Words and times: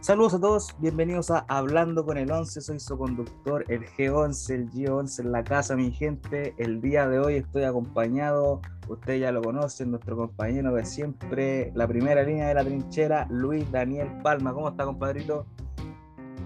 Saludos 0.00 0.32
a 0.32 0.40
todos, 0.40 0.74
bienvenidos 0.78 1.30
a 1.30 1.44
Hablando 1.46 2.06
con 2.06 2.16
el 2.16 2.32
11, 2.32 2.62
soy 2.62 2.80
su 2.80 2.96
conductor, 2.96 3.66
el 3.68 3.84
G11, 3.84 4.54
el 4.54 4.70
G11 4.70 5.20
en 5.20 5.30
la 5.30 5.44
casa, 5.44 5.76
mi 5.76 5.92
gente. 5.92 6.54
El 6.56 6.80
día 6.80 7.06
de 7.06 7.18
hoy 7.18 7.34
estoy 7.34 7.64
acompañado, 7.64 8.62
ustedes 8.88 9.20
ya 9.20 9.30
lo 9.30 9.42
conocen, 9.42 9.90
nuestro 9.90 10.16
compañero 10.16 10.72
de 10.72 10.86
siempre, 10.86 11.70
la 11.74 11.86
primera 11.86 12.22
línea 12.22 12.48
de 12.48 12.54
la 12.54 12.64
trinchera, 12.64 13.26
Luis 13.28 13.70
Daniel 13.70 14.08
Palma. 14.22 14.54
¿Cómo 14.54 14.70
está, 14.70 14.86
compadrito? 14.86 15.44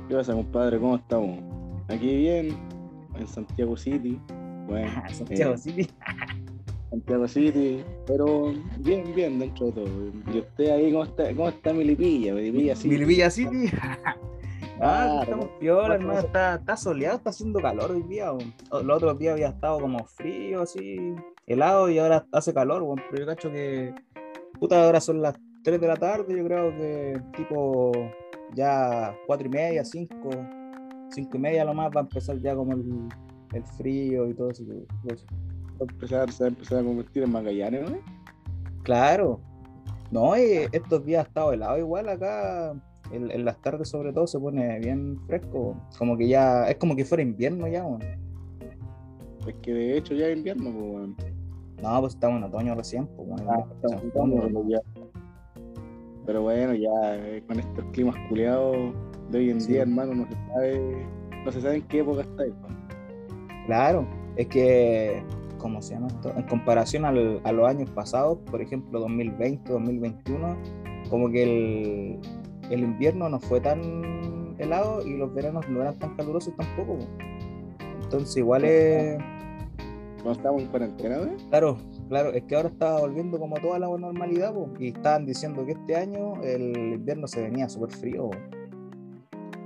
¿Qué 0.09 0.17
pasa, 0.17 0.33
compadre? 0.33 0.81
¿Cómo 0.81 0.97
estamos? 0.97 1.39
Aquí 1.89 2.17
bien, 2.17 2.57
en 3.15 3.27
Santiago 3.29 3.77
City. 3.77 4.21
Bueno, 4.67 4.91
Santiago 5.13 5.55
eh, 5.55 5.59
City. 5.59 5.89
Santiago 6.95 7.27
City, 7.29 7.85
pero 8.07 8.53
bien, 8.79 9.13
bien 9.15 9.39
dentro 9.41 9.67
de 9.67 9.73
todo. 9.73 9.87
¿Y 10.33 10.39
usted 10.39 10.71
ahí 10.71 10.93
cómo 10.93 11.05
está, 11.05 11.35
cómo 11.35 11.49
está 11.49 11.73
Milipilla? 11.73 12.35
Milipilla 12.35 12.77
City. 12.77 12.89
Milvilla 12.97 13.31
City. 13.31 13.67
Ah, 14.81 15.07
Claro. 15.07 15.23
estamos 15.23 15.49
piola, 15.61 15.95
hermano. 15.95 16.19
Está, 16.19 16.57
está 16.57 16.77
soleado, 16.77 17.17
está 17.19 17.31
haciendo 17.31 17.61
calor 17.61 17.93
hoy 17.93 18.03
día. 18.03 18.33
weón. 18.33 18.53
Los 18.85 18.97
otros 18.97 19.19
días 19.21 19.35
había 19.35 19.49
estado 19.51 19.79
como 19.79 20.05
frío, 20.05 20.63
así, 20.63 21.15
helado, 21.47 21.89
y 21.89 21.99
ahora 22.01 22.27
hace 22.33 22.53
calor, 22.53 22.83
weón. 22.83 23.01
Pero 23.09 23.21
yo 23.23 23.27
cacho 23.27 23.53
que, 23.53 23.95
puta, 24.59 24.85
ahora 24.85 25.01
son 25.01 25.23
las 25.23 25.37
3 25.63 25.81
de 25.81 25.87
la 25.87 25.95
tarde, 25.97 26.37
yo 26.37 26.45
creo 26.45 26.71
que 26.77 27.21
tipo 27.37 27.93
ya 28.57 29.17
4 29.29 29.47
y 29.47 29.51
media, 29.51 29.85
5, 29.85 30.13
5 31.11 31.37
y 31.37 31.41
media 31.41 31.65
lo 31.65 31.73
más 31.75 31.93
va 31.97 32.01
a 32.01 32.03
empezar 32.05 32.37
ya 32.41 32.57
como 32.57 32.73
el, 32.73 32.85
el 33.53 33.63
frío 33.79 34.29
y 34.29 34.35
todo 34.35 34.51
eso. 34.51 34.65
todo 34.65 35.15
eso. 35.15 35.25
Va 35.81 35.87
a 35.89 35.93
empezar, 35.93 36.31
se 36.33 36.45
va 36.45 36.47
a 36.47 36.51
empezar 36.51 36.79
a 36.79 36.83
convertir 36.85 37.23
en 37.25 37.33
Magallanes, 37.33 37.91
¿no? 37.91 37.97
Claro. 38.83 39.41
No, 40.11 40.37
y 40.37 40.69
estos 40.73 41.05
días 41.05 41.25
ha 41.25 41.29
estado 41.29 41.53
helado 41.53 41.79
igual 41.79 42.09
acá. 42.09 42.75
En, 43.13 43.31
en 43.31 43.45
las 43.45 43.61
tardes 43.61 43.89
sobre 43.89 44.13
todo 44.13 44.27
se 44.27 44.39
pone 44.39 44.79
bien 44.81 45.19
fresco. 45.27 45.77
Como 45.99 46.17
que 46.17 46.29
ya, 46.29 46.69
es 46.69 46.77
como 46.77 46.95
que 46.97 47.05
fuera 47.05 47.23
invierno 47.23 47.67
ya, 47.69 47.85
weón. 47.85 48.03
Es 49.47 49.55
que 49.63 49.73
de 49.75 49.99
hecho 49.99 50.15
ya 50.15 50.29
es 50.29 50.37
invierno, 50.39 50.71
pues, 50.73 50.85
weón. 50.85 51.17
No, 51.83 52.01
pues 52.01 52.15
estamos 52.15 52.39
en 52.39 52.45
otoño 52.45 52.75
recién, 52.75 53.07
pues, 53.09 53.29
weón. 53.29 53.47
Ah, 53.49 53.65
estamos 54.07 54.69
ya. 54.69 54.81
Pero 56.27 56.43
bueno, 56.43 56.73
ya 56.75 56.91
eh, 57.17 57.43
con 57.47 57.59
estos 57.61 57.85
climas 57.93 58.17
culeados 58.29 58.95
de 59.31 59.39
hoy 59.39 59.51
en 59.51 59.61
Sí. 59.61 59.73
día, 59.73 59.83
hermano, 59.83 60.15
no 60.15 60.27
se 60.27 60.33
sabe, 60.49 61.07
no 61.45 61.53
se 61.53 61.61
sabe 61.61 61.77
en 61.77 61.83
qué 61.89 61.99
época 62.01 62.23
está 62.23 62.43
weón. 62.45 62.87
Claro, 63.67 64.07
es 64.37 64.47
que, 64.47 65.23
¿cómo 65.65 65.81
se 65.81 65.95
llama 65.95 66.09
esto? 66.09 66.31
En 66.37 66.43
comparación 66.43 67.07
al- 67.07 67.41
a 67.43 67.51
los 67.53 67.67
años 67.67 67.89
pasados, 67.91 68.37
por 68.51 68.61
ejemplo, 68.61 69.01
2020, 69.01 69.73
2021, 69.73 70.59
como 71.09 71.31
que 71.31 71.43
el, 71.43 72.19
el 72.71 72.81
invierno 72.81 73.31
no 73.31 73.41
fue 73.41 73.63
tan 73.63 74.55
helado 74.59 75.01
y 75.07 75.17
los 75.17 75.33
veranos 75.35 75.67
no 75.71 75.81
eran 75.81 75.99
tan 75.99 76.15
calurosos 76.17 76.55
tampoco. 76.55 76.99
po. 76.99 77.07
Entonces, 78.03 78.37
igual 78.37 78.65
es. 78.67 79.17
Cuando 80.17 80.33
estábamos 80.33 80.63
en 80.65 80.69
cuarentena, 80.69 81.17
¿no? 81.17 81.33
Claro, 81.49 81.77
claro, 82.11 82.33
es 82.33 82.43
que 82.45 82.57
ahora 82.57 82.69
estaba 82.69 83.01
volviendo 83.01 83.39
como 83.39 83.57
toda 83.57 83.79
la 83.79 83.87
normalidad, 83.89 84.53
po, 84.53 84.69
y 84.79 84.89
estaban 84.89 85.25
diciendo 85.25 85.65
que 85.65 85.73
este 85.73 85.97
año 85.97 86.43
el 86.43 86.77
invierno 86.95 87.27
se 87.27 87.41
venía 87.43 87.69
súper 87.71 87.91
frío. 87.91 88.29
po. 88.31 88.37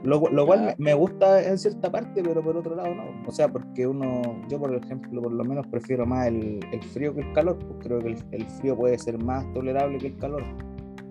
Lo, 0.04 0.20
lo 0.30 0.46
cual 0.46 0.62
me, 0.64 0.74
me 0.78 0.94
gusta 0.94 1.42
en 1.42 1.58
cierta 1.58 1.90
parte, 1.90 2.22
pero 2.22 2.42
por 2.42 2.56
otro 2.56 2.76
lado 2.76 2.94
no. 2.94 3.04
O 3.26 3.32
sea, 3.32 3.48
porque 3.48 3.86
uno, 3.86 4.22
yo 4.48 4.58
por 4.58 4.72
ejemplo, 4.74 5.20
por 5.20 5.32
lo 5.32 5.44
menos 5.44 5.66
prefiero 5.66 6.06
más 6.06 6.28
el, 6.28 6.60
el 6.72 6.82
frío 6.82 7.14
que 7.14 7.22
el 7.22 7.32
calor, 7.32 7.58
pues 7.58 7.80
creo 7.82 7.98
que 8.00 8.08
el, 8.08 8.18
el 8.30 8.46
frío 8.46 8.76
puede 8.76 8.96
ser 8.98 9.18
más 9.18 9.50
tolerable 9.52 9.98
que 9.98 10.08
el 10.08 10.16
calor, 10.16 10.44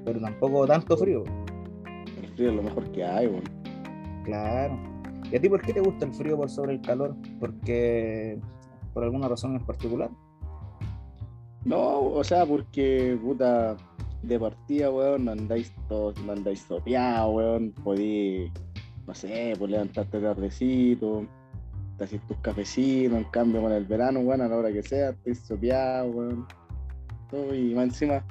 pero 0.05 0.21
tampoco 0.21 0.65
tanto 0.65 0.95
frío. 0.95 1.23
El 2.21 2.29
frío 2.29 2.49
es 2.49 2.55
lo 2.55 2.63
mejor 2.63 2.91
que 2.91 3.03
hay, 3.03 3.27
weón. 3.27 3.43
Claro. 4.23 4.77
¿Y 5.31 5.35
a 5.35 5.41
ti 5.41 5.49
por 5.49 5.61
qué 5.61 5.73
te 5.73 5.81
gusta 5.81 6.05
el 6.05 6.13
frío 6.13 6.37
por 6.37 6.49
sobre 6.49 6.73
el 6.73 6.81
calor? 6.81 7.15
Porque 7.39 8.39
por 8.93 9.03
alguna 9.03 9.27
razón 9.27 9.55
en 9.55 9.65
particular. 9.65 10.09
No, 11.65 11.99
o 11.99 12.23
sea, 12.23 12.45
porque, 12.45 13.19
puta, 13.21 13.75
de 14.23 14.39
partida, 14.39 14.89
weón, 14.89 15.25
no 15.25 15.31
andáis 15.31 15.73
todos, 15.87 16.19
no 16.23 16.31
andáis 16.31 16.61
sopeados, 16.61 17.35
weón, 17.35 17.73
podí, 17.83 18.51
no 19.07 19.15
sé, 19.15 19.53
pues 19.57 19.71
levantarte 19.71 20.19
tardecito, 20.19 21.25
te 21.97 22.03
haces 22.03 22.21
tus 22.27 22.37
cafecitos, 22.37 23.17
en 23.17 23.23
cambio 23.25 23.61
con 23.61 23.71
el 23.71 23.85
verano, 23.85 24.19
weón, 24.19 24.41
a 24.41 24.47
la 24.47 24.57
hora 24.57 24.71
que 24.71 24.83
sea, 24.83 25.09
estoy 25.11 25.35
sopeado, 25.35 26.45
todo, 27.31 27.55
y 27.55 27.73
más 27.73 27.85
encima, 27.85 28.23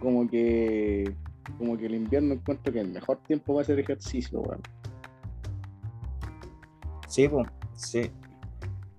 como 0.00 0.28
que, 0.28 1.12
como 1.58 1.76
que 1.76 1.86
el 1.86 1.96
invierno 1.96 2.34
encuentro 2.34 2.72
que 2.72 2.80
el 2.80 2.92
mejor 2.92 3.18
tiempo 3.26 3.54
va 3.54 3.60
a 3.60 3.62
hacer 3.62 3.80
ejercicio, 3.80 4.40
weón. 4.40 4.60
Sí, 7.08 7.28
pues, 7.28 7.48
sí. 7.74 8.10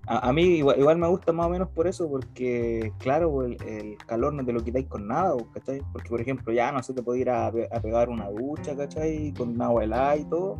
A, 0.09 0.31
mí 0.31 0.59
igual, 0.59 0.97
me 0.97 1.07
gusta 1.07 1.33
más 1.33 1.47
o 1.47 1.49
menos 1.49 1.67
por 1.69 1.85
eso, 1.85 2.09
porque 2.09 2.93
claro, 2.97 3.43
el, 3.43 3.97
calor 4.05 4.33
no 4.33 4.45
te 4.45 4.53
lo 4.53 4.63
quitáis 4.63 4.87
con 4.87 5.05
nada, 5.05 5.35
¿cachai? 5.53 5.81
Porque 5.91 6.07
por 6.07 6.21
ejemplo 6.21 6.53
ya 6.53 6.71
no 6.71 6.81
sé, 6.81 6.93
te 6.93 7.03
puede 7.03 7.19
ir 7.19 7.29
a, 7.29 7.47
a 7.47 7.81
pegar 7.81 8.07
una 8.07 8.29
ducha, 8.29 8.73
¿cachai? 8.73 9.33
Con 9.33 9.61
agua 9.61 9.83
helada 9.83 10.15
y 10.15 10.23
todo, 10.23 10.57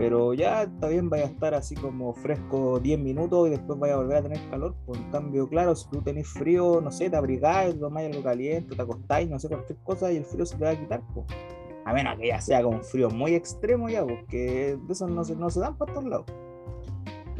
pero 0.00 0.32
ya 0.34 0.62
está 0.62 0.88
bien, 0.88 1.10
vaya 1.10 1.24
a 1.24 1.26
estar 1.26 1.54
así 1.54 1.74
como 1.74 2.14
fresco 2.14 2.80
10 2.80 2.98
minutos 2.98 3.46
y 3.48 3.50
después 3.50 3.78
vaya 3.78 3.94
a 3.94 3.96
volver 3.98 4.16
a 4.16 4.22
tener 4.22 4.38
calor. 4.50 4.74
Pues 4.86 4.98
en 4.98 5.10
cambio, 5.10 5.46
claro, 5.48 5.74
si 5.76 5.88
tú 5.90 6.00
tenés 6.00 6.26
frío, 6.28 6.80
no 6.80 6.90
sé, 6.90 7.10
te 7.10 7.16
abrigáis, 7.16 7.78
tomáis 7.78 8.08
algo 8.10 8.22
caliente, 8.22 8.74
te 8.74 8.80
acostáis, 8.82 9.28
no 9.28 9.38
sé, 9.38 9.48
cualquier 9.48 9.78
cosa 9.84 10.10
y 10.10 10.16
el 10.16 10.24
frío 10.24 10.46
se 10.46 10.56
te 10.56 10.64
va 10.64 10.70
a 10.70 10.76
quitar, 10.80 11.02
pues. 11.14 11.26
A 11.84 11.92
menos 11.92 12.18
que 12.18 12.28
ya 12.28 12.40
sea 12.40 12.62
como 12.62 12.76
un 12.78 12.84
frío 12.84 13.10
muy 13.10 13.34
extremo 13.34 13.88
ya, 13.88 14.04
porque 14.06 14.76
de 14.86 14.92
esos 14.92 15.10
no 15.10 15.22
se, 15.24 15.36
no 15.36 15.50
se 15.50 15.60
dan 15.60 15.76
para 15.76 15.92
todos 15.92 16.06
lados. 16.08 16.26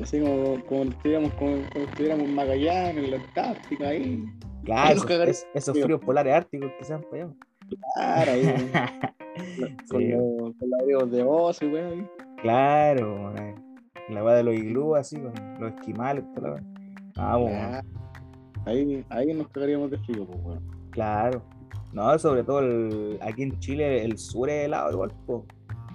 Así 0.02 0.20
como, 0.20 0.64
como 0.66 0.82
estuviéramos, 0.84 1.32
como, 1.34 1.56
como 1.72 1.84
estuviéramos 1.84 2.24
en 2.26 2.34
Magallanes, 2.34 3.04
en 3.04 3.10
la 3.10 3.16
Antártica, 3.18 3.88
ahí, 3.88 4.24
Claro, 4.64 4.92
esos, 4.92 5.06
cagaré- 5.06 5.30
es- 5.30 5.46
esos 5.54 5.72
frío. 5.72 5.84
fríos 5.86 6.00
polares 6.00 6.34
árticos 6.34 6.70
que 6.78 6.84
sean 6.84 7.02
para 7.10 7.24
allá. 7.24 7.34
claro, 7.94 8.32
ahí, 8.32 8.42
con, 9.90 10.00
Sí, 10.00 10.08
los, 10.08 10.54
con 10.56 10.70
los 10.98 11.10
de 11.10 11.22
oso, 11.22 11.64
y 11.64 11.68
weón, 11.68 11.86
ahí. 11.92 12.08
Claro, 12.42 13.34
eh, 13.36 13.54
la 14.08 14.22
va 14.22 14.34
de 14.34 14.42
los 14.42 14.54
iglús 14.54 14.98
así, 14.98 15.16
los 15.58 15.72
esquimales, 15.74 16.24
toda 16.34 16.48
la 17.16 17.36
wea. 17.38 17.78
Ah, 17.78 17.82
Ah, 17.82 17.82
Ahí, 18.66 19.04
ahí 19.08 19.32
nos 19.34 19.48
cagaríamos 19.48 19.90
de 19.90 19.98
frío, 19.98 20.26
pues, 20.26 20.38
weón. 20.44 20.60
claro. 20.90 21.42
No, 21.92 22.16
sobre 22.18 22.44
todo 22.44 22.60
el- 22.60 23.18
aquí 23.22 23.42
en 23.42 23.58
Chile 23.58 24.04
el 24.04 24.16
sur 24.18 24.48
es 24.50 24.66
helado 24.66 24.92
igual, 24.92 25.12
po. 25.26 25.44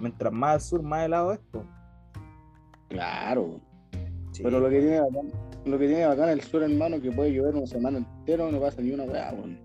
Mientras 0.00 0.32
más 0.32 0.54
al 0.54 0.60
sur, 0.60 0.82
más 0.82 1.04
helado 1.06 1.32
es. 1.32 1.40
Claro. 2.88 3.60
Sí, 4.32 4.42
Pero 4.42 4.60
lo 4.60 4.68
que 4.68 4.80
tiene 4.80 5.00
bacán, 5.00 5.28
lo 5.64 5.78
que 5.78 5.86
tiene 5.86 6.06
bacán 6.06 6.28
el 6.28 6.40
sur, 6.42 6.62
hermano, 6.62 7.00
que 7.00 7.10
puede 7.10 7.32
llover 7.32 7.56
una 7.56 7.66
semana 7.66 7.98
entera, 7.98 8.50
no 8.50 8.60
pasa 8.60 8.82
ni 8.82 8.90
una 8.92 9.04
weá, 9.04 9.32
weón. 9.32 9.58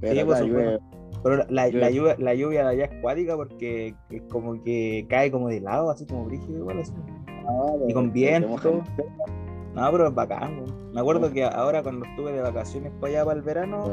Pero 0.00 0.12
Sí, 0.12 0.18
acá 0.18 0.26
pues, 0.26 0.40
llueve- 0.42 0.78
Pero 1.22 1.36
la, 1.48 1.68
la- 1.68 1.90
lluvia, 1.90 2.16
la 2.18 2.34
lluvia 2.34 2.62
de 2.64 2.68
allá 2.70 2.84
es 2.86 3.00
cuática 3.02 3.36
porque 3.36 3.94
es 4.10 4.22
como 4.30 4.62
que 4.62 5.06
cae 5.08 5.30
como 5.30 5.48
de 5.48 5.60
lado, 5.60 5.90
así 5.90 6.06
como 6.06 6.24
brígido 6.24 6.58
igual, 6.58 6.80
así. 6.80 6.92
Ah, 7.46 7.72
y 7.88 7.92
con 7.92 8.06
se 8.06 8.10
viento. 8.12 8.82
No, 9.74 9.92
pero 9.92 10.08
es 10.08 10.14
bacán. 10.14 10.64
Me 10.92 11.00
acuerdo 11.00 11.30
que 11.32 11.44
ahora 11.44 11.82
cuando 11.82 12.04
estuve 12.06 12.32
de 12.32 12.40
vacaciones 12.40 12.92
para 13.00 13.12
allá, 13.12 13.24
para 13.24 13.36
el 13.38 13.42
verano, 13.44 13.84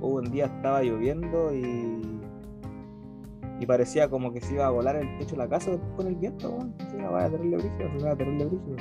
hubo 0.00 0.16
un 0.16 0.30
día 0.30 0.46
estaba 0.46 0.82
lloviendo 0.82 1.54
y 1.54 2.00
y 3.60 3.66
parecía 3.66 4.10
como 4.10 4.32
que 4.32 4.40
se 4.40 4.54
iba 4.54 4.66
a 4.66 4.70
volar 4.70 4.96
el 4.96 5.18
techo 5.18 5.32
de 5.32 5.36
la 5.36 5.48
casa 5.48 5.70
con 5.96 6.08
el 6.08 6.16
viento, 6.16 6.50
weón. 6.50 6.74
Una 6.96 7.10
weá 7.12 7.30
terrible 7.30 7.58
brígido, 7.58 7.88
así 7.88 7.96
una 8.04 8.16
terrible 8.16 8.44
brígido. 8.46 8.76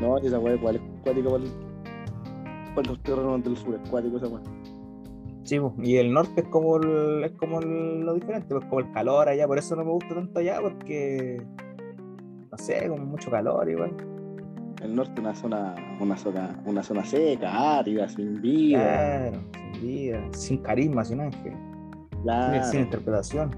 No, 0.00 0.16
esa 0.18 0.38
weá 0.38 0.54
igual 0.54 0.76
es 0.76 0.82
cuática 1.04 1.28
para, 1.28 1.44
el- 1.44 1.52
para 2.74 2.88
los 2.88 3.02
terrenos 3.02 3.44
del 3.44 3.56
sur, 3.58 3.74
es 3.82 3.90
cuático 3.90 4.16
esa 4.16 4.26
weá. 4.28 4.42
Sí, 5.44 5.58
pues, 5.58 5.72
y 5.82 5.96
el 5.96 6.12
norte 6.12 6.42
es 6.42 6.48
como 6.48 6.76
el- 6.76 7.24
es 7.24 7.32
como 7.32 7.60
el- 7.60 8.00
lo 8.00 8.14
diferente, 8.14 8.54
pues 8.54 8.64
como 8.66 8.80
el 8.80 8.92
calor 8.92 9.28
allá, 9.28 9.46
por 9.46 9.58
eso 9.58 9.74
no 9.76 9.84
me 9.84 9.90
gusta 9.90 10.14
tanto 10.14 10.38
allá, 10.40 10.60
porque 10.60 11.42
no 12.50 12.58
sé, 12.58 12.88
como 12.88 13.04
mucho 13.04 13.30
calor 13.30 13.68
igual. 13.68 13.96
El 14.82 14.94
norte 14.96 15.12
es 15.14 15.20
una 15.20 15.34
zona, 15.34 15.74
una 16.00 16.16
zona, 16.16 16.60
una 16.66 16.82
zona 16.82 17.04
seca, 17.04 17.78
árida, 17.78 18.08
sin 18.08 18.40
vida. 18.40 19.30
Claro, 19.30 19.40
sin 19.72 19.82
vida, 19.82 20.20
sin 20.32 20.58
carisma, 20.58 21.04
sin 21.04 21.20
ángel, 21.20 21.52
Claro. 22.22 22.62
sin, 22.64 22.72
sin 22.72 22.80
interpretación. 22.82 23.50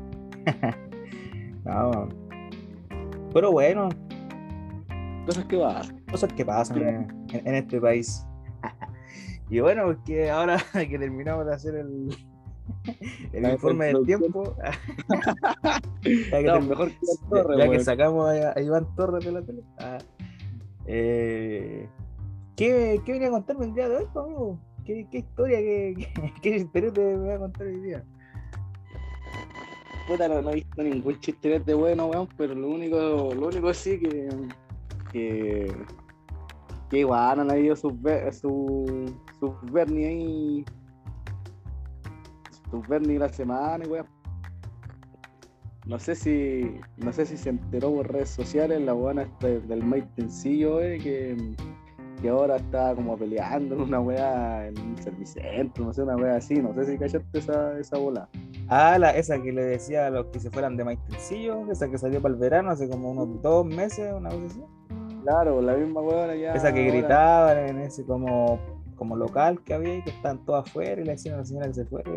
no. 1.64 2.08
Pero 3.32 3.52
bueno, 3.52 3.88
Cosas 5.26 5.44
que 5.46 5.56
vas. 5.56 5.92
cosas 6.10 6.32
que 6.34 6.44
pasan 6.44 7.06
en 7.32 7.54
este 7.54 7.80
país. 7.80 8.26
Y 9.54 9.60
bueno, 9.60 9.84
porque 9.84 10.30
ahora 10.30 10.58
que 10.72 10.98
terminamos 10.98 11.46
de 11.46 11.54
hacer 11.54 11.76
el, 11.76 12.08
el 13.32 13.52
informe 13.52 13.86
del 13.86 14.04
tiempo, 14.04 14.56
ya 16.02 16.38
que, 16.38 16.42
No, 16.42 16.60
mejor 16.60 16.90
que 16.90 16.96
torre, 17.30 17.58
ya 17.58 17.70
que 17.70 17.78
sacamos 17.78 18.30
a, 18.30 18.60
Iván 18.60 18.92
Torres 18.96 19.24
de 19.24 19.30
la 19.30 19.42
tele. 19.42 19.62
ah, 19.78 19.98
eh, 20.86 21.88
¿qué, 22.56 23.00
¿Qué 23.06 23.12
venía 23.12 23.28
a 23.28 23.30
contarme 23.30 23.66
el 23.66 23.74
día 23.74 23.88
de 23.88 23.98
hoy, 23.98 24.06
pues, 24.12 24.26
amigo? 24.26 24.58
¿Qué, 24.84 25.06
qué 25.08 25.18
historia, 25.18 25.58
qué, 25.58 26.08
qué, 26.42 26.68
qué 26.72 26.90
te 26.90 27.16
voy 27.16 27.30
a 27.30 27.38
contar 27.38 27.68
hoy 27.68 27.78
día? 27.78 28.04
puta, 30.08 30.26
no, 30.26 30.42
no 30.42 30.50
he 30.50 30.54
visto 30.56 30.82
ningún 30.82 31.20
chiste 31.20 31.60
de 31.60 31.74
bueno, 31.74 32.06
weón, 32.06 32.28
pero 32.36 32.56
lo 32.56 32.70
único, 32.70 33.32
lo 33.32 33.46
único 33.46 33.72
sí 33.72 34.00
que. 34.00 34.28
que. 35.12 35.72
Que 36.90 36.98
igual 37.00 37.40
han 37.40 37.50
habido 37.50 37.75
sus 37.76 38.00
ver- 38.00 38.32
su, 38.32 39.12
sus 39.40 39.52
Bernie 39.72 40.06
ahí. 40.06 40.64
Sus 42.70 42.86
Bernie 42.88 43.19
la 43.19 43.28
semana, 43.28 43.84
weón. 43.88 44.06
No 45.86 45.98
sé 45.98 46.14
si. 46.14 46.81
No 46.96 47.12
sé 47.12 47.26
si 47.26 47.36
se 47.36 47.50
enteró 47.50 47.92
por 47.94 48.10
redes 48.10 48.31
sociales 48.31 48.81
la 48.81 48.92
buena 48.94 49.28
del 49.40 49.84
Mike 49.84 50.08
Tencillo, 50.16 50.81
eh, 50.81 50.98
que, 50.98 51.36
que 52.22 52.28
ahora 52.31 52.56
está 52.56 52.94
como 52.94 53.16
peleando 53.19 53.75
en 53.75 53.80
una 53.82 54.00
weá 54.00 54.66
en 54.69 54.78
un 54.80 54.96
servicentro, 54.96 55.84
no 55.84 55.92
sé, 55.92 56.02
una 56.02 56.16
weá 56.16 56.37
así, 56.37 56.54
no 56.54 56.72
sé 56.72 56.87
si 56.87 56.96
cachaste 56.98 57.38
esa, 57.38 57.78
esa 57.78 57.98
bola. 57.98 58.28
Ah, 58.69 58.98
la, 58.98 59.10
esa 59.10 59.40
que 59.42 59.52
le 59.52 59.62
decía 59.62 60.06
a 60.06 60.10
los 60.10 60.26
que 60.26 60.40
se 60.40 60.50
fueran 60.50 60.75
de 60.78 60.84
Maitencillo, 60.84 61.70
esa 61.70 61.90
que 61.90 61.98
salió 61.98 62.22
para 62.22 62.32
el 62.32 62.40
verano 62.40 62.70
hace 62.70 62.88
como 62.88 63.10
unos 63.10 63.42
dos 63.42 63.66
meses, 63.66 64.10
una 64.16 64.30
cosa 64.30 64.46
así. 64.46 64.62
Claro, 65.25 65.62
la 65.62 65.75
misma 65.75 66.03
weona 66.03 66.35
ya. 66.35 66.53
Esa 66.53 66.73
que 66.73 66.85
gritaban 66.85 67.59
en 67.59 67.81
ese 67.81 68.05
como, 68.05 68.59
como 68.94 69.17
local 69.17 69.62
que 69.65 69.73
había 69.73 69.97
y 69.97 70.03
que 70.03 70.11
estaban 70.11 70.44
todos 70.44 70.69
afuera 70.69 71.00
y 71.00 71.05
le 71.05 71.12
decían 71.12 71.37
a 71.37 71.38
la 71.38 71.44
señora 71.47 71.67
que 71.69 71.75
se 71.75 71.87
fuera. 71.87 72.11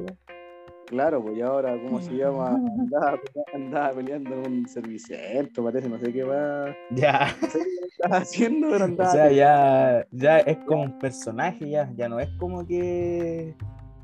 Claro, 0.87 1.23
pues 1.23 1.37
ya 1.37 1.47
ahora, 1.47 1.81
¿cómo 1.81 2.01
se 2.01 2.11
llama? 2.11 2.49
Andaba, 2.79 3.19
andaba 3.53 3.93
peleando 3.93 4.35
en 4.35 4.51
un 4.51 4.67
servicentro, 4.67 5.63
parece, 5.63 5.87
no 5.87 5.97
sé 5.99 6.11
qué 6.11 6.23
va. 6.23 6.75
Ya, 6.91 7.33
No 7.41 7.49
sé 7.49 7.59
qué 7.59 7.87
estaba 7.87 8.17
haciendo, 8.21 8.69
pero 8.71 8.85
o 8.85 9.11
sea, 9.11 9.31
ya, 9.31 10.05
ya 10.11 10.39
es 10.39 10.57
como 10.65 10.83
un 10.83 10.99
personaje, 10.99 11.69
ya, 11.69 11.89
ya 11.95 12.09
no 12.09 12.19
es 12.19 12.29
como 12.37 12.65
que... 12.65 13.55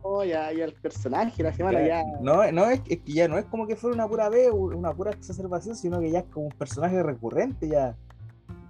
Oh, 0.02 0.24
ya, 0.24 0.52
ya 0.52 0.66
el 0.66 0.74
personaje, 0.74 1.44
la 1.44 1.54
semana 1.54 1.86
ya. 1.86 2.04
No, 2.22 2.50
no 2.52 2.70
es, 2.70 2.82
es 2.90 3.00
que 3.00 3.14
ya 3.14 3.28
no 3.30 3.38
es 3.38 3.46
como 3.46 3.66
que 3.68 3.78
fuera 3.78 3.96
una 3.96 4.08
pura 4.08 4.28
vez, 4.30 4.50
una 4.52 4.94
pura 4.94 5.12
exacerbación, 5.12 5.76
sino 5.76 6.02
que 6.02 6.12
ya 6.12 6.20
es 6.20 6.26
como 6.26 6.48
un 6.48 6.52
personaje 6.52 7.02
recurrente, 7.02 7.70
ya. 7.70 7.96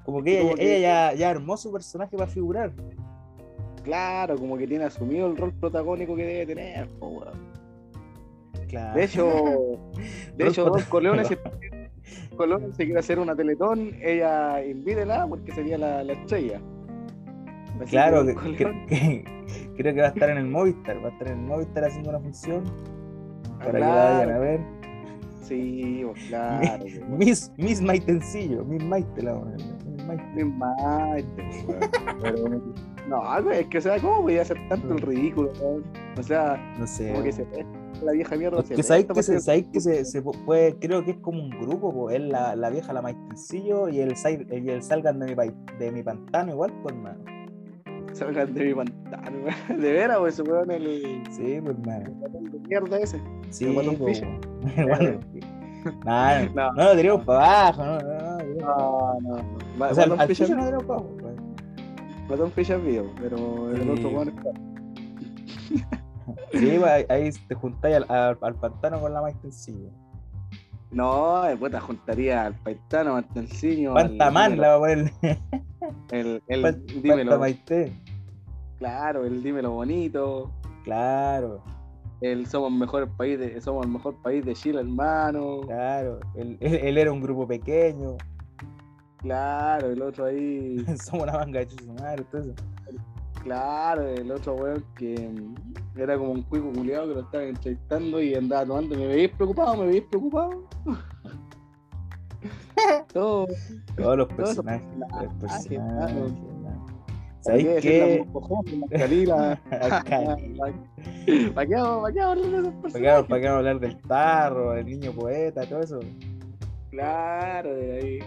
Como 0.05 0.21
que 0.23 0.31
ella, 0.39 0.41
Como 0.43 0.55
que- 0.55 0.77
ella 0.77 1.11
ya, 1.11 1.17
ya 1.17 1.29
armó 1.29 1.57
su 1.57 1.71
personaje 1.71 2.17
para 2.17 2.29
figurar. 2.29 2.71
Claro, 3.83 4.37
como 4.37 4.57
que 4.57 4.65
tiene 4.67 4.85
asumido 4.85 5.27
el 5.27 5.35
rol 5.37 5.53
protagónico 5.53 6.15
que 6.15 6.25
debe 6.25 6.45
tener. 6.45 6.87
Claro. 8.67 8.95
De 8.95 9.03
hecho, 9.03 9.79
de 10.37 10.47
hecho, 10.47 10.63
Don 10.63 10.73
prota- 10.73 10.89
Corleone 10.89 11.25
se, 11.25 11.37
Corleone 12.35 12.73
se 12.73 12.85
quiere 12.85 12.99
hacer 12.99 13.19
una 13.19 13.35
teletón, 13.35 13.91
ella 14.01 14.63
invítela 14.65 15.27
porque 15.27 15.51
sería 15.51 15.77
la, 15.77 16.03
la 16.03 16.13
estrella. 16.13 16.59
Así 17.81 17.91
Claro, 17.91 18.25
que 18.25 18.35
que- 18.87 19.25
creo 19.77 19.93
que 19.93 20.01
va 20.01 20.07
a 20.07 20.11
estar 20.11 20.29
en 20.29 20.37
el 20.37 20.45
Movistar, 20.47 21.03
va 21.03 21.09
a 21.09 21.11
estar 21.11 21.27
en 21.27 21.39
el 21.39 21.45
Movistar 21.45 21.85
haciendo 21.85 22.09
una 22.09 22.19
función 22.19 22.63
para 23.59 23.71
que 23.71 23.79
la 23.79 23.85
Claro. 23.85 24.17
vayan 24.17 24.31
a 24.31 24.39
ver. 24.39 24.59
Sí, 25.43 26.01
pues, 26.05 26.23
claro. 26.27 26.79
pues. 26.79 27.09
Miss, 27.09 27.51
Miss 27.57 27.81
Maitencillo, 27.81 28.63
Miss 28.65 28.83
Maite 28.83 29.21
la 29.21 29.35
Miss 29.35 30.45
Maite. 30.57 31.43
Weón. 31.67 31.79
Pero, 32.21 32.61
no, 33.07 33.51
es 33.51 33.67
que, 33.67 33.77
o 33.77 33.81
sea, 33.81 33.99
¿cómo 33.99 34.21
voy 34.21 34.37
a 34.37 34.43
hacer 34.43 34.57
tanto 34.69 34.93
el 34.93 35.01
ridículo, 35.01 35.51
weón? 35.61 35.83
O 36.17 36.23
sea, 36.23 36.57
No 36.79 36.87
sé. 36.87 37.11
como 37.11 37.23
que 37.23 37.31
se 37.31 37.45
la 38.01 38.11
vieja 38.11 38.35
mierda. 38.35 38.59
Es 38.61 38.67
se 38.67 38.75
que 38.75 38.83
sabéis 38.83 39.07
que, 39.07 39.23
se, 39.23 39.39
sabéis 39.39 39.65
que 39.71 39.79
se, 39.79 40.05
se 40.05 40.21
puede, 40.21 40.77
creo 40.79 41.03
que 41.03 41.11
es 41.11 41.17
como 41.17 41.41
un 41.43 41.49
grupo, 41.49 41.93
po, 41.93 42.09
es 42.09 42.21
la, 42.21 42.55
la 42.55 42.69
vieja 42.69 42.93
la 42.93 43.01
Maitencillo 43.01 43.89
y 43.89 43.99
el, 43.99 44.13
y 44.51 44.69
el 44.69 44.81
salgan 44.81 45.19
de 45.19 45.35
mi, 45.35 45.53
de 45.79 45.91
mi 45.91 46.03
pantano 46.03 46.53
igual, 46.53 46.73
pues 46.81 46.95
mano. 46.95 47.23
Salgan 48.13 48.53
de 48.53 48.65
mi 48.65 48.73
pantano, 48.73 49.37
weón. 49.43 49.81
De 49.81 49.91
veras, 49.91 50.19
güey, 50.19 50.29
ese 50.31 50.41
weón, 50.43 50.71
el 50.71 51.23
Sí, 51.31 51.59
pues 51.63 51.81
de 51.81 52.59
mierda 52.67 52.99
ese. 52.99 53.19
Sí, 53.49 53.65
El 53.65 53.73
po, 53.73 53.81
el 53.81 53.97
Fisher. 54.05 55.19
Nah, 56.05 56.43
no, 56.45 56.49
No. 56.55 56.73
no 56.73 56.83
lo 56.85 56.95
tiremos 56.95 57.25
para 57.25 57.67
abajo, 57.69 57.83
no, 57.83 57.99
no, 57.99 58.37
no. 58.37 59.19
No, 59.19 59.19
no. 59.77 59.85
O 59.89 59.93
sea, 59.93 60.03
al 60.03 60.09
no 60.09 60.27
tiremos 60.27 60.83
para 60.83 60.99
abajo, 60.99 61.17
pues. 61.19 61.35
Guatón 62.27 62.51
Fisher 62.51 62.79
vivo, 62.79 63.11
pero 63.19 63.71
el 63.71 63.89
otro 63.89 64.09
weón 64.09 64.29
está. 64.29 64.51
Sí, 66.53 66.77
pues, 66.79 66.83
ahí, 66.85 67.05
ahí 67.09 67.29
te 67.47 67.55
juntáis 67.55 67.95
al, 67.97 68.05
al, 68.09 68.37
al 68.41 68.55
pantano 68.55 69.01
con 69.01 69.13
la 69.13 69.21
Maitencillo. 69.21 69.89
No, 70.91 71.43
eh, 71.49 71.57
puta, 71.57 71.81
juntaría 71.81 72.45
al 72.45 72.53
paitano, 72.53 73.15
al 73.15 73.25
al- 73.97 74.09
Pantamán 74.09 74.57
la 74.59 74.69
va 74.69 74.75
a 74.75 74.79
poner. 74.79 75.11
El, 76.11 76.41
el, 76.47 76.61
Pan- 76.61 76.85
dímelo, 76.85 77.31
Pantamaité. 77.31 77.91
Claro, 78.83 79.25
el 79.25 79.41
dímelo 79.41 79.71
bonito. 79.71 80.51
Claro, 80.83 81.63
El 82.19 82.45
somos 82.47 82.69
mejor 82.71 83.07
país 83.15 83.39
de, 83.39 83.61
somos 83.61 83.85
el 83.85 83.91
mejor 83.93 84.15
país 84.21 84.43
de 84.45 84.53
Chile, 84.53 84.81
hermano. 84.81 85.61
claro. 85.61 86.19
Él, 86.35 86.57
él- 86.59 86.75
él 86.83 86.97
era 86.97 87.11
un 87.11 87.21
grupo 87.21 87.47
pequeño. 87.47 88.17
Claro, 89.19 89.89
el 89.91 90.01
otro 90.01 90.25
ahí, 90.25 90.83
Somos 90.97 91.23
una 91.23 91.33
manga 91.33 91.59
de 91.59 91.67
chucha 91.67 91.93
madre, 91.93 92.23
todo 92.29 92.41
eso. 92.41 92.53
claro, 93.43 94.01
el 94.09 94.29
otro 94.31 94.55
weón 94.55 94.83
que 94.97 95.29
mm, 95.29 95.55
era 95.99 96.17
como 96.17 96.31
un 96.33 96.41
cuico 96.43 96.71
culiado 96.73 97.07
que 97.07 97.13
lo 97.13 97.21
estaban 97.21 97.47
entrevistando 97.47 98.21
y 98.21 98.35
andaba 98.35 98.65
tomando. 98.65 98.97
¿Me 98.97 99.07
veis 99.07 99.31
preocupado? 99.31 99.77
¿Me 99.77 99.85
veis 99.87 100.03
preocupado? 100.09 100.63
Todo. 103.13 103.47
Todos 103.95 104.17
los 104.17 104.27
Todos 104.27 104.51
esos 104.51 104.65
personajes. 104.65 104.97
Los 104.97 105.33
personajes, 105.35 106.33
¿Sabéis 107.43 107.67
qué 107.81 108.25
la 108.91 108.97
calila? 108.99 109.61
Cali. 110.05 111.51
¿Para 111.53 111.67
qué 111.67 111.75
vamos 111.75 112.03
a 112.17 112.31
hablar 112.31 112.37
de 112.37 112.57
esos 112.57 112.73
¿Para 112.73 112.73
qué, 112.73 112.81
personajes? 112.81 113.25
para 113.27 113.41
qué 113.41 113.47
vamos 113.47 113.55
a 113.55 113.57
hablar 113.57 113.79
del 113.79 114.01
tarro, 114.01 114.71
del 114.73 114.85
niño 114.85 115.11
poeta, 115.11 115.65
todo 115.65 115.79
eso? 115.81 115.99
Claro, 116.91 117.75
de 117.75 117.91
ahí. 117.97 118.19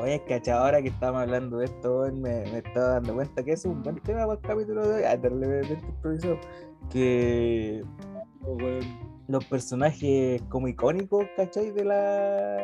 Oye, 0.00 0.22
cachado, 0.26 0.64
ahora 0.64 0.80
que 0.82 0.88
estamos 0.88 1.20
hablando 1.22 1.58
de 1.58 1.66
esto, 1.66 2.06
me, 2.12 2.42
me 2.52 2.58
estaba 2.58 2.94
dando 2.94 3.14
cuenta 3.14 3.42
que 3.42 3.52
es 3.52 3.64
un 3.64 3.82
buen 3.82 3.96
tema 4.00 4.20
para 4.26 4.34
el 4.34 4.40
capítulo 4.40 4.88
de 4.88 4.94
hoy. 4.96 5.02
Ah, 5.04 5.16
darle 5.16 5.46
de 5.46 5.74
improvisado. 5.74 6.38
Que 6.90 7.82
Oh, 8.42 8.54
weón. 8.54 8.80
los 9.28 9.44
personajes 9.44 10.40
como 10.48 10.66
icónicos, 10.66 11.26
¿cachai? 11.36 11.70
De 11.72 11.84
la. 11.84 12.56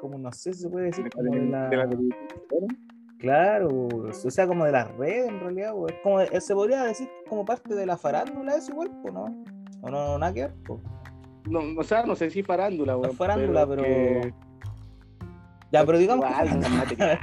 Como 0.00 0.16
no 0.18 0.30
sé 0.32 0.52
si 0.52 0.62
se 0.62 0.68
puede 0.70 0.86
decir, 0.86 1.08
como 1.10 1.34
de 1.34 1.46
la. 1.46 1.68
de 1.68 1.76
la 1.76 1.88
televisión. 1.88 2.18
Claro, 3.24 3.88
o 3.88 4.12
sea, 4.30 4.46
como 4.46 4.66
de 4.66 4.72
las 4.72 4.94
redes 4.98 5.28
en 5.30 5.40
realidad, 5.40 5.72
o 5.74 5.88
es 5.88 5.94
como, 6.02 6.20
eh, 6.20 6.40
se 6.42 6.54
podría 6.54 6.82
decir 6.84 7.08
como 7.28 7.44
parte 7.44 7.74
de 7.74 7.86
la 7.86 7.96
farándula 7.96 8.54
eso 8.54 8.72
igual, 8.72 8.90
po, 9.02 9.10
¿no? 9.10 9.24
O 9.80 9.90
no, 9.90 10.18
nada 10.18 10.32
que 10.32 10.42
ver, 10.42 10.54
po. 10.66 10.78
No, 11.48 11.60
o 11.78 11.82
sea, 11.82 12.04
no 12.04 12.14
sé 12.16 12.28
si 12.30 12.42
farándula, 12.42 12.96
weón. 12.98 13.16
farándula, 13.16 13.66
pero. 13.66 13.82
que- 13.82 14.34
Ya, 15.72 15.84
pero 15.86 15.96
digamos 15.98 16.26
que. 16.26 16.32
Igual, 16.44 16.60
material. 16.76 17.18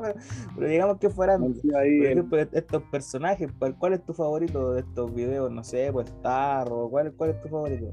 pero, 0.00 0.14
pero 0.54 0.66
digamos 0.68 0.98
que 0.98 1.08
no 1.08 1.14
Por 1.14 1.74
ejemplo, 1.76 2.38
est- 2.38 2.54
estos 2.54 2.82
personajes, 2.84 3.50
¿cuál 3.58 3.76
cuál 3.76 3.92
es 3.94 4.04
tu 4.04 4.12
favorito 4.14 4.72
de 4.74 4.80
estos 4.80 5.12
videos? 5.12 5.50
No 5.50 5.64
sé, 5.64 5.90
pues 5.92 6.12
Tarro, 6.22 6.88
¿cuál, 6.88 7.12
cuál 7.14 7.30
es 7.30 7.40
tu 7.42 7.48
favorito? 7.48 7.92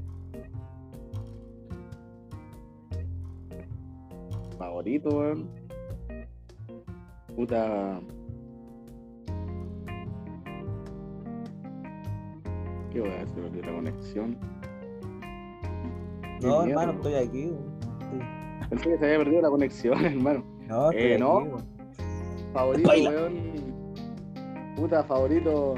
favorito, 4.58 5.08
weón. 5.10 5.61
Puta. 7.36 8.00
¿Qué 12.90 13.00
voy 13.00 13.10
a 13.10 13.22
hacer 13.22 13.64
la 13.66 13.72
conexión? 13.72 14.36
No, 16.42 16.62
hermano, 16.64 16.92
estoy 16.92 17.14
aquí. 17.14 17.52
Estoy- 18.00 18.68
Pensé 18.68 18.90
que 18.90 18.98
se 18.98 19.04
había 19.06 19.18
perdido 19.18 19.42
la 19.42 19.50
conexión, 19.50 20.04
hermano. 20.04 20.44
No, 20.68 20.90
estoy 20.90 21.12
Eh, 21.12 21.18
no. 21.18 21.44
Favorito, 22.52 22.88
Baila. 22.88 23.10
weón. 23.10 23.34
Puta, 24.76 25.02
favorito. 25.04 25.74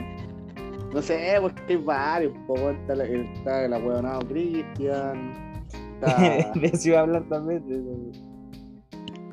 No 0.93 1.03
sé, 1.03 1.37
pues 1.41 1.53
que 1.55 1.75
hay 1.75 1.77
varios. 1.85 2.33
Está, 2.81 2.95
la- 2.97 3.05
está 3.05 3.65
el 3.65 3.73
ahueonado 3.75 4.21
Cristian. 4.29 5.33
Está. 5.95 6.53
De 6.55 6.67
eso 6.67 6.89
iba 6.89 6.99
a 6.99 7.03
hablar 7.03 7.23
también. 7.29 7.63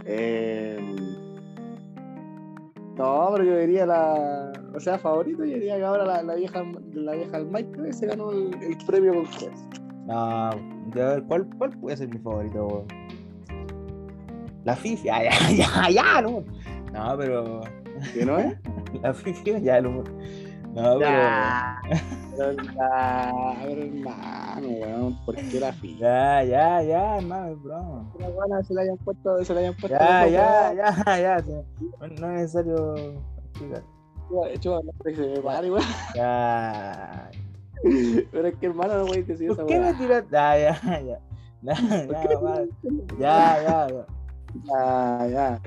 eh, 0.06 0.78
no, 3.02 3.30
pero 3.34 3.44
yo 3.44 3.58
diría 3.58 3.86
la. 3.86 4.52
O 4.76 4.80
sea, 4.80 4.98
favorito, 5.00 5.44
yo 5.44 5.56
diría 5.56 5.78
que 5.78 5.84
ahora 5.84 6.06
la, 6.06 6.24
la 6.24 6.36
vieja 6.36 6.64
la 6.94 7.14
vieja 7.14 7.40
del 7.40 7.48
Mike 7.48 7.94
se 7.94 8.06
ganó 8.06 8.32
el, 8.32 8.54
el 8.62 8.78
premio 8.86 9.14
con 9.16 9.26
Quest. 9.26 9.78
No, 10.06 10.50
de 10.94 11.04
ver, 11.04 11.24
¿cuál, 11.24 11.48
¿cuál 11.58 11.72
puede 11.80 11.98
ser 11.98 12.10
mi 12.10 12.20
favorito, 12.20 12.68
weón? 12.68 12.88
La 14.64 14.76
Fifi, 14.76 15.10
ah, 15.10 15.24
ya, 15.50 15.52
ya, 15.52 15.90
ya, 15.90 16.22
no. 16.22 16.44
No, 16.94 17.18
pero. 17.18 17.62
¿Que 18.14 18.26
no 18.26 18.38
es? 18.38 18.56
La 19.02 19.14
Fifi, 19.14 19.62
ya, 19.62 19.82
no. 19.82 20.04
No, 20.74 21.00
pero. 21.00 21.00
Ya. 21.00 21.82
Pero, 22.38 22.54
ya, 22.54 23.56
pero 23.64 23.84
hermano, 24.58 24.68
weón, 24.68 25.26
¿por 25.26 25.36
qué 25.36 25.60
la 25.60 25.74
fija? 25.74 26.44
Ya, 26.44 26.44
ya, 26.44 26.84
ya, 26.84 27.18
hermano, 27.18 27.48
es 27.48 27.64
broma. 27.64 28.12
La 28.20 28.30
buena 28.30 28.64
se 28.64 28.74
la 28.74 28.82
hayan 28.82 28.98
puesto, 28.98 29.44
se 29.44 29.54
la 29.54 29.60
hayan 29.62 29.74
puesto. 29.76 29.98
Ya, 29.98 30.28
ya, 30.28 30.74
ya, 30.74 31.20
ya. 31.22 31.40
sí. 31.40 31.52
No, 32.00 32.08
es 32.08 32.22
necesario 32.22 32.96
explicar. 33.50 33.84
De 34.46 34.54
hecho, 34.54 34.82
no 34.82 34.92
se 35.04 35.28
me 35.28 35.42
pare, 35.42 35.72
weón. 35.72 35.84
Ya. 36.16 37.30
Pero 38.32 38.48
es 38.48 38.56
que 38.56 38.66
hermano, 38.68 38.98
no 38.98 39.06
voy 39.06 39.18
a 39.18 39.24
decir 39.24 39.52
esa 39.52 39.56
¿Por 39.56 39.68
qué 39.68 39.80
me 39.80 39.94
tiras? 39.96 40.26
Ya, 40.32 40.58
ya, 40.58 40.82
ya. 41.02 41.20
Ya, 41.64 41.76
ya, 41.76 42.08
ya, 43.20 43.62
ya, 43.62 43.88
ya. 43.88 44.06
Ya, 44.66 45.28
ya. 45.28 45.62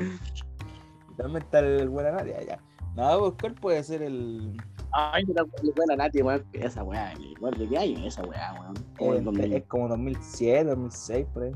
También 1.17 1.43
está 1.43 1.61
el 1.61 1.89
buena 1.89 2.13
Nadia, 2.13 2.43
ya. 2.43 2.59
No, 2.97 3.19
pues, 3.21 3.33
¿cuál 3.41 3.55
puede 3.55 3.83
ser 3.83 4.03
el. 4.03 4.57
Ay, 4.97 5.25
mira, 5.27 5.45
buena 5.75 5.97
Nati, 5.97 6.23
weón. 6.23 6.45
Esa 6.53 6.85
weá, 6.85 7.13
igual 7.19 7.55
de 7.55 7.69
qué 7.69 7.79
año 7.79 7.99
es 7.99 8.15
esa 8.15 8.23
weá, 8.23 8.55
weón. 8.61 9.25
2000. 9.25 9.53
es 9.53 9.65
como 9.65 9.89
2007, 9.89 10.65
2006, 10.71 11.27
por 11.35 11.43
ahí. 11.43 11.53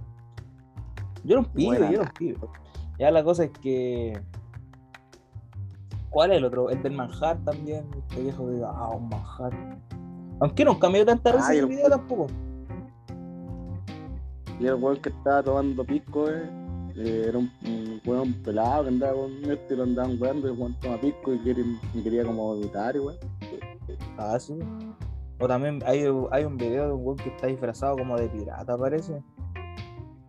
Yo 1.25 1.35
era 1.35 1.41
un 1.41 1.47
pibe, 1.47 1.67
Buena 1.69 1.87
yo 1.91 2.01
era 2.01 2.03
un 2.03 2.15
pibe. 2.15 2.39
Ya 2.99 3.11
la 3.13 3.23
cosa 3.23 3.45
es 3.45 3.51
que. 3.61 4.21
¿Cuál 6.11 6.33
es 6.33 6.39
el 6.39 6.45
otro? 6.47 6.69
El 6.71 6.83
del 6.83 6.95
Manhattan 6.95 7.45
también. 7.45 7.87
Este 7.97 8.23
viejo 8.23 8.51
diga, 8.51 8.71
ah, 8.75 8.89
un 8.91 9.09
Manhattan. 9.09 9.81
Aunque 10.41 10.65
nunca 10.65 10.89
me 10.89 10.99
dio 10.99 11.07
tanta 11.07 11.33
risa 11.33 11.49
Ay, 11.49 11.59
el 11.59 11.65
el- 11.65 11.71
video 11.71 11.89
tampoco. 11.91 12.27
Y 14.59 14.67
el 14.67 14.75
weón 14.75 14.97
que 14.97 15.11
estaba 15.11 15.43
tomando 15.45 15.85
pisco, 15.85 16.29
eh, 16.29 16.51
eh, 17.01 17.27
era 17.29 17.39
un, 17.39 17.51
un 17.65 18.01
weón 18.05 18.33
pelado 18.43 18.83
que 18.85 18.89
andaba 18.89 19.15
con 19.15 19.33
esto 19.51 19.75
y 19.75 19.77
lo 19.77 19.83
andaban 19.85 20.21
weando 20.21 20.49
y 20.49 20.51
weón 20.53 20.75
toma 20.81 21.01
pisco 21.01 21.33
y 21.35 21.39
quería, 21.41 21.65
y 21.95 22.03
quería 22.03 22.25
como 22.25 22.55
vomitar, 22.55 22.97
y 22.97 22.99
weón. 23.01 23.17
Ah, 24.17 24.39
sí. 24.39 24.59
O 25.41 25.47
también 25.47 25.81
hay, 25.87 26.05
hay 26.33 26.45
un 26.45 26.57
video 26.57 26.87
de 26.89 26.93
un 26.93 27.05
weón 27.05 27.17
que 27.17 27.29
está 27.29 27.47
disfrazado 27.47 27.97
como 27.97 28.17
de 28.17 28.29
pirata, 28.29 28.77
parece. 28.77 29.23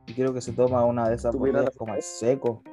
Y 0.08 0.14
creo 0.14 0.34
que 0.34 0.42
se 0.42 0.52
toma 0.54 0.84
una 0.86 1.08
de 1.10 1.16
esas 1.16 1.32
¿Tu 1.32 1.40
botellas 1.40 1.76
como 1.76 1.94
al 1.94 2.02
seco. 2.02 2.64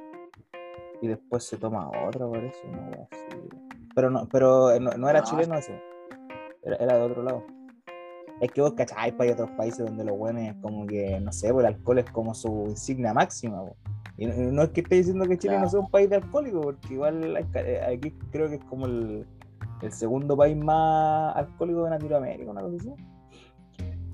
Y 1.01 1.07
después 1.07 1.43
se 1.43 1.57
toma 1.57 1.89
otra, 2.07 2.27
parece. 2.29 2.65
Wea 2.67 3.07
así. 3.11 3.49
Pero 3.95 4.09
no, 4.09 4.27
pero 4.31 4.79
no, 4.79 4.91
no 4.91 5.09
era 5.09 5.19
No. 5.21 5.25
chileno 5.25 5.55
ese. 5.55 5.79
Era, 6.63 6.75
era 6.77 6.95
de 6.97 7.01
otro 7.03 7.23
lado. 7.23 7.43
Es 8.41 8.51
que 8.51 8.61
vos 8.61 8.73
cacháis, 8.73 9.13
pues, 9.15 9.27
hay 9.27 9.33
otros 9.33 9.49
países 9.51 9.83
donde 9.85 10.03
los 10.03 10.15
buenos 10.17 10.55
como 10.61 10.85
que, 10.85 11.19
no 11.19 11.31
sé, 11.31 11.51
pues 11.51 11.65
el 11.67 11.73
alcohol 11.73 11.99
es 11.99 12.11
como 12.11 12.35
su 12.35 12.65
insignia 12.69 13.13
máxima. 13.13 13.63
po. 13.65 13.75
Y 14.17 14.25
no, 14.25 14.63
es 14.63 14.69
que 14.69 14.81
esté 14.81 14.95
diciendo 14.95 15.25
que 15.27 15.37
Chile 15.37 15.59
no 15.59 15.69
sea 15.69 15.79
un 15.79 15.89
país 15.91 16.09
de 16.09 16.15
alcohólico, 16.15 16.61
porque 16.61 16.93
igual 16.93 17.37
eh, 17.53 17.81
aquí 17.85 18.11
creo 18.31 18.49
que 18.49 18.55
es 18.55 18.63
como 18.63 18.87
el, 18.87 19.27
el 19.83 19.91
segundo 19.91 20.35
país 20.35 20.57
más 20.57 21.35
alcohólico 21.35 21.83
de 21.83 21.91
Latinoamérica, 21.91 22.49
una 22.51 22.61
cosa 22.61 22.75
así. 22.79 22.93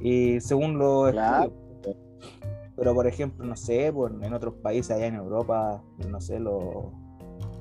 Y 0.02 0.42
según 0.42 0.78
los 0.78 1.12
Claro. 1.12 1.46
estudios. 1.46 1.98
Pero 2.76 2.94
por 2.94 3.08
ejemplo, 3.08 3.46
no 3.46 3.56
sé, 3.56 3.92
pues, 3.94 4.12
en 4.22 4.34
otros 4.34 4.56
países 4.56 4.92
allá 4.92 5.06
en 5.06 5.16
Europa, 5.16 5.82
no 6.10 6.20
sé, 6.20 6.38
los, 6.40 6.62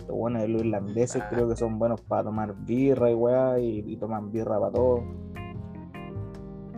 los 0.09 0.17
buenos 0.17 0.49
los 0.49 0.63
irlandeses 0.63 1.23
Ah. 1.23 1.29
creo 1.31 1.49
que 1.49 1.55
son 1.55 1.79
buenos 1.79 2.01
para 2.01 2.25
tomar 2.25 2.55
birra 2.65 3.09
y 3.11 3.15
weá, 3.15 3.61
y, 3.61 3.85
y 3.87 3.97
toman 3.99 4.33
birra 4.33 4.59
para 4.59 4.73
todo. 4.73 5.05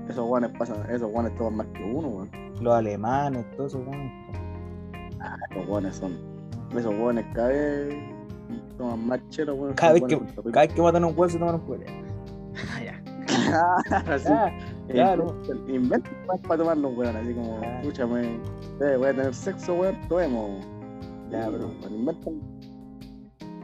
Esos 0.09 0.28
weones 0.28 0.50
pasan, 0.59 0.90
esos 0.90 1.11
weones 1.11 1.35
toman 1.37 1.56
más 1.56 1.66
que 1.68 1.83
uno, 1.85 2.09
weón. 2.09 2.30
Los 2.61 2.75
alemanes, 2.75 3.47
todos 3.56 3.73
esos 3.75 3.87
weones. 3.87 4.12
Pues. 5.25 5.50
Esos 5.59 5.69
weones 5.69 5.97
son. 5.97 6.12
Esos 6.71 6.95
weones 6.95 7.25
cada 7.35 7.49
vez 7.49 7.95
toman 8.78 9.07
más 9.07 9.21
chelo, 9.31 9.54
weón. 9.54 9.75
Cada 9.75 9.93
vez 9.95 10.02
que, 10.04 10.16
buenos 10.16 10.35
cada 10.52 10.66
vez 10.66 10.75
que 10.75 10.83
matan 10.83 11.04
a 11.04 11.07
un 11.09 11.14
weón 11.16 11.31
se 11.31 11.38
toman 11.38 11.54
un. 11.57 11.85
Claro, 13.26 14.19
sí. 14.19 14.28
Ya, 14.28 14.93
claro. 14.93 15.43
Inventan- 15.45 15.75
Inventan 15.75 16.12
weas 16.28 16.40
para 16.43 16.59
tomarlo, 16.59 16.88
weón. 16.90 17.16
Así 17.16 17.33
como, 17.35 17.59
Claro. 17.59 17.78
escúchame, 17.81 18.23
eh, 18.81 18.97
voy 18.99 19.09
a 19.09 19.14
tener 19.14 19.35
sexo, 19.35 19.75
weón, 19.75 19.97
tomemos. 20.09 20.64
Ya, 21.31 21.49
bro. 21.49 21.69
weón, 21.81 21.95
Inventan. 21.95 22.35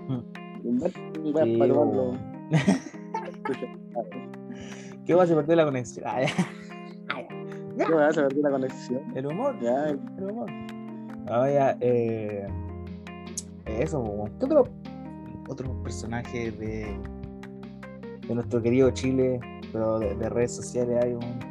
Mm. 0.09 0.67
Inventan 0.67 1.35
weas 1.35 1.45
Sí, 1.47 1.57
para 1.57 1.73
tomarlo. 1.75 2.03
weón. 2.03 2.19
Escucha, 3.31 3.67
¿Qué 5.07 5.15
va 5.15 5.25
a 5.25 5.27
perder 5.27 5.57
la 5.57 5.65
conexión? 5.65 6.05
Ah, 6.07 6.21
ya. 6.23 7.87
¿Qué 7.87 7.93
weá? 7.95 8.13
Se 8.13 8.21
perdió 8.23 8.43
la 8.43 8.51
conexión. 8.51 9.03
El 9.17 9.27
humor, 9.27 9.57
Ya, 9.61 9.89
el 9.89 9.99
humor. 10.31 10.49
Ah, 11.33 11.49
ya, 11.49 11.77
eh, 11.81 12.49
eso. 13.67 14.29
¿qué 14.41 14.45
otro, 14.47 14.65
otro 15.49 15.83
personaje 15.85 16.51
de, 16.51 16.99
de 18.27 18.35
nuestro 18.35 18.61
querido 18.61 18.91
Chile, 18.91 19.39
pero 19.73 20.01
de, 20.01 20.17
de 20.17 20.29
redes 20.29 20.57
sociales 20.57 21.05
hay 21.05 21.13
un. 21.13 21.51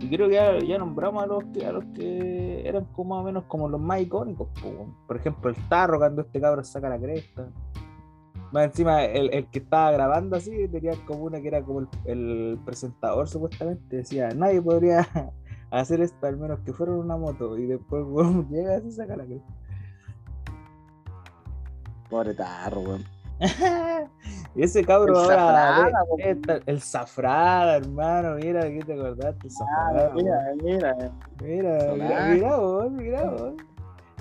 Y 0.00 0.08
creo 0.08 0.28
que 0.28 0.34
ya, 0.34 0.58
ya 0.58 0.78
nombramos 0.78 1.22
a 1.22 1.26
los 1.26 1.44
que 1.52 1.64
a 1.64 1.72
los 1.72 1.84
que 1.94 2.66
eran 2.66 2.86
como 2.86 3.14
más 3.14 3.22
o 3.22 3.24
menos 3.24 3.44
como 3.44 3.68
los 3.68 3.80
más 3.80 4.00
icónicos, 4.00 4.48
po, 4.60 4.92
por 5.06 5.16
ejemplo 5.16 5.50
el 5.50 5.56
tarro 5.68 5.98
cuando 5.98 6.22
este 6.22 6.40
cabro 6.40 6.64
saca 6.64 6.88
la 6.88 6.98
cresta. 6.98 7.46
Más 8.50 8.64
encima, 8.64 9.04
el, 9.04 9.32
el 9.32 9.46
que 9.46 9.60
estaba 9.60 9.92
grabando 9.92 10.34
así 10.34 10.66
tenía 10.68 10.94
como 11.06 11.24
una 11.24 11.40
que 11.40 11.46
era 11.48 11.62
como 11.62 11.80
el, 11.80 11.88
el 12.04 12.58
presentador 12.64 13.28
supuestamente, 13.28 13.98
decía, 13.98 14.30
nadie 14.30 14.60
podría 14.60 15.06
hacer 15.70 16.00
esto 16.00 16.26
al 16.26 16.36
menos 16.36 16.60
que 16.60 16.72
fuera 16.72 16.92
una 16.92 17.16
moto 17.16 17.56
y 17.58 17.66
después 17.66 18.02
weón, 18.08 18.48
llega 18.48 18.78
y 18.78 18.90
saca 18.92 19.16
la 19.16 19.24
cresta. 19.24 19.52
pobre 22.08 22.34
tarro, 22.34 22.80
weón. 22.80 23.04
y 24.54 24.62
ese 24.64 24.84
cabro 24.84 25.12
El 25.14 25.16
ahora 25.16 25.36
Zafrada, 25.36 25.90
esta- 26.18 26.60
el 26.66 26.80
zafrada, 26.80 27.76
hermano, 27.76 28.34
mira 28.36 28.62
qué 28.62 28.80
te 28.84 28.92
acordaste, 28.94 29.48
zafrada. 29.48 30.10
Ah, 30.10 30.12
mira, 30.14 30.40
mira. 30.62 30.96
Mira, 31.40 31.72
mira, 31.72 31.80
Solar. 31.80 32.28
mira 32.34 32.56
vos, 32.56 32.90
mira 32.90 33.30
vos. 33.30 33.52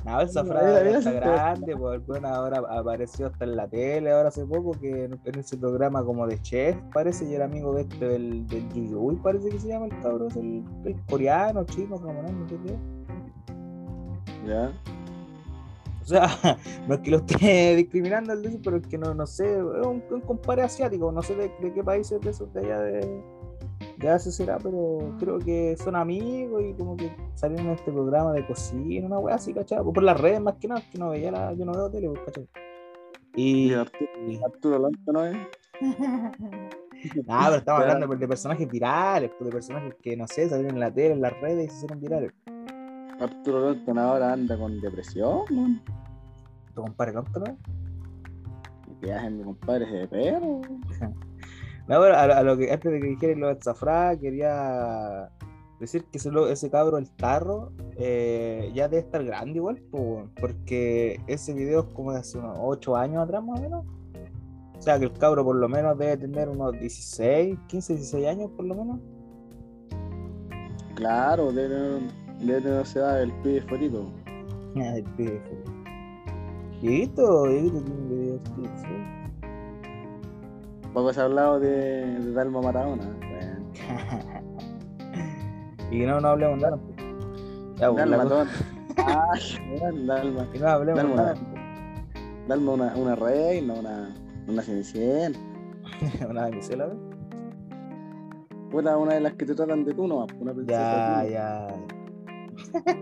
No, 0.05 0.17
Mira, 0.17 0.43
mira, 0.43 0.73
ya 0.73 0.83
mira, 0.83 0.97
está 0.99 1.11
sí, 1.11 1.15
grande, 1.17 1.71
el 1.73 1.79
weón 1.79 2.25
ahora 2.25 2.61
apareció 2.69 3.27
hasta 3.27 3.45
en 3.45 3.55
la 3.55 3.67
tele 3.67 4.11
ahora 4.11 4.29
hace 4.29 4.45
poco 4.45 4.71
que 4.71 5.05
en, 5.05 5.19
en 5.23 5.39
ese 5.39 5.57
programa 5.57 6.03
como 6.03 6.25
de 6.25 6.41
chef 6.41 6.77
parece 6.93 7.25
y 7.25 7.35
era 7.35 7.45
amigo 7.45 7.73
de 7.73 7.81
este 7.81 8.07
del, 8.07 8.47
del 8.47 8.69
Yuyuy 8.69 9.17
parece 9.17 9.49
que 9.49 9.59
se 9.59 9.67
llama 9.67 9.87
el 9.87 9.99
cabrón, 10.01 10.27
es 10.29 10.37
el, 10.37 10.63
el 10.85 11.05
coreano, 11.05 11.65
chino, 11.65 11.97
japonés, 11.97 12.31
no 12.31 12.49
sé 12.49 12.57
qué. 12.65 12.77
Ya. 14.47 14.71
O 16.01 16.05
sea, 16.05 16.27
no 16.87 16.95
es 16.95 17.01
que 17.01 17.11
lo 17.11 17.17
esté 17.17 17.75
discriminando 17.77 18.33
el 18.33 18.59
pero 18.63 18.77
es 18.77 18.87
que 18.87 18.97
no, 18.97 19.13
no 19.13 19.27
sé, 19.27 19.51
es 19.51 19.85
un, 19.85 20.03
un 20.09 20.21
compadre 20.21 20.63
asiático, 20.63 21.11
no 21.11 21.21
sé 21.21 21.35
de, 21.35 21.51
de 21.61 21.73
qué 21.73 21.83
países 21.83 22.21
de 22.21 22.29
esos 22.29 22.51
de 22.53 22.61
allá 22.61 22.79
de, 22.79 23.23
de 23.97 24.09
Asia 24.09 24.31
será, 24.31 24.57
pero 24.57 25.15
creo 25.19 25.39
que 25.39 25.75
son 25.77 25.95
amigos 25.95 26.63
y 26.63 26.73
como 26.73 26.95
que 26.95 27.11
salieron 27.35 27.67
en 27.67 27.73
este 27.73 27.91
programa 27.91 28.33
de 28.33 28.45
cocina, 28.45 29.07
una 29.07 29.19
weá 29.19 29.35
así, 29.35 29.53
¿cachai? 29.53 29.83
Por 29.83 30.03
las 30.03 30.19
redes 30.19 30.41
más 30.41 30.55
que 30.55 30.67
nada, 30.67 30.81
que 30.91 30.97
no 30.97 31.09
veía 31.09 31.31
la, 31.31 31.53
yo 31.53 31.65
no 31.65 31.73
veo 31.73 31.89
tele, 31.89 32.09
pues, 32.09 32.21
¿cachai? 32.25 32.47
Y. 33.35 33.67
Y 33.67 33.73
Arturo, 33.73 34.85
Arturo 34.85 34.91
¿no 35.07 35.25
es? 35.25 35.37
Ah, 37.29 37.45
pero 37.45 37.59
estamos 37.59 37.83
hablando 37.83 38.13
de 38.13 38.27
personajes 38.27 38.69
virales, 38.69 39.31
pues, 39.37 39.49
de 39.49 39.53
personajes 39.53 39.95
que 40.01 40.17
no 40.17 40.27
sé, 40.27 40.49
salieron 40.49 40.75
en 40.75 40.81
la 40.81 40.93
tele, 40.93 41.13
en 41.13 41.21
las 41.21 41.31
redes 41.39 41.67
y 41.67 41.69
se 41.69 41.75
hicieron 41.77 42.01
virales. 42.01 42.33
Arturo 43.21 43.57
Alonso 43.57 43.99
ahora 43.99 44.33
anda 44.33 44.57
con 44.57 44.81
depresión, 44.81 45.43
weón. 45.49 45.81
¿Tu 46.73 46.81
compadre 46.81 47.13
no? 47.13 47.21
¿no? 47.21 47.57
Mi 49.31 49.43
compadre 49.43 49.85
es 49.85 49.91
de 49.91 50.07
perro. 50.07 50.61
No, 51.89 52.03
a, 52.03 52.21
a 52.21 52.43
lo 52.43 52.55
que 52.55 52.71
antes 52.71 52.91
de 52.91 52.99
que 52.99 53.07
dijeran 53.07 53.39
lo 53.39 53.47
de 53.47 53.59
Zafra, 53.59 54.15
quería 54.15 55.31
decir 55.79 56.05
que 56.05 56.19
ese, 56.19 56.29
ese 56.51 56.69
cabro, 56.69 56.99
el 56.99 57.09
tarro, 57.09 57.71
eh, 57.97 58.71
ya 58.75 58.87
debe 58.87 59.01
estar 59.01 59.23
grande 59.25 59.57
igual, 59.57 59.81
porque 60.39 61.19
ese 61.25 61.51
video 61.55 61.79
es 61.79 61.85
como 61.95 62.11
de 62.11 62.19
hace 62.19 62.37
unos 62.37 62.55
8 62.61 62.95
años 62.95 63.23
atrás 63.23 63.43
más 63.43 63.59
o 63.59 63.63
menos. 63.63 63.85
O 64.77 64.81
sea 64.83 64.99
que 64.99 65.05
el 65.05 65.13
cabro 65.13 65.43
por 65.43 65.55
lo 65.55 65.67
menos 65.67 65.97
debe 65.97 66.15
tener 66.15 66.47
unos 66.47 66.73
16, 66.73 67.57
15, 67.67 67.93
16 67.95 68.27
años 68.27 68.51
por 68.55 68.65
lo 68.65 68.75
menos. 68.75 68.99
Claro, 70.93 71.51
debe 71.51 71.69
tener, 71.69 72.01
debe 72.39 72.61
tener 72.61 72.81
esa 72.81 72.99
edad 72.99 73.23
el 73.23 73.31
pibe 73.41 73.61
fuerito. 73.61 74.13
Ay, 74.75 75.03
pibe. 75.17 75.41
Dieguito, 76.81 77.47
Dieguito 77.47 77.81
tiene 77.81 78.01
videos. 78.09 78.41
Poco 80.93 81.13
se 81.13 81.21
ha 81.21 81.25
hablado 81.25 81.59
de, 81.59 82.19
de 82.19 82.33
Dalma 82.33 82.61
Maradona. 82.61 83.03
y 85.91 85.99
no, 85.99 86.19
no 86.19 86.27
hablemos 86.29 86.59
nada. 86.59 86.79
Ya, 87.77 87.91
pues, 87.91 88.09
Dalma, 88.09 88.23
la. 88.23 88.47
Ah, 88.97 89.33
Dalma. 90.05 90.47
y 90.53 90.59
no 90.59 90.67
hablemos 90.67 90.97
Dalma, 90.97 91.15
nada. 91.15 91.35
Dalma 92.47 92.71
una, 92.71 92.95
una 92.95 93.15
reina, 93.15 93.73
una, 93.73 94.15
una 94.47 94.61
cenicienta. 94.61 95.39
Una 96.29 96.43
damisela, 96.43 96.87
¿ves? 96.87 96.97
Puta, 98.71 98.97
una 98.97 99.15
de 99.15 99.21
las 99.21 99.33
que 99.33 99.45
te 99.45 99.55
tratan 99.55 99.83
de 99.83 99.93
tú 99.93 100.07
nomás, 100.07 100.27
una 100.39 100.53
princesa. 100.53 101.27
Ya, 101.27 101.67
tú. 101.67 101.87
ya. 102.83 102.95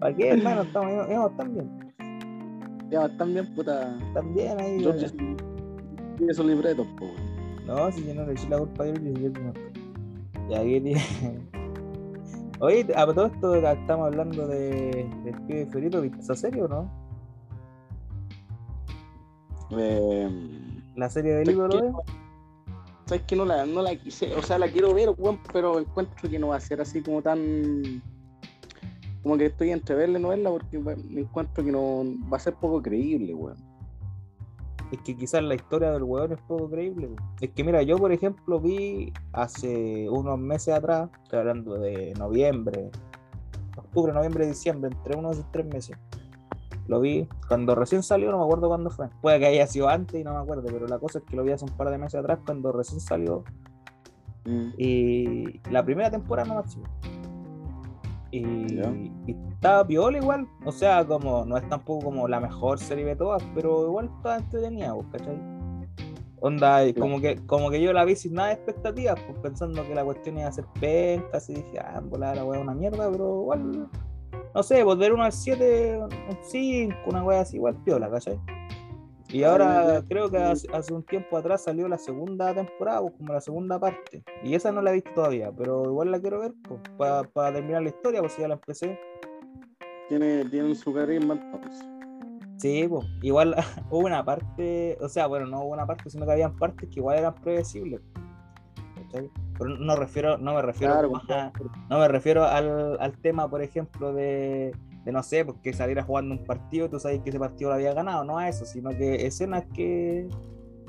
¿Para 0.00 0.16
qué, 0.16 0.30
hermano? 0.30 0.62
Estamos 0.62 1.08
íbamos 1.08 1.36
tan 1.36 1.54
bien. 1.54 1.94
Ya, 2.90 3.06
están 3.06 3.34
bien, 3.34 3.54
puta. 3.54 3.96
Tan 4.14 4.34
bien 4.34 4.60
ahí. 4.60 4.80
George. 4.80 5.06
Tiene 6.16 6.34
po. 6.74 7.04
weón. 7.04 7.66
No, 7.66 7.90
si 7.92 8.04
yo 8.06 8.14
no 8.14 8.26
le 8.26 8.32
eché 8.32 8.48
la 8.48 8.58
culpa 8.58 8.84
a 8.84 8.88
él, 8.88 9.14
yo 9.20 9.30
no. 9.30 9.52
Ya, 10.50 10.62
¿qué 10.62 10.80
tiene? 10.80 11.02
Oye, 12.60 12.86
a 12.94 13.06
todo 13.06 13.26
esto 13.26 13.54
estamos 13.56 14.06
hablando 14.06 14.46
de, 14.46 15.08
del 15.24 15.34
pibe 15.46 15.66
Ferito, 15.66 16.00
¿viste 16.00 16.20
esa 16.20 16.34
serie 16.34 16.62
o 16.62 16.68
no? 16.68 16.90
Eh, 19.76 20.30
La 20.94 21.08
serie 21.08 21.34
del 21.34 21.46
¿sabes 21.46 21.56
ídolo, 21.56 21.80
qué? 21.80 21.86
¿eh? 21.88 21.92
sabes 23.06 23.22
que 23.26 23.36
no 23.36 23.44
la, 23.44 23.66
no 23.66 23.82
la 23.82 23.96
quise, 23.96 24.34
o 24.34 24.42
sea, 24.42 24.58
la 24.58 24.68
quiero 24.68 24.94
ver, 24.94 25.10
pero 25.52 25.78
encuentro 25.78 26.28
que 26.30 26.38
no 26.38 26.48
va 26.48 26.56
a 26.56 26.60
ser 26.60 26.80
así 26.80 27.02
como 27.02 27.22
tan. 27.22 28.02
Como 29.22 29.38
que 29.38 29.46
estoy 29.46 29.70
entre 29.70 29.94
verla 29.94 30.18
y 30.18 30.22
no 30.22 30.28
verla 30.28 30.50
porque 30.50 30.78
me 30.78 31.22
encuentro 31.22 31.64
que 31.64 31.72
no 31.72 32.04
va 32.30 32.36
a 32.36 32.40
ser 32.40 32.54
poco 32.54 32.82
creíble, 32.82 33.34
weón. 33.34 33.56
Es 34.94 35.00
que 35.02 35.16
quizás 35.16 35.42
la 35.42 35.54
historia 35.54 35.90
del 35.90 36.04
weón 36.04 36.32
es 36.32 36.38
poco 36.46 36.70
creíble. 36.70 37.10
Es 37.40 37.50
que 37.50 37.64
mira, 37.64 37.82
yo 37.82 37.98
por 37.98 38.12
ejemplo 38.12 38.60
vi 38.60 39.12
hace 39.32 40.08
unos 40.08 40.38
meses 40.38 40.74
atrás, 40.74 41.10
estoy 41.24 41.40
hablando 41.40 41.74
de 41.78 42.14
noviembre, 42.18 42.90
octubre, 43.76 44.12
noviembre, 44.12 44.46
diciembre, 44.46 44.90
entre 44.92 45.16
unos 45.16 45.38
y 45.38 45.44
tres 45.50 45.66
meses. 45.66 45.96
Lo 46.86 47.00
vi 47.00 47.28
cuando 47.48 47.74
recién 47.74 48.02
salió, 48.02 48.30
no 48.30 48.38
me 48.38 48.44
acuerdo 48.44 48.68
cuándo 48.68 48.90
fue. 48.90 49.08
Puede 49.22 49.40
que 49.40 49.46
haya 49.46 49.66
sido 49.66 49.88
antes 49.88 50.20
y 50.20 50.24
no 50.24 50.32
me 50.34 50.40
acuerdo, 50.40 50.64
pero 50.66 50.86
la 50.86 50.98
cosa 50.98 51.18
es 51.18 51.24
que 51.24 51.34
lo 51.34 51.42
vi 51.42 51.52
hace 51.52 51.64
un 51.64 51.72
par 51.76 51.90
de 51.90 51.98
meses 51.98 52.20
atrás 52.20 52.38
cuando 52.44 52.70
recién 52.72 53.00
salió 53.00 53.42
Mm. 54.46 54.68
y 54.76 55.60
la 55.70 55.84
primera 55.84 56.10
temporada 56.10 56.46
no 56.48 56.54
máximo. 56.56 56.84
Y, 58.40 59.12
y 59.26 59.36
estaba 59.52 59.86
piola 59.86 60.18
igual, 60.18 60.48
o 60.64 60.72
sea, 60.72 61.04
como 61.06 61.44
no 61.44 61.56
es 61.56 61.68
tampoco 61.68 62.06
como 62.06 62.26
la 62.26 62.40
mejor 62.40 62.78
serie 62.78 63.04
de 63.04 63.16
todas, 63.16 63.42
pero 63.54 63.86
igual 63.86 64.10
estaba 64.16 64.38
entretenida, 64.38 64.92
pues, 64.94 65.06
¿cachai? 65.12 65.38
Onda, 66.40 66.82
Claro. 66.82 67.00
como 67.00 67.20
que, 67.20 67.36
como 67.46 67.70
que 67.70 67.80
yo 67.80 67.92
la 67.92 68.04
vi 68.04 68.16
sin 68.16 68.34
nada 68.34 68.48
de 68.48 68.54
expectativas, 68.54 69.18
pues 69.26 69.38
pensando 69.38 69.82
que 69.86 69.94
la 69.94 70.04
cuestión 70.04 70.36
iba 70.38 70.48
a 70.48 70.52
ser 70.52 70.66
penca, 70.80 71.36
así 71.38 71.54
dije, 71.54 71.78
ah, 71.78 71.98
en 71.98 72.10
volada 72.10 72.34
la 72.34 72.56
es 72.56 72.60
una 72.60 72.74
mierda, 72.74 73.10
pero 73.10 73.40
igual, 73.42 73.88
no 74.54 74.62
sé, 74.62 74.84
pues 74.84 74.98
del 74.98 75.12
1 75.12 75.22
al 75.24 75.32
7, 75.32 75.98
un 76.02 76.36
5, 76.42 76.96
una 77.06 77.22
wea 77.24 77.40
así, 77.40 77.56
igual 77.56 77.76
piola, 77.84 78.10
¿cachai? 78.10 78.38
Y 79.34 79.42
ahora 79.42 80.00
creo 80.08 80.30
que 80.30 80.36
hace, 80.38 80.68
hace 80.72 80.94
un 80.94 81.02
tiempo 81.02 81.36
atrás 81.36 81.64
salió 81.64 81.88
la 81.88 81.98
segunda 81.98 82.54
temporada, 82.54 83.00
pues, 83.00 83.14
como 83.14 83.32
la 83.32 83.40
segunda 83.40 83.80
parte. 83.80 84.22
Y 84.44 84.54
esa 84.54 84.70
no 84.70 84.80
la 84.80 84.90
he 84.90 84.94
visto 84.94 85.10
todavía, 85.12 85.50
pero 85.50 85.82
igual 85.86 86.12
la 86.12 86.20
quiero 86.20 86.38
ver, 86.38 86.52
pues, 86.68 86.80
para 86.96 87.52
terminar 87.52 87.82
la 87.82 87.88
historia, 87.88 88.20
pues 88.20 88.36
ya 88.36 88.46
la 88.46 88.54
empecé. 88.54 88.96
Tiene, 90.08 90.44
tiene 90.44 90.72
su 90.76 90.94
carisma 90.94 91.34
entonces. 91.34 91.84
Sí, 92.58 92.86
pues, 92.88 93.04
igual 93.22 93.56
hubo 93.90 94.06
una 94.06 94.24
parte, 94.24 94.96
o 95.00 95.08
sea, 95.08 95.26
bueno, 95.26 95.46
no 95.46 95.62
hubo 95.62 95.72
una 95.72 95.84
parte, 95.84 96.10
sino 96.10 96.24
que 96.26 96.30
habían 96.32 96.54
partes 96.56 96.88
que 96.88 97.00
igual 97.00 97.18
eran 97.18 97.34
predecibles. 97.34 98.02
¿cachai? 98.94 99.28
Pero 99.58 99.70
no 99.78 99.96
refiero, 99.96 100.38
no 100.38 100.54
me 100.54 100.62
refiero 100.62 100.92
Claro, 100.92 101.08
como 101.08 101.20
a- 101.28 101.52
no 101.90 101.98
me 101.98 102.06
refiero 102.06 102.44
al, 102.44 103.00
al 103.00 103.18
tema, 103.20 103.50
por 103.50 103.62
ejemplo, 103.62 104.12
de, 104.12 104.70
de 105.04 105.12
no 105.12 105.22
sé, 105.22 105.44
porque 105.44 105.72
saliera 105.72 106.02
jugando 106.02 106.34
un 106.34 106.44
partido, 106.44 106.88
tú 106.88 106.98
sabes 106.98 107.20
que 107.20 107.30
ese 107.30 107.38
partido 107.38 107.70
lo 107.70 107.76
había 107.76 107.92
ganado, 107.94 108.24
no 108.24 108.38
a 108.38 108.48
eso, 108.48 108.64
sino 108.64 108.90
que 108.90 109.26
escenas 109.26 109.64
que 109.74 110.28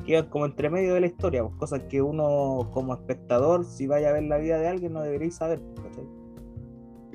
que 0.06 0.12
iban 0.12 0.30
como 0.30 0.46
entre 0.46 0.70
medio 0.70 0.94
de 0.94 1.02
la 1.02 1.08
historia, 1.08 1.44
pues, 1.44 1.56
cosas 1.56 1.82
que 1.90 2.02
uno 2.02 2.70
como 2.72 2.94
espectador, 2.94 3.66
si 3.66 3.88
vaya 3.88 4.10
a 4.10 4.14
ver 4.14 4.24
la 4.24 4.38
vida 4.38 4.58
de 4.58 4.68
alguien, 4.68 4.94
no 4.94 5.02
debería 5.02 5.32
saber. 5.32 5.62
¿cachai? 5.82 6.06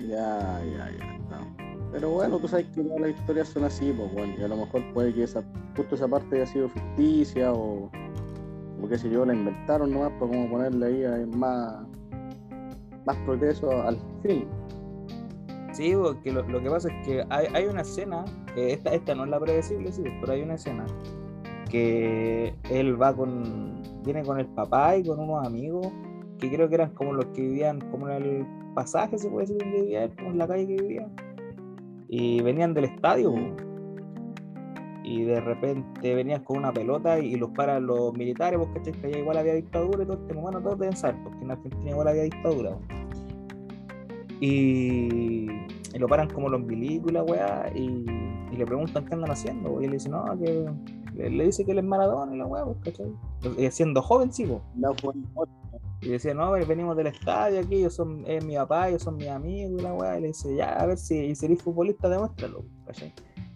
Ya, 0.09 0.63
ya, 0.65 0.91
ya. 0.99 1.19
no. 1.31 1.71
Pero 1.93 2.11
bueno, 2.11 2.39
tú 2.39 2.49
sabes 2.49 2.67
que 2.67 2.83
todas 2.83 3.01
las 3.01 3.11
historias 3.11 3.49
son 3.49 3.65
así, 3.65 3.93
pues 3.97 4.13
bueno, 4.13 4.35
y 4.39 4.43
a 4.43 4.49
lo 4.49 4.57
mejor 4.57 4.83
puede 4.93 5.13
que 5.13 5.25
esa, 5.25 5.43
justo 5.77 5.97
esa 5.97 6.07
parte 6.07 6.37
haya 6.37 6.47
sido 6.47 6.69
ficticia 6.69 7.53
o, 7.53 7.91
o 8.81 8.89
qué 8.89 8.97
sé 8.97 9.11
yo, 9.11 9.25
la 9.25 9.35
inventaron 9.35 9.91
nomás 9.91 10.13
para 10.13 10.31
como 10.31 10.49
ponerle 10.51 10.87
ahí 10.87 11.03
eh, 11.03 11.27
más, 11.27 11.85
más 13.05 13.17
progreso 13.19 13.71
al 13.83 13.99
film. 14.23 14.47
Sí, 15.73 15.95
porque 15.95 16.33
lo, 16.33 16.45
que 16.45 16.71
pasa 16.71 16.89
es 16.89 17.07
que 17.07 17.25
hay, 17.31 17.47
hay 17.55 17.67
una 17.67 17.83
escena, 17.83 18.25
eh, 18.57 18.73
esta, 18.73 18.93
esta 18.93 19.15
no 19.15 19.25
es 19.25 19.31
la 19.31 19.39
predecible, 19.39 19.93
sí, 19.93 20.03
pero 20.21 20.33
hay 20.33 20.43
una 20.43 20.55
escena 20.55 20.85
que 21.71 22.55
él 22.69 23.01
va 23.01 23.15
con, 23.15 23.81
viene 24.05 24.23
con 24.25 24.41
el 24.41 24.47
papá 24.47 24.97
y 24.97 25.05
con 25.05 25.21
unos 25.21 25.47
amigos 25.47 25.87
que 26.41 26.51
creo 26.51 26.69
que 26.69 26.75
eran 26.75 26.91
como 26.95 27.13
los 27.13 27.27
que 27.27 27.43
vivían 27.43 27.81
como 27.91 28.09
en 28.09 28.23
el 28.23 28.47
pasaje, 28.75 29.19
se 29.19 29.29
puede 29.29 29.47
decir, 29.47 29.59
donde 29.59 29.83
vivía 29.83 30.05
él, 30.05 30.17
como 30.17 30.31
en 30.31 30.39
la 30.39 30.49
calle 30.49 30.67
que 30.67 30.83
vivía. 30.83 31.09
Y 32.09 32.43
venían 32.43 32.75
del 32.75 32.85
estadio. 32.85 33.35
Y 35.05 35.25
de 35.25 35.41
repente 35.41 36.15
venían 36.15 36.43
con 36.45 36.59
una 36.59 36.73
pelota 36.73 37.19
y, 37.19 37.37
los 37.37 37.51
paran 37.51 37.87
los 37.87 38.13
militares, 38.15 38.59
porque 38.59 38.93
allá 39.07 39.19
igual 39.19 39.39
había 39.39 39.55
dictadura 39.55 40.03
y 40.03 40.07
todo 40.07 40.19
tema. 40.27 40.41
Bueno, 40.41 40.61
todos 40.61 40.79
deben 40.79 40.97
saber, 40.97 41.17
porque 41.23 41.45
en 41.45 41.51
Argentina 41.51 41.91
igual 41.91 42.09
había 42.09 42.23
dictadura. 42.23 42.79
Y, 44.41 45.49
y 45.95 45.99
lo 45.99 46.09
paran 46.09 46.29
como 46.31 46.49
los 46.49 46.63
y 46.71 46.99
la 47.11 47.23
weá, 47.23 47.71
y, 47.75 48.07
y 48.51 48.57
le 48.57 48.67
preguntan 48.67 49.05
qué 49.05 49.15
andan 49.15 49.31
haciendo. 49.31 49.81
Y 49.81 49.85
él 49.85 49.93
dice, 49.93 50.09
no, 50.09 50.25
que 50.39 50.67
le, 51.15 51.31
le 51.31 51.45
dice 51.45 51.65
que 51.65 51.73
él 51.73 51.79
es 51.79 51.85
Maradona 51.85 52.35
y 52.35 52.39
la 52.39 52.47
weá, 52.47 52.65
pues, 52.65 52.79
¿cachai? 52.85 53.13
Y 53.59 53.71
siendo 53.71 54.03
joven, 54.03 54.33
sí, 54.33 54.47
po. 54.47 54.63
No 54.75 54.95
fue 54.95 55.15
Y 56.01 56.09
decía, 56.09 56.35
no, 56.35 56.53
venimos 56.53 56.97
del 56.97 57.09
estadio 57.09 57.61
aquí, 57.61 57.77
ellos 57.77 57.95
son 57.95 58.25
es 58.27 58.45
mi 58.45 58.57
papá, 58.57 58.89
ellos 58.89 59.03
son 59.03 59.17
mis 59.17 59.29
amigos 59.29 59.79
y 59.79 59.83
la 59.83 59.95
weá. 59.95 60.19
Y 60.19 60.23
le 60.23 60.29
dice, 60.29 60.55
ya, 60.57 60.75
a 60.75 60.87
ver 60.87 60.97
si, 60.97 61.35
si 61.35 61.47
eres 61.47 61.63
futbolista, 61.63 62.09
demuéstralo, 62.09 62.65
¿cachai? 62.87 63.13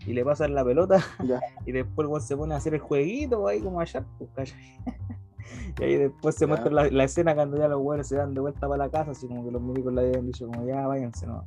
Y 0.06 0.12
le 0.12 0.22
pasan 0.22 0.54
la 0.54 0.64
pelota 0.64 1.02
Ya. 1.24 1.40
y 1.66 1.72
después 1.72 2.24
se 2.24 2.36
pone 2.36 2.52
a 2.54 2.58
hacer 2.58 2.74
el 2.74 2.80
jueguito 2.80 3.46
ahí 3.48 3.60
como 3.60 3.80
allá, 3.80 4.04
pues, 4.18 4.30
¿cachai? 4.34 4.58
Y 5.78 5.82
ahí 5.82 5.96
después 5.96 6.34
se 6.34 6.46
muestra 6.46 6.70
la, 6.70 6.88
la 6.90 7.04
escena 7.04 7.34
cuando 7.34 7.56
ya 7.58 7.68
los 7.68 7.80
weones 7.82 8.06
se 8.08 8.16
dan 8.16 8.34
de 8.34 8.40
vuelta 8.40 8.60
para 8.68 8.76
la 8.84 8.90
casa, 8.90 9.10
así 9.12 9.26
como 9.28 9.44
que 9.44 9.50
los 9.50 9.62
médicos 9.62 9.92
le 9.92 10.00
habían 10.02 10.26
dicho 10.26 10.46
como 10.46 10.64
ya 10.66 10.86
váyanse, 10.86 11.26
¿no? 11.26 11.44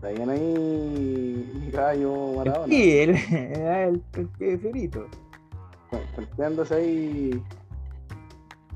Traían 0.00 0.30
ahí 0.30 1.50
mi 1.60 1.70
gallo 1.72 2.34
Maradona, 2.36 2.66
Sí, 2.72 2.98
era 2.98 3.84
el, 3.88 4.02
el 4.14 4.28
preferito. 4.28 5.06
cuenteándose 6.14 6.74
ahí, 6.74 7.42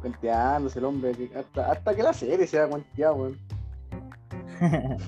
cuenteándose 0.00 0.78
el 0.80 0.84
hombre, 0.84 1.30
hasta, 1.36 1.70
hasta 1.72 1.94
que 1.94 2.02
la 2.02 2.12
serie 2.12 2.46
se 2.46 2.58
da 2.58 2.68
cuenteado, 2.68 3.14
weón. 3.14 3.38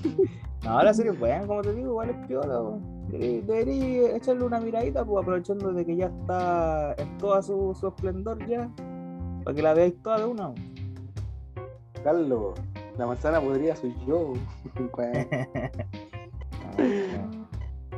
no, 0.63 0.83
la 0.83 0.93
serie 0.93 1.11
es 1.11 1.19
buena, 1.19 1.45
como 1.45 1.61
te 1.61 1.73
digo, 1.73 1.89
igual 1.89 2.09
es 2.11 2.27
piola, 2.27 2.61
weón. 2.61 2.94
Deberí- 3.09 3.41
Deberí 3.41 3.97
echarle 4.15 4.45
una 4.45 4.59
miradita, 4.59 5.05
pues 5.05 5.21
aprovechando 5.23 5.71
de 5.73 5.85
que 5.85 5.95
ya 5.95 6.07
está 6.07 6.93
en 6.97 7.17
toda 7.17 7.41
su, 7.41 7.75
su 7.79 7.87
esplendor 7.87 8.45
ya, 8.47 8.69
para 9.43 9.55
que 9.55 9.61
la 9.61 9.73
veáis 9.73 10.01
toda 10.01 10.19
de 10.19 10.25
una. 10.25 10.47
weón. 10.49 10.75
Carlos, 12.03 12.53
la 12.97 13.07
manzana 13.07 13.41
podría 13.41 13.75
soy 13.75 13.95
yo, 14.07 14.33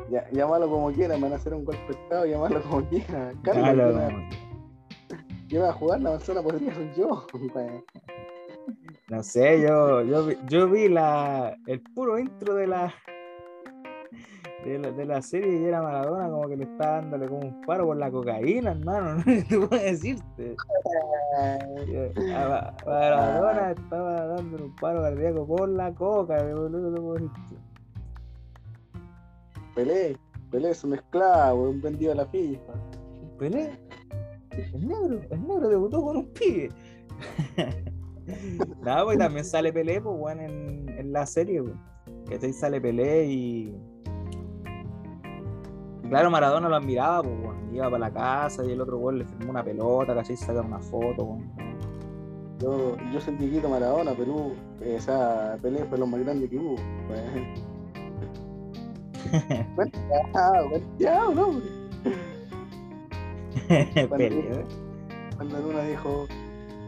Ya, 0.09 0.25
llámalo 0.31 0.69
como 0.69 0.89
quiera, 0.91 1.15
me 1.15 1.23
van 1.23 1.33
a 1.33 1.35
hacer 1.35 1.53
un 1.53 1.65
golpe 1.65 1.91
estado, 1.91 2.25
llámalo 2.25 2.61
como 2.61 2.81
quiera. 2.87 3.33
Carlos, 3.43 3.93
yo, 5.49 5.59
voy 5.61 5.69
a 5.69 5.73
jugar, 5.73 6.01
la 6.01 6.11
manzana 6.11 6.41
podría 6.41 6.73
soy 6.73 6.89
yo. 6.97 7.25
No 9.09 9.23
sé, 9.23 9.61
yo, 9.61 10.01
yo, 10.03 10.25
vi- 10.25 10.37
yo 10.49 10.69
vi 10.69 10.87
la, 10.89 11.57
el 11.67 11.81
puro 11.81 12.17
intro 12.19 12.55
de 12.55 12.67
la, 12.67 12.93
de 14.65 14.79
la, 14.79 14.91
de 14.91 15.05
la 15.05 15.21
serie 15.21 15.59
y 15.59 15.65
era 15.65 15.81
Maradona 15.81 16.29
como 16.29 16.47
que 16.47 16.57
le 16.57 16.63
estaba 16.65 17.01
dándole 17.01 17.27
como 17.27 17.41
un 17.47 17.61
paro 17.61 17.85
por 17.85 17.97
la 17.97 18.11
cocaína, 18.11 18.71
hermano, 18.71 19.15
no 19.17 19.23
qué 19.25 19.45
puedo 19.67 19.81
decirte. 19.83 20.55
A 21.37 22.47
Ma- 22.49 22.73
Maradona 22.85 23.71
estaba 23.71 24.25
dándole 24.25 24.63
un 24.63 24.75
paro 24.75 25.01
cardíaco 25.01 25.45
por 25.47 25.69
la 25.69 25.93
coca, 25.93 26.41
boludo, 26.43 26.89
no 26.91 27.01
puedo 27.01 27.13
decirte. 27.13 27.55
Pelé, 29.75 30.17
Pelé 30.49 30.71
es 30.71 30.83
un 30.83 30.93
esclavo, 30.95 31.69
un 31.69 31.81
vendido 31.81 32.11
a 32.13 32.15
la 32.15 32.25
FIFA. 32.25 32.73
Pelé, 33.37 33.79
el 34.51 34.87
negro, 34.87 35.21
el 35.29 35.47
negro 35.47 35.69
debutó 35.69 36.01
con 36.01 36.17
un 36.17 36.27
pibe. 36.33 36.71
Nada, 38.81 39.05
pues 39.05 39.17
también 39.19 39.45
sale 39.45 39.71
Pelé, 39.71 40.01
pues, 40.01 40.15
weón, 40.17 40.39
en, 40.39 40.89
en 40.89 41.13
la 41.13 41.25
serie, 41.27 41.61
pues. 41.61 41.75
Que 42.27 42.45
ahí 42.45 42.53
sale 42.53 42.81
Pelé 42.81 43.25
y. 43.27 43.75
Claro, 46.09 46.31
Maradona 46.31 46.69
lo 46.69 46.75
admiraba, 46.75 47.23
pues, 47.23 47.35
weón. 47.39 47.75
Iba 47.75 47.85
para 47.89 47.99
la 47.99 48.11
casa 48.11 48.63
y 48.65 48.71
el 48.71 48.81
otro 48.81 48.97
weón 48.97 49.19
le 49.19 49.25
firmó 49.25 49.51
una 49.51 49.63
pelota, 49.63 50.15
¿cachai? 50.15 50.37
Sacan 50.37 50.67
una 50.67 50.79
foto. 50.79 51.37
Yo, 52.59 52.95
yo 53.13 53.21
soy 53.21 53.35
Dieguito 53.35 53.69
Maradona, 53.69 54.13
Perú, 54.13 54.53
eh, 54.81 54.95
o 54.97 55.01
sea, 55.01 55.57
Pelé 55.61 55.85
fue 55.85 55.97
lo 55.97 56.07
más 56.07 56.21
grande 56.21 56.49
que 56.49 56.57
hubo. 56.57 56.75
weón. 57.09 57.77
Cuenteado, 59.75 60.69
cuenteado, 60.69 61.35
¿no? 61.35 61.61
Pelé, 64.17 64.39
¿eh? 64.39 64.65
Cuando 65.35 65.59
Luna 65.59 65.83
dijo 65.83 66.25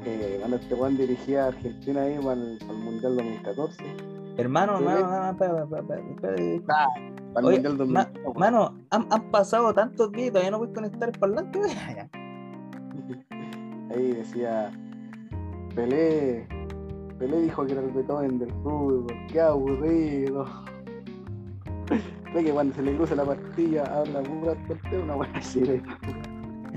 que 0.04 0.38
cuando 0.40 0.58
este 0.58 0.76
Juan 0.76 0.98
dirigía 0.98 1.44
a 1.44 1.48
Argentina 1.50 2.02
ahí 2.04 2.18
para 2.18 2.34
el, 2.34 2.58
para 2.60 2.72
el 2.72 2.80
Mundial 2.80 3.16
2014. 3.18 3.84
Hermano, 4.38 4.78
hermano, 4.78 5.00
hermano, 5.00 5.32
espera, 5.32 5.64
espera, 5.64 5.82
espera, 5.82 6.02
espera, 6.02 6.36
espera. 6.56 7.19
Para 7.34 7.42
el 7.42 7.46
Oye, 7.46 7.56
Mundial 7.70 7.88
ma- 7.90 8.04
2014. 8.06 8.40
Mano, 8.40 8.74
han, 8.90 9.08
han 9.12 9.32
pasado 9.32 9.74
tantos 9.74 10.12
días 10.12 10.28
y 10.28 10.32
todavía 10.32 10.52
no 10.52 10.58
puedes 10.60 10.74
conectar 10.76 11.10
el 11.10 11.20
parlante. 11.20 11.60
Ahí 13.92 14.12
decía 14.14 14.72
Pelé, 15.76 16.48
Pelé 17.18 17.42
dijo 17.42 17.66
que 17.66 17.72
era 17.74 17.82
el 17.82 17.92
Beethoven 17.92 18.38
del 18.40 18.52
fútbol, 18.52 19.08
qué 19.32 19.42
aburrido. 19.42 20.46
Ve 22.34 22.44
que 22.44 22.52
cuando 22.52 22.76
se 22.76 22.84
le 22.84 22.96
cruza 22.96 23.16
la 23.16 23.26
pastilla 23.26 23.84
habla 23.86 24.22
pura 24.22 24.56
una 25.04 25.16
buena 25.16 25.42
le- 25.56 25.82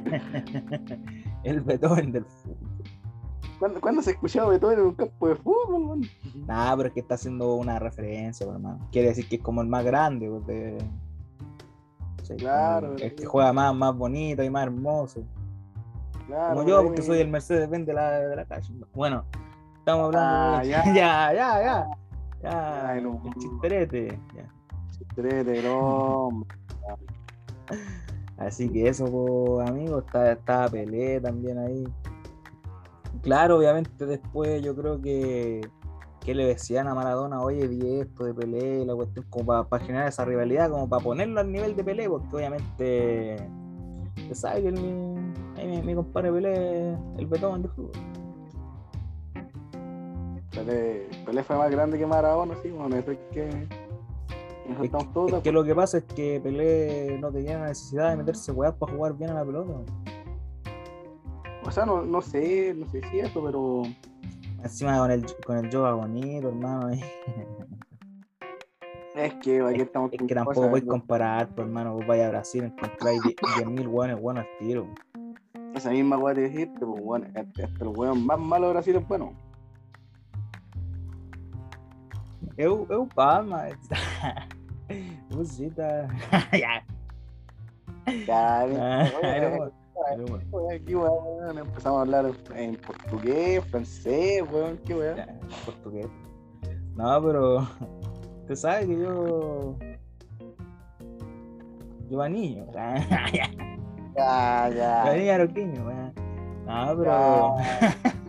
El 1.44 1.60
Beethoven 1.60 2.12
del 2.12 2.24
fútbol. 2.24 2.51
¿Cuándo, 3.62 3.80
cuándo 3.80 4.02
se 4.02 4.10
ha 4.10 4.12
escuchado 4.14 4.48
Beethoven 4.48 4.80
en 4.80 4.86
un 4.86 4.94
campo 4.94 5.28
de 5.28 5.36
fútbol? 5.36 6.00
Nah, 6.48 6.74
pero 6.76 6.88
es 6.88 6.94
que 6.94 6.98
está 6.98 7.14
haciendo 7.14 7.54
una 7.54 7.78
referencia, 7.78 8.44
hermano. 8.44 8.88
Quiere 8.90 9.06
decir 9.10 9.28
que 9.28 9.36
es 9.36 9.40
como 9.42 9.60
el 9.62 9.68
más 9.68 9.84
grande, 9.84 10.28
pues, 10.28 10.44
de... 10.48 10.78
Sí, 12.24 12.34
Claro, 12.38 12.96
el 12.96 13.14
que 13.14 13.24
juega 13.24 13.52
más, 13.52 13.72
más 13.72 13.96
bonito 13.96 14.42
y 14.42 14.50
más 14.50 14.64
hermoso. 14.64 15.22
Claro, 16.26 16.56
Como 16.56 16.68
yo, 16.68 16.82
porque 16.82 17.02
soy 17.02 17.20
el 17.20 17.28
Mercedes 17.28 17.70
Benz 17.70 17.86
de 17.86 17.94
la, 17.94 18.10
de 18.10 18.34
la 18.34 18.44
calle. 18.46 18.74
Bueno, 18.94 19.24
estamos 19.78 20.06
hablando 20.06 20.56
Ah, 20.56 20.60
de... 20.64 20.68
ya. 20.68 20.84
ya, 20.92 21.32
ya, 21.32 21.62
ya. 21.62 21.86
Ya, 22.42 22.88
Ay, 22.88 23.00
no. 23.00 23.22
el 23.24 23.34
chisterete. 23.40 24.18
Ya. 24.34 24.52
Trete, 25.14 25.62
no, 25.62 26.44
Así 28.38 28.68
que 28.68 28.88
eso, 28.88 29.04
pues, 29.04 29.68
amigo, 29.70 30.00
está, 30.00 30.32
está 30.32 30.68
Pelé 30.68 31.20
también 31.20 31.58
ahí. 31.58 31.84
Claro, 33.20 33.58
obviamente 33.58 34.06
después 34.06 34.62
yo 34.62 34.74
creo 34.74 35.00
que, 35.00 35.60
que 36.20 36.34
le 36.34 36.44
decían 36.46 36.88
a 36.88 36.94
Maradona, 36.94 37.40
oye, 37.40 37.68
vi 37.68 38.00
esto 38.00 38.24
de 38.24 38.34
Pelé, 38.34 38.84
la 38.84 38.94
cuestión, 38.94 39.24
como 39.30 39.64
para 39.64 39.84
generar 39.84 40.08
esa 40.08 40.24
rivalidad, 40.24 40.70
como 40.70 40.88
para 40.88 41.02
ponerlo 41.04 41.40
al 41.40 41.52
nivel 41.52 41.76
de 41.76 41.84
Pelé, 41.84 42.08
porque 42.08 42.34
obviamente, 42.36 43.36
se 44.28 44.34
sabe 44.34 44.62
que 44.62 44.68
el- 44.68 44.80
mi, 44.80 45.82
mi 45.82 45.94
compadre 45.94 46.32
Pelé, 46.32 46.96
el 47.18 47.26
Beethoven 47.26 47.62
de 47.62 47.68
fútbol. 47.68 47.90
Pelé, 50.50 51.08
Pelé 51.24 51.42
fue 51.44 51.56
más 51.56 51.70
grande 51.70 51.98
que 51.98 52.06
Maradona, 52.06 52.54
sí, 52.62 52.70
bueno, 52.70 52.96
eso 52.96 53.12
es 53.12 53.18
que. 53.32 53.48
Es, 54.82 54.90
todos 55.12 55.32
es 55.32 55.42
que 55.42 55.50
lo 55.52 55.64
que 55.64 55.74
pasa 55.74 55.98
es 55.98 56.04
que 56.04 56.40
Pelé 56.42 57.18
no 57.20 57.30
tenía 57.32 57.58
la 57.58 57.66
necesidad 57.68 58.10
de 58.10 58.16
meterse 58.16 58.52
weas 58.52 58.74
para 58.74 58.92
jugar 58.92 59.14
bien 59.16 59.30
a 59.30 59.34
la 59.34 59.44
pelota. 59.44 59.72
O 61.64 61.70
sea, 61.70 61.86
no, 61.86 62.02
no 62.02 62.20
sé, 62.20 62.74
no 62.74 62.88
sé 62.90 63.00
si 63.10 63.20
eso, 63.20 63.42
pero. 63.44 63.82
Encima 64.62 64.98
con 64.98 65.10
el, 65.10 65.24
con 65.44 65.56
el 65.58 65.70
yoga 65.70 65.92
bonito, 65.94 66.48
hermano. 66.48 66.90
Es 69.14 69.34
que 69.34 69.60
aquí 69.60 69.82
estamos 69.82 70.10
Es 70.10 70.22
que 70.26 70.34
tampoco 70.34 70.62
podéis 70.62 70.86
¿no? 70.86 70.92
comparar, 70.92 71.46
pues, 71.48 71.66
hermano. 71.66 71.94
Vos 71.94 72.06
vais 72.06 72.22
a 72.24 72.30
Brasil, 72.30 72.64
encontráis 72.64 73.20
10.000 73.20 73.86
hueones 73.86 74.18
buenos 74.18 74.46
al 74.46 74.66
tiro. 74.66 74.86
Esa 75.74 75.90
misma 75.90 76.16
weá 76.16 76.34
te 76.34 76.48
dijiste, 76.48 76.78
pues 76.80 77.02
bueno, 77.02 77.26
hasta, 77.34 77.64
hasta 77.64 77.84
el 77.84 77.88
weón 77.88 78.24
más 78.24 78.38
malo 78.38 78.68
de 78.68 78.72
Brasil 78.72 78.96
es 78.96 79.06
bueno. 79.06 79.34
Eu, 82.56 82.86
eu 82.90 83.06
palma. 83.06 83.68
Musita. 85.30 86.08
ya. 86.52 86.84
Ya, 88.26 88.60
Ah, 88.78 89.70
aquí, 90.74 90.94
weón, 90.94 91.58
empezamos 91.58 91.98
a 91.98 92.02
hablar 92.02 92.32
en 92.54 92.76
portugués, 92.76 93.64
francés, 93.66 94.42
weón, 94.52 94.78
qué 94.84 94.94
weón. 94.94 95.16
Ya, 95.16 95.40
portugués. 95.64 96.06
No, 96.94 97.22
pero. 97.22 97.58
Usted 98.42 98.56
sabe 98.56 98.86
que 98.86 98.98
yo. 98.98 99.76
Yo 102.10 102.18
va 102.18 102.28
niño. 102.28 102.66
ya. 102.74 103.50
Ya, 104.14 105.06
Yo 105.06 105.16
niño 105.16 105.32
aroquiño, 105.32 105.86
weón. 105.86 106.12
No, 106.66 106.96
pero. 106.98 107.56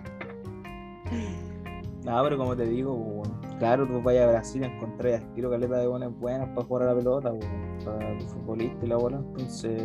No, 2.03 2.21
pero 2.21 2.37
como 2.37 2.53
te 2.53 2.65
digo, 2.65 2.93
weón, 2.93 3.57
claro, 3.59 3.87
tú 3.87 4.01
vayas 4.01 4.27
a 4.27 4.31
Brasil 4.31 4.61
y 4.61 4.65
encontrás 4.65 5.23
tiro 5.35 5.49
caleta 5.49 5.77
de 5.77 5.87
buenas 5.87 6.11
buenas 6.19 6.49
para 6.49 6.67
jugar 6.67 6.83
a 6.83 6.85
la 6.87 6.95
pelota, 6.95 7.31
weón, 7.31 7.77
para 7.85 8.09
el 8.11 8.21
futbolista 8.23 8.85
y 8.85 8.89
la 8.89 8.97
bola. 8.97 9.17
Entonces, 9.17 9.81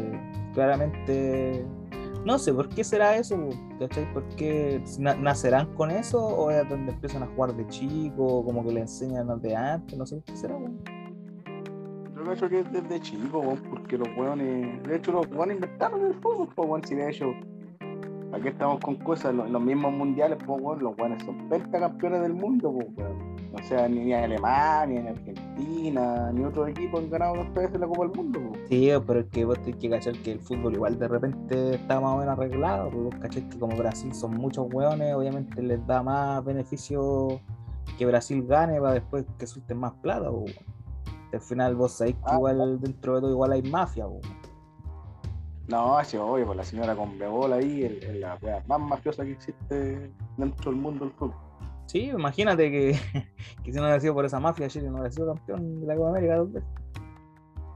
claramente, 0.55 1.65
no 2.25 2.39
sé 2.39 2.53
por 2.53 2.69
qué 2.69 2.85
será 2.85 3.17
eso, 3.17 3.39
¿cachai? 3.79 4.13
¿Por 4.13 4.25
qué 4.37 4.83
na- 4.99 5.15
nacerán 5.15 5.75
con 5.75 5.91
eso 5.91 6.25
o 6.25 6.51
es 6.51 6.69
donde 6.69 6.93
empiezan 6.93 7.23
a 7.23 7.27
jugar 7.27 7.55
de 7.55 7.67
chico, 7.69 8.45
como 8.45 8.65
que 8.65 8.73
le 8.73 8.81
enseñan 8.81 9.29
desde 9.29 9.57
antes? 9.57 9.97
No 9.97 10.07
sé 10.07 10.23
qué 10.27 10.37
será, 10.37 10.57
weón. 10.57 10.79
Yo 12.17 12.25
creo 12.35 12.49
que 12.51 12.61
es 12.61 12.73
desde 12.73 13.01
chico, 13.01 13.57
porque 13.71 13.97
los 13.97 14.09
weones, 14.17 14.83
de 14.83 14.97
hecho 14.97 15.13
los 15.13 15.27
weones 15.29 15.57
inventaron 15.57 16.05
el 16.05 16.15
fútbol, 16.15 16.49
pues 16.55 16.69
weón, 16.69 16.85
si 16.85 16.95
de 16.97 17.09
hecho, 17.11 17.33
aquí 18.33 18.49
estamos 18.49 18.81
con 18.81 18.97
cosas, 18.97 19.35
los, 19.35 19.63
mismos 19.63 19.93
mundiales, 19.93 20.39
weón, 20.47 20.83
los 20.83 20.99
weones 20.99 21.23
son 21.25 21.49
pentacampeones 21.49 22.21
del 22.23 22.35
mundo, 22.35 22.77
pues. 22.95 23.08
O 23.61 23.67
sea, 23.69 23.89
ni, 23.89 24.01
ni 24.01 24.13
Alemania, 24.13 25.03
ni 25.03 25.09
Argentina, 25.09 26.33
ni 26.33 26.45
otro 26.45 26.67
equipo 26.67 26.99
han 26.99 27.11
ganado 27.11 27.37
dos 27.37 27.53
veces 27.55 27.79
la 27.79 27.87
Copa 27.87 28.03
del 28.07 28.17
Mundo. 28.17 28.41
Sí, 28.69 28.91
pero 29.07 29.21
es 29.21 29.27
que 29.27 29.45
vos 29.45 29.59
tenés 29.63 29.77
que 29.77 29.91
cachar 29.91 30.15
que 30.23 30.33
el 30.33 30.41
fútbol 30.41 30.75
igual 30.75 30.99
de 30.99 31.09
repente 31.09 31.75
está 31.75 32.01
más 32.01 32.15
o 32.15 32.19
menos 32.19 32.39
arreglado, 32.39 32.91
porque 32.91 33.05
vos 33.05 33.15
cachai 33.21 33.49
que 33.49 33.59
como 33.59 33.77
Brasil 33.77 34.15
son 34.15 34.35
muchos 34.35 34.73
hueones, 34.73 35.15
obviamente 35.15 35.63
les 35.63 35.85
da 35.87 36.03
más 36.03 36.45
beneficio 36.45 37.41
que 37.99 38.07
Brasil 38.07 38.47
gane 38.47 38.81
para 38.81 38.95
después 38.95 39.25
que 39.39 39.47
suelten 39.47 39.79
más 39.79 39.93
plata, 40.03 40.31
po. 40.31 40.45
Al 41.33 41.41
final 41.41 41.75
vos 41.75 41.93
sabéis 41.93 42.17
que 42.17 42.23
Ah, 42.25 42.37
igual 42.37 42.81
dentro 42.81 43.17
de 43.17 43.21
todo 43.21 43.31
igual 43.33 43.53
hay 43.53 43.63
mafia, 43.63 44.07
po. 44.07 44.21
No, 45.69 46.03
sí, 46.03 46.17
obvio, 46.17 46.47
pues 46.47 46.57
la 46.57 46.65
señora 46.65 46.97
con 46.97 47.19
Bebol 47.19 47.53
ahí 47.53 47.85
es 47.85 48.17
la 48.17 48.39
wea 48.41 48.65
más 48.67 48.81
mafiosa 48.81 49.23
que 49.25 49.33
existe 49.33 50.11
dentro 50.39 50.71
del 50.71 50.81
mundo 50.81 51.05
del 51.05 51.15
fútbol. 51.15 51.48
Sí, 51.89 52.11
imagínate 52.11 52.71
que, 52.71 52.93
que 53.65 53.73
si 53.73 53.77
no 53.77 53.85
hubiera 53.85 53.99
sido 53.99 54.13
por 54.13 54.25
esa 54.25 54.39
mafia, 54.39 54.69
Chile 54.69 54.89
no 54.89 54.97
hubiera 54.99 55.11
sido 55.11 55.35
campeón 55.35 55.81
de 55.81 55.87
la 55.87 55.97
Copa 55.97 56.11
América 56.11 56.37
dos 56.37 56.53
veces. 56.53 56.69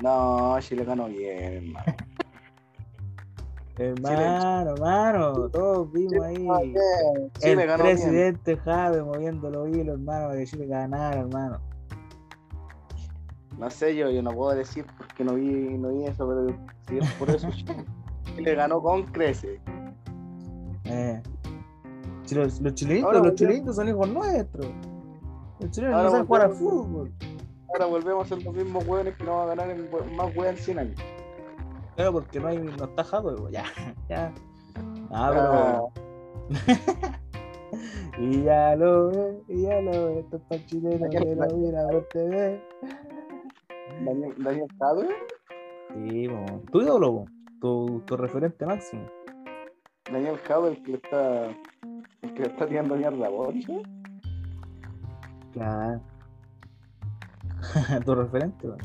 No, 0.02 0.60
Chile 0.60 0.84
ganó 0.84 1.08
bien, 1.08 1.54
hermano. 1.54 1.96
Hermano, 3.78 4.70
hermano, 4.72 5.48
todos 5.48 5.90
vimos 5.92 6.22
ahí. 6.26 6.44
Chile 7.38 7.62
el 7.62 7.66
ganó 7.66 7.84
bien. 7.84 7.96
presidente 7.96 8.56
Jave 8.58 9.02
moviendo 9.02 9.48
los 9.48 9.68
hilos, 9.70 9.98
hermano, 9.98 10.26
para 10.28 10.38
que 10.38 10.46
Chile 10.46 10.66
ganara, 10.66 11.20
hermano. 11.20 11.58
No 13.58 13.70
sé, 13.70 13.96
yo, 13.96 14.10
yo 14.10 14.22
no 14.22 14.32
puedo 14.32 14.54
decir 14.54 14.84
porque 14.98 15.24
no 15.24 15.34
vi, 15.34 15.78
no 15.78 15.88
vi 15.88 16.04
eso, 16.04 16.28
pero 16.28 16.54
si 16.86 16.98
es 16.98 17.10
por 17.12 17.30
eso 17.30 17.50
Chile, 17.50 17.86
Chile 18.36 18.54
ganó 18.54 18.82
con 18.82 19.04
crece. 19.04 19.58
Eh. 20.84 21.22
Si 22.32 22.38
los, 22.38 22.60
los 22.62 22.74
chilenitos, 22.74 23.04
Ahora 23.08 23.18
los 23.18 23.22
volvemos. 23.28 23.38
chilenitos 23.40 23.76
son 23.76 23.88
hijos 23.90 24.08
nuestros. 24.08 24.66
Los 25.60 25.70
chilenos 25.70 25.94
Ahora 25.94 26.04
no 26.04 26.10
saben 26.12 26.26
jugar 26.26 26.42
al 26.42 26.52
fútbol. 26.52 27.12
Ahora 27.68 27.86
volvemos 27.86 28.24
a 28.24 28.28
ser 28.34 28.42
los 28.42 28.54
mismos 28.54 28.86
hueones 28.86 29.16
que 29.16 29.24
no 29.24 29.36
van 29.36 29.42
a 29.42 29.54
ganar 29.54 29.70
en 29.70 30.16
más 30.16 30.34
hueones 30.36 30.58
en 30.60 30.64
100 30.64 30.78
años. 30.78 31.00
Claro, 31.94 32.12
porque 32.14 32.40
no 32.40 32.48
hay, 32.48 32.58
no 32.58 32.84
está 32.84 33.04
Jave, 33.04 33.32
pues, 33.36 33.52
ya, 33.52 33.64
ya. 34.08 34.32
Ah, 35.10 35.30
Ah, 35.34 35.82
pero. 36.48 37.12
y 38.18 38.42
ya 38.44 38.76
lo 38.76 39.08
ve, 39.08 39.42
y 39.48 39.62
ya 39.64 39.80
lo 39.82 39.90
ve, 39.90 40.20
esto 40.20 40.36
es 40.38 40.42
para 40.48 40.66
chileno 40.66 41.06
lo 41.06 41.56
mira 41.58 41.86
por 41.90 42.08
TV. 42.08 42.62
Daniel, 44.06 44.34
Daniel 44.38 44.66
Jadwe, 44.78 45.08
Sí, 45.94 46.28
tu 46.72 46.80
ídolo, 46.80 47.26
tu, 47.60 48.00
tu 48.06 48.16
referente 48.16 48.64
máximo. 48.64 49.06
Daniel 50.10 50.38
Jadwe, 50.38 50.70
el 50.70 50.82
que 50.82 50.90
le 50.92 50.96
está, 50.96 51.48
el 52.22 52.34
que 52.34 52.42
le 52.42 52.48
está 52.48 52.66
tirando 52.66 52.94
mierda 52.96 53.26
a 53.26 53.30
Boris, 53.30 53.68
¿no? 53.68 53.82
Claro. 55.52 56.00
tu 58.04 58.14
referente, 58.14 58.68
po. 58.68 58.76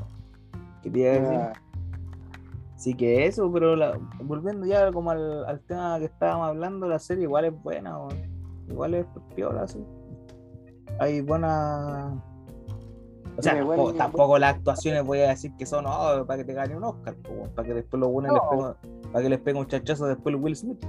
¿Qué 0.83 0.89
te 0.89 0.99
iba 0.99 1.09
a 1.09 1.13
decir? 1.13 1.39
Ah, 1.39 1.53
Sí 2.75 2.93
que 2.93 3.25
eso, 3.25 3.51
pero 3.51 3.75
la- 3.75 3.97
volviendo 4.21 4.65
ya 4.67 4.91
como 4.91 5.09
al, 5.09 5.45
al 5.45 5.59
tema 5.61 5.97
que 5.97 6.05
estábamos 6.05 6.47
hablando, 6.49 6.87
la 6.87 6.99
serie 6.99 7.23
igual 7.23 7.45
es 7.45 7.63
buena, 7.63 7.97
weón. 7.97 8.17
igual 8.69 8.93
es 8.93 9.05
piola, 9.35 9.67
sí. 9.67 9.83
Hay 10.99 11.21
buena... 11.21 12.21
O 13.35 13.41
sea, 13.41 13.63
buen- 13.63 13.97
tampoco, 13.97 14.37
las 14.37 14.55
actuaciones 14.55 15.03
voy 15.03 15.19
a 15.19 15.29
decir 15.29 15.51
que 15.57 15.65
son 15.65 15.85
oh, 15.87 16.23
para 16.27 16.37
que 16.37 16.43
te 16.45 16.53
gane 16.53 16.75
un 16.77 16.83
Oscar, 16.83 17.15
para 17.55 17.67
que 17.67 17.73
después 17.73 17.99
los 17.99 18.11
buenos 18.11 18.33
les 18.33 18.41
No. 18.43 18.49
peguen- 18.51 19.11
para 19.11 19.23
que 19.23 19.29
les 19.29 19.39
pegue 19.39 19.59
un 19.59 19.67
chachazo 19.67 20.05
después 20.05 20.35
el 20.35 20.41
Will 20.41 20.55
Smith. 20.55 20.85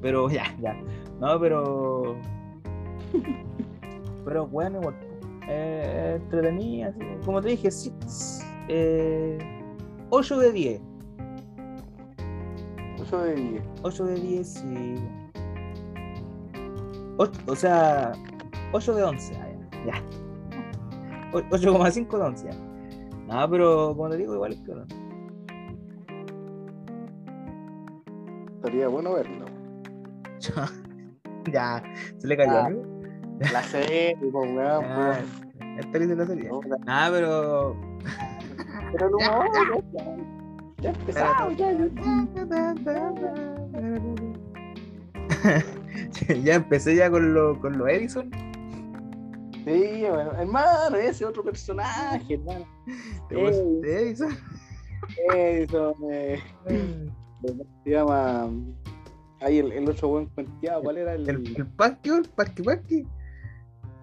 Pero 0.00 0.28
ya, 0.30 0.44
ya. 0.60 0.76
No, 1.22 1.38
pero... 1.38 2.16
Pero 4.24 4.46
bueno, 4.48 4.80
igual. 4.80 4.96
Eh, 5.48 6.18
entretenida, 6.20 6.92
como 7.24 7.40
te 7.40 7.50
dije, 7.50 7.70
sí, 7.70 7.92
eh, 8.68 9.38
8 10.10 10.38
de 10.40 10.52
10. 10.52 10.82
8 13.02 13.18
de 13.22 13.34
10. 13.36 13.62
8 13.82 14.04
de 14.04 14.14
10 14.14 14.48
sí. 14.52 14.94
Ocho- 17.18 17.40
o 17.46 17.54
sea, 17.54 18.12
8 18.72 18.94
de 18.94 19.04
11. 19.04 19.36
ah, 19.36 19.48
ya. 19.86 19.92
ya. 19.92 20.02
O- 21.32 21.42
8,5 21.50 22.18
de 22.18 22.24
11. 22.24 22.46
ya. 22.50 22.56
Nada, 23.28 23.48
pero 23.48 23.94
como 23.96 24.08
te 24.10 24.16
digo, 24.16 24.34
igual 24.34 24.54
es 24.54 24.60
que 24.62 24.74
no. 24.74 24.84
Estaría 28.56 28.88
bueno 28.88 29.12
verlo. 29.14 29.44
ya, 31.52 31.82
se 32.18 32.26
le 32.26 32.36
cayó, 32.36 32.52
Ah. 32.52 32.66
amigo. 32.66 33.00
La 33.52 33.62
serie, 33.62 34.16
pues, 34.20 34.32
weón, 34.34 34.54
Ya, 34.56 34.78
weón. 34.78 35.78
esta 35.78 35.98
dice 35.98 36.16
la 36.16 36.26
serie. 36.26 36.48
No, 36.48 36.60
Nada, 36.86 37.10
pero. 37.10 37.76
Pero 38.92 39.10
no, 39.10 39.18
ya, 39.92 40.12
ya 40.82 40.90
empezamos, 40.90 41.56
ya, 41.56 41.72
ya. 41.72 41.88
ya 46.42 46.54
empecé 46.54 46.96
ya 46.96 47.10
con 47.10 47.34
lo, 47.34 47.58
con 47.60 47.78
lo 47.78 47.88
Edison. 47.88 48.30
Sí, 49.64 50.04
bueno, 50.08 50.32
hermano, 50.38 50.96
ese 50.96 51.24
otro 51.24 51.44
personaje, 51.44 52.34
hermano. 52.34 52.66
¿Te 53.28 53.36
gusta 53.36 53.62
Edison? 53.88 54.36
Edison, 55.34 55.94
eh, 56.10 56.40
se 57.84 57.90
llama. 57.90 58.50
Ahí 59.42 59.58
el, 59.58 59.72
el 59.72 59.88
otro 59.88 60.08
buen 60.08 60.26
cuenteado, 60.26 60.82
¿cuál 60.82 60.98
era 60.98 61.14
el? 61.14 61.28
El, 61.28 61.56
el 61.56 61.66
Pasquio, 61.66 62.16
el 62.16 62.28
Pasqui 62.28 62.62
Pasqui. 62.62 63.06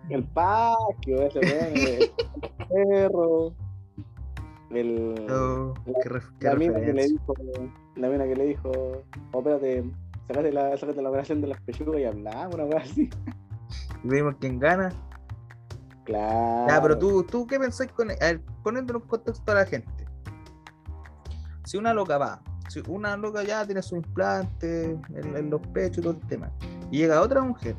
El 0.09 0.23
Pasquio, 0.25 1.21
ese 1.21 1.39
weón, 1.39 1.77
el, 1.77 2.11
perro. 2.67 3.53
El. 4.71 5.27
Oh, 5.31 5.73
qué 6.39 6.45
la 6.47 6.55
mina 6.55 6.81
que 6.81 6.93
le 6.93 7.07
dijo, 7.07 7.33
la 7.95 8.09
mina 8.09 8.25
que 8.25 8.35
le 8.35 8.45
dijo, 8.47 8.71
oh, 9.31 9.37
espérate, 9.39 9.83
sacate 10.27 10.51
la, 10.51 10.77
sacate 10.77 11.01
la 11.01 11.09
operación 11.09 11.41
de 11.41 11.47
las 11.47 11.61
pechugas 11.61 12.01
y 12.01 12.05
hablamos, 12.05 12.55
una 12.55 12.65
weá 12.65 12.79
así. 12.79 13.09
Y 14.03 14.07
vimos 14.09 14.35
quién 14.39 14.59
gana. 14.59 14.91
Claro. 16.05 16.67
Ya, 16.67 16.81
pero 16.81 16.97
tú, 16.97 17.23
tú 17.23 17.45
¿qué 17.45 17.59
pensáis 17.59 17.91
con 17.91 18.09
A 18.11 18.15
ver, 18.15 18.41
poniéndolo 18.63 18.99
en 18.99 19.07
contexto 19.07 19.51
a 19.51 19.55
la 19.55 19.65
gente. 19.65 20.05
Si 21.65 21.77
una 21.77 21.93
loca 21.93 22.17
va, 22.17 22.41
una 22.87 23.17
loca 23.17 23.43
ya 23.43 23.65
tiene 23.65 23.81
su 23.81 23.95
implante 23.95 24.97
en, 25.13 25.49
los 25.49 25.61
pechos 25.67 25.99
y 25.99 26.01
todo 26.01 26.13
el 26.13 26.27
tema, 26.27 26.51
y 26.91 26.99
llega 26.99 27.21
otra 27.21 27.41
mujer 27.41 27.75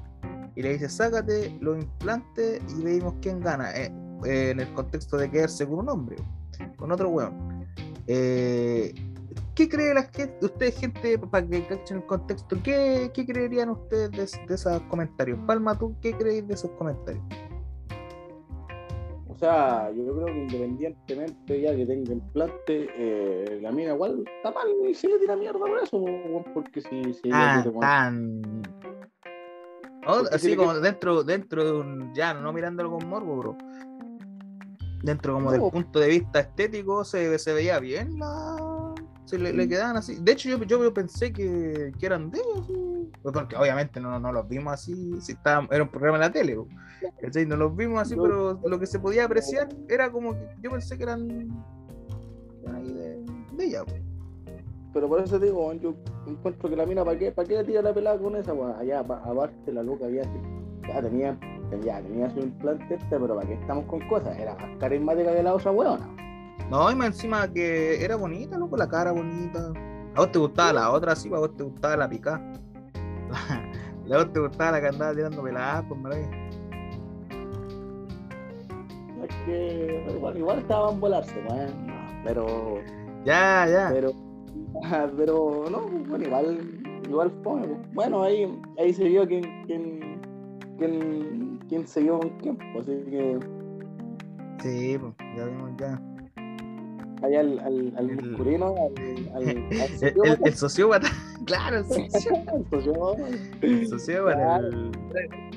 y 0.55 0.63
le 0.63 0.73
dice, 0.73 0.89
sácate 0.89 1.57
los 1.61 1.79
implantes 1.79 2.61
y 2.77 2.83
veamos 2.83 3.15
quién 3.23 3.41
gana, 3.41 3.71
eh, 3.73 3.93
eh, 4.25 4.51
en 4.51 4.61
el 4.61 4.73
contexto 4.75 5.17
de 5.17 5.31
quedarse 5.31 5.67
con 5.67 5.81
un 5.81 5.89
hombre, 5.89 6.17
con 6.77 6.93
otro 6.93 7.09
weón. 7.11 7.67
Eh, 8.07 8.95
¿Qué 9.55 9.69
cree 9.69 9.95
la 9.95 10.05
gente, 10.05 10.39
ustedes, 10.41 10.79
gente, 10.79 11.19
para 11.19 11.47
que 11.47 11.67
cachen 11.67 11.99
el 11.99 12.07
contexto, 12.07 12.57
qué, 12.63 13.11
qué 13.13 13.27
creerían 13.27 13.71
ustedes 13.71 14.11
de, 14.33 14.47
de 14.47 14.55
esos 14.55 14.81
comentarios? 14.83 15.39
Palma, 15.47 15.79
¿tú 15.79 15.95
qué 16.01 16.13
crees 16.15 16.47
de 16.49 16.55
esos 16.55 16.71
comentarios? 16.73 17.23
O 19.41 19.43
sea, 19.43 19.91
yo 19.97 20.05
creo 20.05 20.27
que 20.27 20.33
independientemente 20.39 21.61
ya 21.63 21.75
que 21.75 21.87
tenga 21.87 22.13
implante, 22.13 22.89
eh, 22.95 23.59
la 23.63 23.73
mina 23.73 23.95
igual 23.95 24.23
está 24.37 24.51
mal 24.53 24.69
y 24.87 24.93
se 24.93 25.09
le 25.09 25.19
tira 25.19 25.35
mierda 25.35 25.61
por 25.61 25.79
eso, 25.83 26.05
porque 26.53 26.83
si, 26.83 27.15
si 27.15 27.31
Ah, 27.33 27.65
tan. 27.81 28.43
Oh, 30.07 30.25
así 30.31 30.55
como 30.57 30.75
que- 30.75 30.81
dentro, 30.81 31.25
dentro 31.25 31.65
de 31.65 31.73
un. 31.73 32.15
Ya, 32.15 32.35
no 32.35 32.53
mirándolo 32.53 32.91
con 32.91 33.09
morbo, 33.09 33.37
bro. 33.39 33.57
Dentro 35.03 35.33
como 35.33 35.51
del 35.53 35.63
No. 35.63 35.71
punto 35.71 36.01
de 36.01 36.09
vista 36.09 36.41
estético 36.41 37.03
se, 37.07 37.39
se 37.39 37.55
veía 37.55 37.79
bien 37.81 38.19
la. 38.19 38.93
Se 39.25 39.39
le, 39.39 39.55
le 39.55 39.67
quedaban 39.67 39.97
así. 39.97 40.17
De 40.21 40.33
hecho, 40.33 40.51
yo, 40.51 40.63
yo 40.65 40.93
pensé 40.93 41.33
que, 41.33 41.93
que 41.99 42.05
eran 42.07 42.31
de 42.31 42.41
ellos. 42.41 42.67
sí. 42.67 42.90
Pues 43.23 43.35
Porque 43.35 43.57
obviamente 43.57 44.01
no, 44.01 44.19
no 44.19 44.33
los 44.33 44.49
vimos 44.49 44.73
así. 44.73 45.21
Si 45.21 45.33
estaba, 45.33 45.67
era 45.71 45.83
un 45.83 45.89
programa 45.91 46.17
en 46.19 46.23
la 46.23 46.33
tele. 46.33 46.57
No 47.47 47.57
los 47.57 47.77
vimos 47.77 48.01
así, 48.01 48.15
pero 48.17 48.61
lo 48.65 48.79
que 48.79 48.87
se 48.87 48.99
podía 48.99 49.25
apreciar 49.25 49.69
era 49.89 50.11
como 50.11 50.33
que 50.35 50.49
yo 50.63 50.71
pensé 50.71 50.97
que 50.97 51.03
eran. 51.05 51.29
eran 52.63 52.77
ahí 52.77 52.93
de, 52.93 53.25
de 53.57 53.65
ella. 53.65 53.83
Pero 54.93 55.09
por 55.09 55.21
eso 55.21 55.39
digo, 55.39 55.67
weón, 55.67 55.79
yo 55.81 55.95
encuentro 56.27 56.69
que 56.69 56.75
la 56.77 56.85
mina, 56.85 57.05
¿para 57.05 57.17
qué, 57.17 57.31
para 57.31 57.47
qué 57.47 57.55
le 57.59 57.65
tira 57.65 57.81
la 57.81 57.95
pelada 57.95 58.19
con 58.19 58.35
esa, 58.35 58.53
weón? 58.53 58.75
Allá, 58.77 59.05
pa- 59.07 59.23
aparte, 59.25 59.73
la 59.73 59.83
loca 59.85 60.09
ya, 60.09 60.23
ya 60.89 61.01
tenía, 61.01 61.39
ya 61.85 62.03
tenía 62.03 62.29
su 62.31 62.41
implante 62.41 62.95
este, 62.95 63.07
pero 63.21 63.37
¿para 63.37 63.47
qué 63.47 63.55
estamos 63.55 63.85
con 63.85 64.01
cosas? 64.09 64.37
Era 64.37 64.57
más 64.57 64.79
carismática 64.79 65.33
que 65.33 65.43
la 65.45 65.55
otra 65.55 65.71
weona. 65.71 66.09
No, 66.71 66.91
y 66.91 66.95
más 66.97 67.09
encima 67.09 67.47
que 67.53 68.05
era 68.05 68.17
bonita, 68.17 68.59
loco, 68.59 68.77
la 68.77 68.89
cara 68.89 69.13
bonita. 69.13 69.73
A 70.17 70.21
vos 70.23 70.33
te 70.33 70.39
gustaba 70.41 70.73
la 70.73 70.91
otra, 70.91 71.15
sí, 71.15 71.29
a 71.33 71.39
vos 71.39 71.57
te 71.57 71.63
gustaba 71.63 71.97
la 71.97 72.09
picada. 72.09 72.53
A 74.13 74.17
vos 74.17 74.33
te 74.33 74.41
gustaba 74.41 74.73
la 74.73 74.81
que 74.81 74.89
andaba 74.89 75.15
tirando 75.15 75.43
peladas, 75.43 75.85
pues 75.89 76.01
maravilla. 76.01 76.31
Es 79.23 79.35
que 79.47 80.05
igual, 80.17 80.37
igual 80.39 80.59
estaba 80.59 80.91
en 80.93 81.01
volarse, 81.01 81.35
weón. 81.49 81.87
No, 81.87 81.95
pero, 82.25 82.47
Ya, 83.25 83.67
ya. 83.69 83.91
pero, 83.93 84.11
pero, 85.17 85.65
no, 85.71 85.81
bueno, 86.09 86.25
igual, 86.27 86.59
igual 87.09 87.33
fue. 87.45 87.61
Bueno, 87.93 88.23
ahí, 88.23 88.47
ahí 88.79 88.93
se 88.93 89.05
vio 89.05 89.27
quién, 89.27 89.43
quién, 89.67 90.21
quién, 90.79 91.59
quién 91.69 91.87
se 91.87 92.01
vio 92.03 92.19
con 92.19 92.31
quién, 92.39 92.59
pues, 92.73 92.89
así 92.89 93.11
que 93.11 93.39
Sí, 94.63 94.99
pues, 94.99 95.15
ya 95.37 95.45
vimos 95.45 95.71
ya. 95.79 96.03
allá 97.23 97.41
al, 97.41 97.59
al, 97.61 97.95
al 97.97 98.11
El- 98.11 98.17
musculino, 98.17 98.75
al, 98.75 99.35
al, 99.37 99.43
al 99.43 99.49
El, 100.03 100.15
el- 100.25 100.39
el 100.47 100.55
sociópata, 100.55 101.09
claro, 101.45 101.77
el 101.79 101.85
sociópata. 101.85 102.53
sociópata. 103.89 104.57
El 104.59 104.91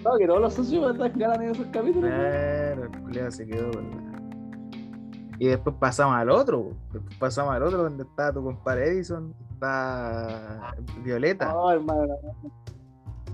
No, 0.03 0.17
que 0.17 0.27
todos 0.27 0.41
los 0.41 0.53
sociópatas 0.53 1.15
ganan 1.17 1.43
en 1.43 1.49
esos 1.51 1.65
capítulos. 1.67 2.09
Claro, 2.09 2.83
el 2.83 2.89
culiao 3.01 3.31
se 3.31 3.45
quedó 3.45 3.71
con 3.71 3.89
la- 3.91 5.35
Y 5.39 5.47
después 5.47 5.75
pasamos 5.79 6.15
al 6.15 6.29
otro, 6.29 6.71
después 6.91 7.15
pasamos 7.17 7.53
al 7.53 7.63
otro 7.63 7.83
donde 7.83 8.03
está 8.03 8.31
tu 8.33 8.43
compadre 8.43 8.89
Edison, 8.89 9.33
está 9.53 10.75
Violeta. 11.03 11.51
No, 11.53 11.71
hermano. 11.71 12.15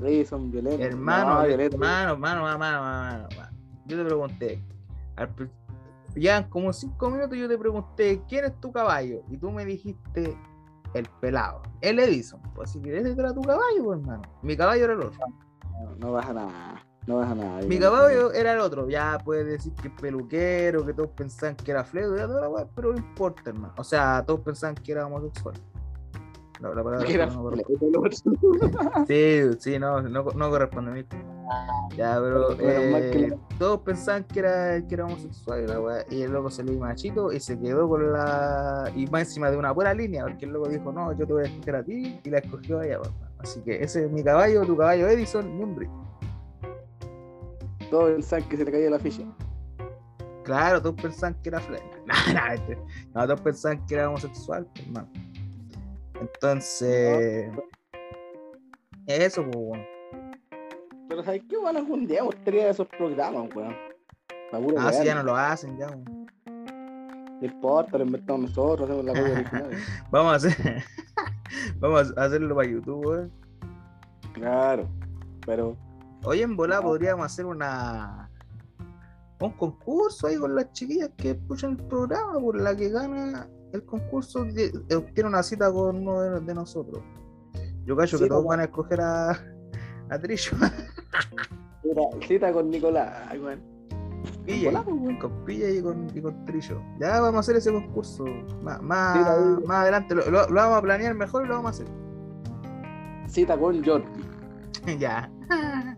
Sí, 0.06 0.24
son 0.26 0.50
violentos. 0.52 0.80
Hermano, 0.82 1.42
No, 1.42 1.48
Violeta. 1.48 1.76
hermano, 1.76 2.14
hermano, 2.14 2.50
hermano, 2.50 2.76
hermano, 2.78 3.28
hermano. 3.30 3.58
Yo 3.86 3.98
te 3.98 4.06
pregunté, 4.06 4.64
al 5.18 5.30
ya 6.16 6.50
como 6.50 6.74
cinco 6.74 7.10
minutos 7.12 7.38
yo 7.38 7.48
te 7.48 7.58
pregunté, 7.58 8.22
¿quién 8.28 8.46
es 8.46 8.60
tu 8.60 8.72
caballo? 8.72 9.22
Y 9.30 9.38
tú 9.38 9.52
me 9.52 9.64
dijiste, 9.66 10.36
el 10.94 11.08
pelado, 11.22 11.62
el 11.82 12.00
Edison. 12.00 12.42
Pues 12.56 12.72
si 12.72 12.82
querés, 12.82 13.06
ese 13.06 13.20
era 13.20 13.34
tu 13.34 13.42
caballo, 13.42 13.84
pues, 13.84 14.00
hermano. 14.00 14.22
Mi 14.42 14.56
caballo 14.56 14.84
era 14.86 14.94
el 14.94 15.02
otro. 15.02 15.20
No, 15.72 15.96
no 16.00 16.12
baja 16.14 16.34
nada. 16.34 16.86
No 17.08 17.18
baja 17.18 17.36
nada. 17.36 17.62
Mi 17.62 17.80
caballo 17.80 18.32
era 18.34 18.54
el 18.54 18.60
otro. 18.60 18.88
Ya 18.90 19.18
puedes 19.24 19.48
decir 19.48 19.74
que 19.74 19.88
es 19.88 19.94
peluquero, 20.00 20.86
que 20.86 20.94
todos 20.94 21.10
pensaban 21.12 21.56
que 21.56 21.72
era 21.72 21.84
fleo, 21.84 22.16
ya 22.16 22.28
toda 22.28 22.42
la 22.42 22.50
weá, 22.50 22.68
pero 22.76 22.92
no 22.92 22.98
importa, 22.98 23.50
hermano. 23.50 23.74
O 23.78 23.84
sea, 23.84 24.24
todos 24.26 24.42
pensaban 24.42 24.76
que 24.76 24.92
era 24.92 25.08
homosexual. 25.08 25.56
La, 26.62 26.70
la 26.74 26.84
palabra 26.84 27.08
era 27.08 27.26
no 27.28 27.44
corresponde. 27.44 28.40
Sí, 29.08 29.42
sí, 29.60 29.80
no, 29.80 30.02
no, 30.02 30.24
no 30.24 30.50
corresponde 30.50 30.92
a 30.92 30.94
mí. 30.94 31.06
Ya, 31.96 32.20
pero 32.22 32.52
eh, 32.60 33.38
todos 33.58 33.80
pensaban 33.82 34.24
que 34.26 34.40
era, 34.40 34.86
que 34.86 34.94
era 34.94 35.06
homosexual 35.06 35.64
y 35.64 35.68
la 35.68 35.80
weá, 35.80 36.06
y 36.10 36.22
el 36.22 36.32
loco 36.32 36.50
se 36.52 36.64
le 36.64 36.72
dio 36.72 36.80
machito 36.82 37.32
y 37.32 37.40
se 37.40 37.58
quedó 37.60 37.88
con 37.88 38.12
la. 38.12 38.92
Y 38.96 39.08
más 39.08 39.22
encima 39.24 39.50
de 39.50 39.58
una 39.58 39.72
buena 39.72 39.94
línea, 39.94 40.24
porque 40.26 40.46
el 40.46 40.52
loco 40.52 40.68
dijo, 40.70 40.92
no, 40.92 41.12
yo 41.18 41.26
te 41.26 41.34
voy 41.34 41.44
a 41.44 41.48
escoger 41.48 41.76
a 41.78 41.84
ti, 41.84 42.20
y 42.24 42.30
la 42.30 42.40
escogió 42.40 42.80
a 42.80 42.86
ella. 42.86 43.00
Así 43.40 43.62
que 43.62 43.82
ese 43.82 44.06
es 44.06 44.12
mi 44.12 44.22
caballo, 44.24 44.66
tu 44.66 44.76
caballo 44.76 45.08
Edison, 45.08 45.76
brillo. 45.76 45.92
Todos 47.90 48.12
pensaban 48.12 48.48
que 48.50 48.58
se 48.58 48.66
le 48.66 48.72
caía 48.72 48.90
la 48.90 49.00
ficha. 49.00 49.24
Claro, 50.44 50.82
todos 50.82 50.96
pensaban 51.02 51.36
que 51.42 51.50
era 51.50 51.60
fle- 51.62 51.82
No, 52.06 52.34
no, 52.34 52.54
este- 52.54 52.78
no, 53.14 53.24
todos 53.26 53.42
pensaban 53.42 53.86
que 53.86 53.96
era 53.96 54.10
homosexual, 54.10 54.68
hermano. 54.76 55.08
Entonces. 56.20 57.50
Eso, 59.08 59.44
pues, 59.44 59.56
weón. 59.56 59.86
Pero 61.08 61.24
¿sabes 61.24 61.42
qué? 61.50 61.58
Bueno, 61.58 61.80
algún 61.80 62.06
día 62.06 62.22
me 62.22 62.28
gustaría 62.28 62.70
esos 62.70 62.88
programas, 62.88 63.50
weón. 63.56 63.76
Ah, 64.78 64.92
si 64.92 65.06
ya 65.06 65.14
weón. 65.14 65.18
no 65.18 65.24
lo 65.24 65.36
hacen, 65.36 65.78
ya, 65.78 65.88
weón. 65.88 66.28
No 67.42 67.46
importa, 67.46 67.98
lo 67.98 68.06
inventamos 68.06 68.42
nosotros, 68.42 68.90
hacemos 68.90 69.06
la 69.06 69.14
copia 69.14 69.34
original. 69.34 69.70
Vamos 70.12 70.34
a 70.34 70.36
hacer. 70.36 70.84
Vamos 71.80 72.14
a 72.18 72.24
hacerlo 72.26 72.56
para 72.56 72.70
YouTube, 72.70 73.06
weón. 73.06 73.32
Claro. 74.34 74.88
Pero, 75.46 75.78
Oye, 76.24 76.44
en 76.44 76.56
volada 76.56 76.82
podríamos 76.82 77.26
hacer 77.26 77.46
una. 77.46 78.30
Un 79.40 79.52
concurso 79.52 80.28
ahí 80.28 80.36
con 80.36 80.54
las 80.54 80.72
chiquillas 80.74 81.12
que 81.16 81.32
escuchan 81.32 81.72
el 81.72 81.86
programa, 81.88 82.40
por 82.40 82.60
la 82.60 82.76
que 82.76 82.90
gana 82.90 83.48
el 83.74 83.84
concurso, 83.86 84.44
de- 84.46 84.72
obtiene 84.96 85.30
una 85.30 85.44
cita 85.44 85.72
con 85.72 85.98
uno 85.98 86.22
de, 86.22 86.40
de 86.42 86.54
nosotros. 86.54 87.04
Yo 87.86 87.96
cacho 87.96 88.18
Sí, 88.18 88.24
que 88.24 88.30
todos 88.30 88.46
van 88.46 88.60
a 88.60 88.64
escoger 88.66 89.02
a, 89.02 89.32
a 90.10 90.20
Trillo. 90.20 90.52
cita, 91.82 92.02
cita 92.28 92.54
con 92.54 92.70
Nicolás, 92.70 93.32
weón. 93.40 93.62
Pilla, 94.46 94.72
Nicolás, 94.72 95.20
con 95.20 95.46
Pilla 95.46 95.70
y 95.70 95.82
con, 95.82 96.08
y 96.16 96.22
con 96.22 96.46
Trillo. 96.46 96.82
Ya 97.00 97.20
vamos 97.22 97.36
a 97.38 97.40
hacer 97.40 97.56
ese 97.56 97.72
concurso. 97.72 98.26
Sí, 98.26 98.46
David. 98.64 99.66
más 99.66 99.82
adelante 99.84 100.16
lo, 100.16 100.26
lo- 100.30 100.48
lo 100.48 100.56
vamos 100.56 100.78
a 100.78 100.82
planear 100.82 101.14
mejor 101.16 101.46
y 101.46 101.48
lo 101.48 101.56
vamos 101.56 101.80
a 101.82 101.84
Cita 103.28 103.58
con 103.58 103.84
Jordi. 103.84 104.06
hacer. 104.84 104.98
ya. 105.00 105.32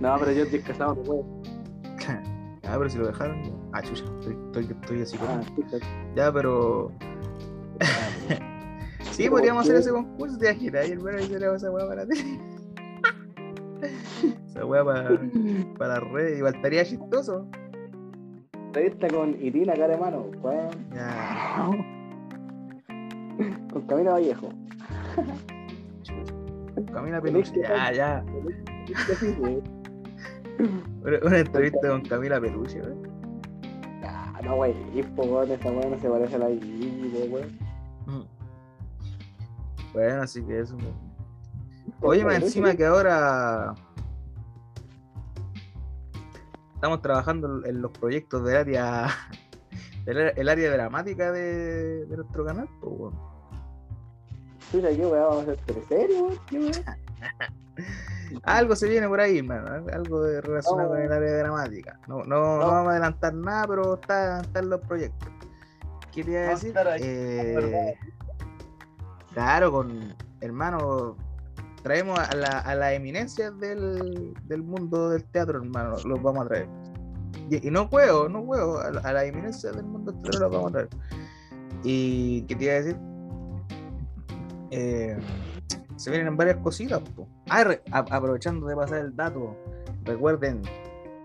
No, 0.00 0.16
pero 0.18 0.32
Jordi 0.36 0.56
es 0.56 0.64
casado, 0.64 0.94
no 0.96 1.02
puede. 1.02 1.22
Ah, 2.66 2.76
pero 2.78 2.88
si 2.88 2.98
lo 2.98 3.06
dejaron. 3.06 3.42
ya. 3.44 3.50
Ah, 3.74 3.82
chucha, 3.82 4.04
estoy, 4.20 4.36
estoy, 4.46 4.64
estoy 4.70 5.02
así 5.02 5.18
con 5.18 5.28
Ah. 5.28 5.42
Ya, 6.14 6.32
pero. 6.32 6.92
Sí, 9.10 9.24
Pero 9.24 9.30
podríamos 9.32 9.66
¿por 9.66 9.72
hacer 9.72 9.76
ese 9.82 9.90
concurso 9.90 10.36
de 10.38 10.48
agita 10.48 10.86
y 10.86 10.92
el 10.92 11.00
bueno 11.00 11.18
hiciera 11.18 11.54
esa 11.56 11.70
weá 11.72 11.88
para 11.88 12.06
ti. 12.06 12.38
esa 14.48 14.64
weá 14.64 14.84
para, 14.84 15.20
para 15.76 15.98
las 16.00 16.10
redes. 16.12 16.38
Igual 16.38 16.54
estaría 16.54 16.84
chistoso. 16.84 17.48
Entrevista 18.52 19.08
con 19.08 19.34
Irina 19.42 19.74
Caremano, 19.74 20.26
weón. 20.40 20.70
Ya. 20.94 21.68
Con 23.72 23.82
Camila 23.88 24.12
Vallejo. 24.12 24.48
Camila 26.92 27.20
Peluche, 27.20 27.60
ya, 27.60 27.92
ya. 27.92 28.24
Sí. 29.18 29.36
Una, 31.02 31.18
una 31.24 31.38
entrevista 31.38 31.88
con 31.88 32.02
Camila 32.02 32.40
Peluche, 32.40 32.80
güey. 32.80 32.94
Ah, 34.44 34.48
no, 34.48 34.56
güey, 34.56 34.74
po, 35.16 35.22
weón, 35.22 35.48
weón 35.48 35.90
no 35.90 35.98
se 35.98 36.08
parece 36.08 36.34
a 36.34 36.38
la 36.38 36.48
Guille, 36.50 37.28
weón. 37.28 37.58
Mm. 38.06 38.24
Bueno, 39.94 40.22
así 40.22 40.42
que 40.44 40.60
eso. 40.60 40.76
güey. 40.76 40.92
Oye, 42.02 42.24
más 42.24 42.42
encima 42.42 42.74
que 42.74 42.84
ahora 42.84 43.74
estamos 46.74 47.00
trabajando 47.00 47.64
en 47.64 47.80
los 47.80 47.90
proyectos 47.92 48.44
del 48.44 48.56
área, 48.56 49.08
el 50.06 50.48
área 50.48 50.70
dramática 50.70 51.32
de, 51.32 52.04
de 52.04 52.16
nuestro 52.16 52.44
canal, 52.44 52.68
pues, 52.80 52.92
weón. 52.98 53.14
Chucha, 54.70 54.90
¿qué 54.90 55.06
weón 55.06 55.28
vamos 55.30 55.48
a 55.48 55.52
hacer 55.52 56.10
weón? 56.20 56.38
¿Qué 56.46 56.58
weón? 56.58 56.72
Algo 58.44 58.76
se 58.76 58.88
viene 58.88 59.08
por 59.08 59.20
ahí, 59.20 59.42
mano. 59.42 59.86
Algo 59.92 60.22
de 60.22 60.40
relacionado 60.40 60.88
No. 60.88 60.94
con 60.94 61.00
el 61.02 61.12
área 61.12 61.36
dramática. 61.38 61.98
No, 62.08 62.18
no, 62.24 62.24
no 62.24 62.58
No. 62.58 62.66
vamos 62.66 62.88
a 62.88 62.90
adelantar 62.92 63.34
nada, 63.34 63.66
pero 63.66 63.94
está, 63.94 64.40
está 64.40 64.58
en 64.60 64.70
los 64.70 64.80
proyectos. 64.80 65.28
¿Qué 66.12 66.22
te 66.24 66.30
iba 66.30 66.40
a 66.40 66.44
Va 66.44 66.50
a 66.50 66.54
decir? 66.54 66.74
Eh, 67.02 67.94
claro, 69.32 69.72
con 69.72 70.14
hermano, 70.40 71.16
traemos 71.82 72.18
a 72.18 72.34
la, 72.36 72.58
a 72.60 72.74
las 72.74 72.92
eminencias 72.92 73.58
del, 73.58 74.34
del 74.44 74.62
mundo 74.62 75.10
del 75.10 75.24
teatro, 75.24 75.58
hermano. 75.62 75.96
Los 76.04 76.22
vamos 76.22 76.44
a 76.44 76.48
traer. 76.48 76.68
Y, 77.50 77.66
y 77.66 77.70
no 77.70 77.88
juego, 77.88 78.28
no 78.28 78.42
juego. 78.44 78.78
A, 78.78 78.90
la- 78.90 79.00
a 79.00 79.12
las 79.12 79.24
eminencias 79.24 79.74
del 79.74 79.84
mundo 79.84 80.12
del 80.12 80.22
teatro 80.22 80.40
los 80.40 80.52
vamos 80.52 80.68
a 80.70 80.72
traer. 80.72 80.88
¿Y 81.82 82.42
qué 82.42 82.54
te 82.54 82.64
iba 82.64 82.72
a 82.72 82.76
decir? 82.76 82.96
Eh, 84.70 85.18
se 85.96 86.10
vienen 86.10 86.36
varias 86.36 86.56
cositas. 86.58 87.02
Ah, 87.48 87.76
aprovechando 87.90 88.66
de 88.66 88.76
pasar 88.76 88.98
el 88.98 89.14
dato, 89.14 89.56
recuerden, 90.04 90.62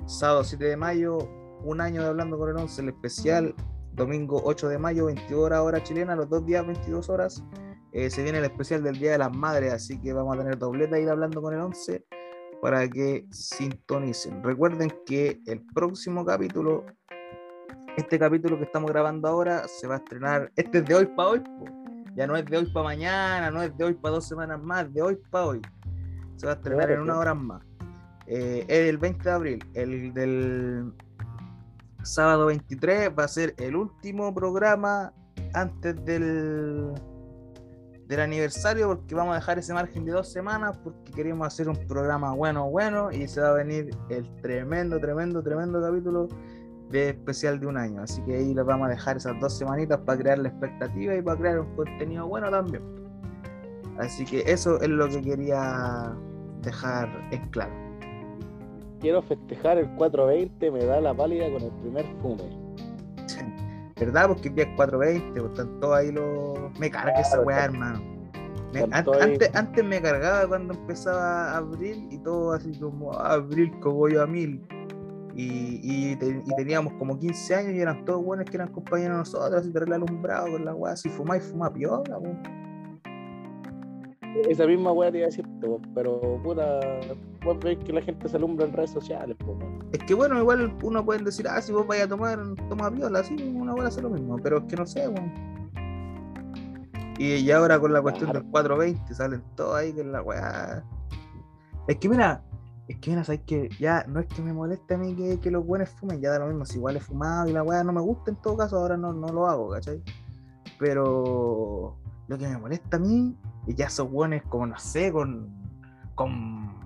sábado 0.06 0.44
7 0.44 0.64
de 0.64 0.78
mayo, 0.78 1.18
un 1.64 1.82
año 1.82 2.02
de 2.02 2.08
Hablando 2.10 2.38
con 2.38 2.50
el 2.50 2.58
11, 2.58 2.82
el 2.82 2.90
especial, 2.90 3.56
domingo 3.94 4.42
8 4.44 4.70
de 4.70 4.78
mayo, 4.78 5.06
22 5.08 5.44
horas 5.44 5.60
hora 5.62 5.84
chilena, 5.84 6.16
los 6.16 6.30
dos 6.30 6.46
días 6.46 6.66
22 6.66 7.10
horas, 7.10 7.44
eh, 7.92 8.10
se 8.10 8.24
viene 8.24 8.38
el 8.38 8.46
especial 8.46 8.84
del 8.84 9.00
Día 9.00 9.12
de 9.14 9.18
las 9.18 9.36
Madres, 9.36 9.74
así 9.74 10.00
que 10.00 10.14
vamos 10.14 10.36
a 10.36 10.40
tener 10.40 10.58
dobleta 10.58 10.96
de 10.96 11.10
Hablando 11.10 11.42
con 11.42 11.54
el 11.54 11.60
11 11.60 12.06
para 12.62 12.88
que 12.88 13.26
sintonicen. 13.32 14.44
Recuerden 14.44 14.92
que 15.06 15.42
el 15.48 15.66
próximo 15.74 16.26
capítulo, 16.26 16.86
este 17.98 18.20
capítulo 18.20 18.58
que 18.58 18.66
estamos 18.66 18.92
grabando 18.92 19.28
ahora, 19.28 19.68
se 19.68 19.88
va 19.88 19.96
a 19.96 19.98
estrenar, 19.98 20.52
este 20.56 20.80
es 20.80 20.86
de 20.86 20.96
hoy 20.96 21.06
para 21.08 21.30
hoy, 21.30 21.40
po. 21.40 21.79
Ya 22.16 22.28
no 22.28 22.36
es 22.36 22.46
de 22.46 22.58
hoy 22.58 22.66
para 22.68 22.84
mañana, 22.86 23.52
no 23.52 23.62
es 23.62 23.76
de 23.78 23.84
hoy 23.84 23.94
para 23.94 24.16
dos 24.16 24.28
semanas 24.28 24.62
más, 24.62 24.92
de 24.94 25.02
hoy 25.02 25.18
para 25.30 25.46
hoy. 25.46 25.62
Se 26.36 26.46
va 26.46 26.54
a 26.54 26.56
estrenar 26.56 26.88
Claro, 26.88 27.02
en 27.02 27.02
una 27.02 27.14
sí. 27.14 27.20
hora 27.20 27.34
más. 27.34 27.64
Eh, 28.28 28.66
es 28.68 28.90
el 28.90 28.98
20 28.98 29.24
de 29.24 29.32
abril, 29.32 29.66
el 29.74 30.14
del 30.14 30.94
sábado 32.04 32.46
23 32.48 33.12
va 33.18 33.24
a 33.26 33.28
ser 33.28 33.54
el 33.58 33.76
último 33.76 34.34
programa 34.34 35.14
antes 35.54 35.96
del 36.06 36.94
del 38.08 38.22
aniversario 38.22 38.88
porque 38.88 39.14
vamos 39.14 39.34
a 39.34 39.36
dejar 39.36 39.60
ese 39.60 39.72
margen 39.72 40.04
de 40.04 40.12
dos 40.14 40.32
semanas 40.32 40.76
porque 40.84 41.12
queremos 41.12 41.46
hacer 41.46 41.70
un 41.70 41.76
programa 41.88 42.34
bueno 42.34 42.68
bueno 42.68 43.12
y 43.12 43.28
se 43.28 43.40
va 43.40 43.50
a 43.50 43.54
venir 43.54 43.92
el 44.10 44.28
tremendo 44.42 45.00
tremendo 45.00 45.44
tremendo 45.44 45.80
capítulo 45.80 46.28
de 46.90 47.10
especial 47.10 47.60
de 47.60 47.68
un 47.68 47.78
año 47.78 48.02
así 48.02 48.22
que 48.24 48.36
ahí 48.36 48.54
les 48.54 48.66
vamos 48.66 48.88
a 48.88 48.90
dejar 48.92 49.18
esas 49.18 49.40
dos 49.40 49.58
semanitas 49.58 50.00
para 50.00 50.18
crear 50.20 50.40
la 50.40 50.50
expectativa 50.50 51.16
y 51.16 51.22
para 51.22 51.38
crear 51.40 51.60
un 51.60 51.76
contenido 51.76 52.28
bueno 52.28 52.50
también 52.50 52.84
así 54.00 54.26
que 54.26 54.40
eso 54.46 54.80
es 54.82 54.90
lo 54.90 55.08
que 55.08 55.22
quería 55.22 56.14
dejar 56.62 57.10
en 57.32 57.48
claro 57.50 57.74
Quiero 59.02 59.22
festejar 59.22 59.78
el 59.78 59.88
420, 59.96 60.72
me 60.72 60.84
da 60.84 61.00
la 61.00 61.14
pálida 61.14 61.46
con 61.54 61.62
el 61.62 61.72
primer 61.72 62.06
fume. 62.22 62.44
¿Verdad? 63.98 64.28
Porque 64.28 64.50
el 64.50 64.56
día 64.56 64.66
es 64.66 64.76
420, 64.76 65.40
pues 65.40 65.52
están 65.54 65.80
todos 65.80 65.96
ahí 65.98 66.12
los. 66.12 66.78
Me 66.80 66.92
carga 66.92 67.14
esa 67.14 67.30
Claro, 67.38 67.44
weá, 67.48 67.60
están- 67.60 67.74
hermano. 67.76 68.00
Me- 68.74 68.80
están 68.80 68.94
an- 68.94 69.06
todos 69.06 69.22
ahí. 69.22 69.32
antes, 69.34 69.56
antes 69.56 69.86
me 69.86 70.02
cargaba 70.02 70.48
cuando 70.50 70.74
empezaba 70.74 71.56
abril 71.56 72.10
y 72.12 72.18
todo 72.20 72.52
así 72.52 72.78
como 72.78 73.14
"Ah, 73.14 73.36
abril, 73.36 73.72
cogollo 73.80 74.22
a 74.22 74.28
mil. 74.28 74.68
Y, 75.42 75.80
y, 76.12 76.16
te- 76.18 76.44
y 76.46 76.56
teníamos 76.58 76.92
como 76.96 77.18
15 77.18 77.56
años 77.56 77.74
y 77.74 77.80
eran 77.80 78.04
todos 78.04 78.22
buenos 78.26 78.46
que 78.50 78.58
eran 78.58 78.74
compañeros 78.74 79.14
de 79.14 79.18
nosotros, 79.20 79.62
así 79.62 79.72
terrible 79.72 79.96
alumbrado 79.96 80.52
con 80.52 80.66
la 80.66 80.76
weá, 80.76 80.98
si 80.98 81.08
fumáis, 81.08 81.44
fuma 81.44 81.72
piola, 81.72 82.18
weón. 82.18 82.40
Esa 84.50 84.68
misma 84.68 84.92
weá 84.92 85.12
te 85.12 85.20
iba 85.20 85.26
a 85.28 85.30
decir, 85.30 85.46
pero 85.96 86.20
puta, 86.44 86.80
vos 87.46 87.58
ves 87.64 87.78
que 87.86 87.94
la 87.94 88.02
gente 88.02 88.28
se 88.28 88.36
alumbra 88.36 88.66
en 88.66 88.74
redes 88.74 88.92
sociales, 88.92 89.38
po. 89.38 89.58
Es 89.94 90.00
que 90.04 90.14
bueno, 90.14 90.38
igual 90.38 90.76
uno 90.84 91.06
puede 91.06 91.24
decir, 91.24 91.48
ah, 91.48 91.62
si 91.62 91.72
vos 91.72 91.88
vais 91.88 92.04
a 92.04 92.08
tomar, 92.10 92.38
toma 92.68 92.92
piola, 92.92 93.20
así, 93.20 93.36
una 93.56 93.74
hora 93.74 93.88
hace 93.88 94.02
lo 94.02 94.10
mismo, 94.10 94.38
pero 94.44 94.58
es 94.58 94.64
que 94.66 94.76
no 94.76 94.86
sé, 94.86 95.08
weón. 95.08 95.32
Y, 97.18 97.36
y 97.36 97.52
ahora 97.52 97.80
con 97.80 97.94
la 97.94 98.02
cuestión 98.02 98.30
Claro. 98.32 98.44
del 98.44 98.52
420 98.52 99.14
salen 99.16 99.42
todos 99.56 99.76
ahí 99.76 99.94
con 99.94 100.12
la 100.12 100.22
weá. 100.22 100.84
Es 101.88 101.96
que 101.98 102.08
mira, 102.10 102.42
es 102.90 102.98
que 103.00 103.12
mira, 103.12 103.24
sabes 103.24 103.42
que 103.46 103.70
ya 103.80 104.04
no 104.08 104.20
es 104.20 104.26
que 104.28 104.42
me 104.42 104.52
moleste 104.52 104.96
a 104.96 104.98
mí 104.98 105.16
que, 105.16 105.40
que 105.40 105.52
los 105.52 105.66
buenos 105.66 105.90
fumen, 105.90 106.20
ya 106.22 106.32
da 106.32 106.40
lo 106.40 106.48
mismo, 106.48 106.66
si 106.66 106.78
igual 106.78 106.98
he 106.98 107.00
fumado 107.00 107.48
y 107.48 107.54
la 107.54 107.64
weá 107.64 107.84
no 107.84 107.94
me 107.94 108.02
gusta 108.02 108.32
en 108.32 108.38
todo 108.38 108.58
caso, 108.58 108.78
ahora 108.78 108.98
no, 108.98 109.14
no 109.14 109.28
lo 109.28 109.48
hago, 109.48 109.70
¿cachai? 109.70 110.02
Pero 110.80 111.96
lo 112.28 112.38
que 112.38 112.48
me 112.48 112.58
molesta 112.58 112.98
a 112.98 113.00
mí 113.00 113.38
es 113.68 113.76
ya 113.76 113.86
esos 113.88 114.10
buenos 114.10 114.42
como 114.50 114.66
no 114.66 114.78
sé, 114.80 115.12
con, 115.12 115.50
con 116.16 116.80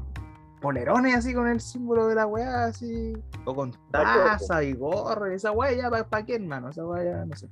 polerones 0.62 1.16
así 1.16 1.34
con 1.34 1.48
el 1.48 1.62
símbolo 1.62 2.08
de 2.08 2.16
la 2.16 2.26
weá 2.28 2.66
así, 2.66 3.14
o 3.46 3.56
con 3.56 3.72
taza 3.92 4.64
y 4.64 4.74
gorro, 4.74 5.32
y 5.32 5.36
esa 5.36 5.52
weá 5.52 5.72
ya 5.74 5.90
para 5.90 6.08
pa 6.10 6.24
qué 6.24 6.36
hermano, 6.36 6.70
esa 6.70 6.86
weá 6.86 7.04
ya 7.04 7.26
no 7.26 7.36
sé. 7.36 7.48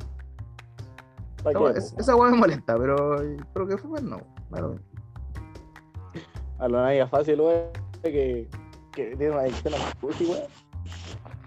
¿Pa' 1.44 1.52
Esa 1.52 1.60
weá- 1.60 1.78
es- 1.78 1.96
esa 1.98 2.16
weá 2.16 2.32
me 2.32 2.38
molesta, 2.38 2.76
pero, 2.78 3.22
pero 3.54 3.68
que 3.68 3.78
fumen 3.78 4.10
no. 4.10 4.18
claro. 4.50 4.76
A 6.60 6.68
la 6.68 6.84
naya 6.84 7.08
fácil, 7.08 7.40
weón, 7.42 7.64
que, 8.04 8.50
que 8.92 9.16
tiene 9.16 9.32
una 9.32 9.42
adicción 9.42 9.74
a 9.74 9.78
la 9.78 9.92
pussy, 10.00 10.26
weón. 10.26 10.42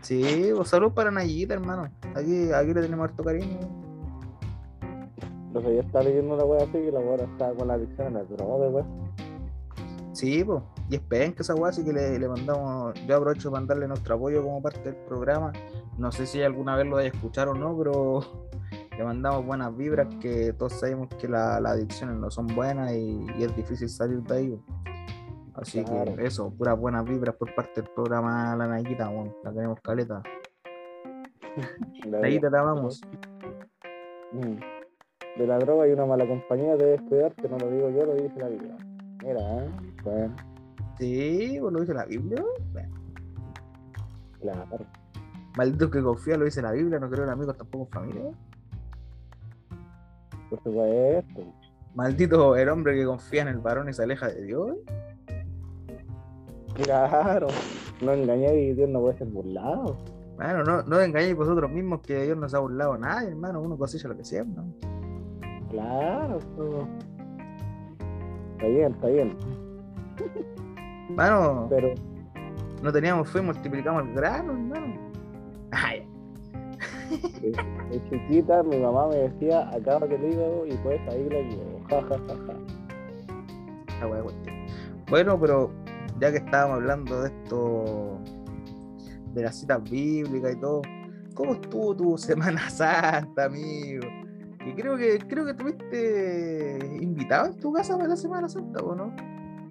Sí, 0.02 0.50
pues 0.54 0.68
salud 0.68 0.92
para 0.92 1.10
Nayita, 1.10 1.54
hermano. 1.54 1.88
Aquí, 2.14 2.52
aquí 2.52 2.74
le 2.74 2.82
tenemos 2.82 3.04
harto 3.08 3.24
cariño. 3.24 3.58
No 5.52 5.60
sé, 5.60 5.74
yo 5.76 5.80
estaba 5.80 6.04
leyendo 6.04 6.34
una 6.34 6.44
weá 6.44 6.64
así 6.64 6.78
y 6.78 6.90
la 6.90 6.98
weá 7.00 7.14
estaba 7.24 7.54
con 7.54 7.68
la 7.68 7.74
adicción 7.74 8.08
a 8.08 8.10
la 8.18 8.24
droga, 8.24 8.68
weón. 8.68 8.86
Sí, 10.12 10.44
pues. 10.44 10.62
Y 10.90 10.96
esperen 10.96 11.32
que 11.32 11.42
esa 11.42 11.54
weá, 11.54 11.70
así 11.70 11.84
que 11.84 11.92
le, 11.92 12.18
le 12.18 12.28
mandamos. 12.28 12.94
Yo 13.06 13.16
aprovecho 13.16 13.50
para 13.50 13.60
mandarle 13.62 13.88
nuestro 13.88 14.14
apoyo 14.16 14.42
como 14.42 14.60
parte 14.62 14.80
del 14.82 14.96
programa. 14.96 15.52
No 15.96 16.12
sé 16.12 16.26
si 16.26 16.42
alguna 16.42 16.76
vez 16.76 16.86
lo 16.86 16.96
vaya 16.96 17.08
a 17.10 17.12
escuchar 17.12 17.48
o 17.48 17.54
no, 17.54 17.76
pero 17.78 18.20
le 18.98 19.04
mandamos 19.04 19.46
buenas 19.46 19.76
vibras, 19.76 20.08
que 20.20 20.52
todos 20.52 20.72
sabemos 20.74 21.08
que 21.20 21.28
la- 21.28 21.60
las 21.60 21.72
adicciones 21.72 22.16
no 22.16 22.30
son 22.30 22.46
buenas 22.48 22.92
y, 22.92 23.24
y 23.38 23.44
es 23.44 23.56
difícil 23.56 23.88
salir 23.88 24.22
de 24.22 24.36
ahí. 24.36 24.60
Así 25.54 25.84
Claro. 25.84 26.16
que 26.16 26.26
eso, 26.26 26.50
puras 26.50 26.78
buenas 26.78 27.04
vibras 27.04 27.34
por 27.36 27.54
parte 27.54 27.80
del 27.80 27.90
programa 27.90 28.56
La 28.56 28.66
Nayita, 28.66 29.08
weón. 29.08 29.34
La 29.44 29.52
tenemos 29.52 29.80
caleta. 29.80 30.22
La 32.06 32.20
Nayita, 32.20 32.50
te 32.50 32.56
amamos. 32.56 33.00
Mm. 34.32 34.56
De 35.38 35.46
la 35.46 35.58
droga 35.58 35.88
y 35.88 35.92
una 35.92 36.06
mala 36.06 36.26
compañía 36.26 36.76
debes 36.76 37.00
cuidarte, 37.02 37.48
no 37.48 37.58
lo 37.58 37.70
digo 37.70 37.90
yo, 37.90 38.04
lo 38.06 38.14
dice 38.14 38.38
la 38.38 38.48
Biblia. 38.48 38.76
Mira, 39.22 39.40
¿eh? 39.64 39.70
bueno, 40.04 40.36
Sí, 40.98 41.58
pues 41.60 41.72
lo 41.72 41.80
dice 41.80 41.94
la 41.94 42.04
Biblia. 42.04 42.44
Bueno, 42.72 42.94
claro. 44.40 44.86
maldito 45.56 45.90
que 45.90 46.00
confía, 46.02 46.36
lo 46.36 46.44
dice 46.44 46.62
la 46.62 46.70
Biblia, 46.70 47.00
no 47.00 47.10
creo 47.10 47.24
en 47.24 47.30
amigos 47.30 47.56
tampoco 47.56 47.84
en 47.86 47.90
familia. 47.90 48.30
Por 50.50 50.62
supuesto. 50.62 51.52
Maldito 51.94 52.56
el 52.56 52.68
hombre 52.68 52.94
que 52.94 53.04
confía 53.04 53.42
en 53.42 53.48
el 53.48 53.58
varón 53.58 53.88
y 53.88 53.92
se 53.92 54.02
aleja 54.04 54.28
de 54.28 54.42
Dios. 54.42 54.76
Claro. 56.74 57.48
No 58.00 58.12
engañé 58.12 58.54
y 58.54 58.72
Dios 58.74 58.88
no 58.88 59.00
puede 59.00 59.18
ser 59.18 59.28
burlado. 59.28 59.96
Bueno, 60.36 60.64
no, 60.64 60.82
no 60.82 61.00
engañéis 61.00 61.36
vosotros 61.36 61.70
mismos 61.70 62.00
que 62.00 62.24
Dios 62.24 62.36
no 62.36 62.48
se 62.48 62.56
ha 62.56 62.60
burlado 62.60 62.94
a 62.94 62.98
nadie, 62.98 63.28
hermano. 63.28 63.60
Uno 63.60 63.76
cosecha 63.78 64.08
lo 64.08 64.16
que 64.16 64.24
siembra. 64.24 64.62
¿no? 64.62 65.68
Claro. 65.70 66.38
pues. 66.56 66.86
Está 68.52 68.66
bien, 68.66 68.92
está 68.92 69.06
bien. 69.08 69.36
Hermano, 71.10 71.66
Pero 71.68 71.94
no 72.82 72.92
teníamos 72.92 73.28
fe, 73.28 73.40
multiplicamos 73.40 74.04
el 74.06 74.14
grano, 74.14 74.52
hermano. 74.52 74.94
Ay, 75.70 76.06
de 77.90 78.00
chiquita 78.10 78.62
mi 78.62 78.78
mamá 78.78 79.08
me 79.08 79.16
decía, 79.16 79.68
acábate 79.70 80.14
el 80.14 80.32
hígado 80.32 80.66
y 80.66 80.72
pues 80.78 81.00
ahí 81.08 81.24
lo 81.24 81.40
llevo. 81.42 81.80
Ja, 81.90 82.02
ja, 82.02 82.18
ja, 82.26 82.34
ja. 82.46 82.54
Bueno, 85.08 85.38
pero 85.38 85.70
ya 86.24 86.30
que 86.32 86.38
estábamos 86.38 86.76
hablando 86.76 87.20
de 87.22 87.28
esto, 87.28 88.18
de 89.34 89.42
las 89.42 89.56
citas 89.60 89.82
bíblicas 89.90 90.54
y 90.54 90.60
todo, 90.60 90.80
¿cómo 91.34 91.52
estuvo 91.52 91.94
tu 91.94 92.16
Semana 92.18 92.70
Santa, 92.70 93.44
amigo? 93.44 94.06
Y 94.66 94.72
creo 94.72 94.96
que 94.96 95.18
creo 95.18 95.44
que 95.44 95.52
tuviste 95.52 96.78
invitado 96.98 97.48
en 97.48 97.56
tu 97.60 97.70
casa 97.74 97.96
para 97.96 98.08
la 98.08 98.16
Semana 98.16 98.48
Santa, 98.48 98.82
¿o 98.82 98.94
no? 98.94 99.14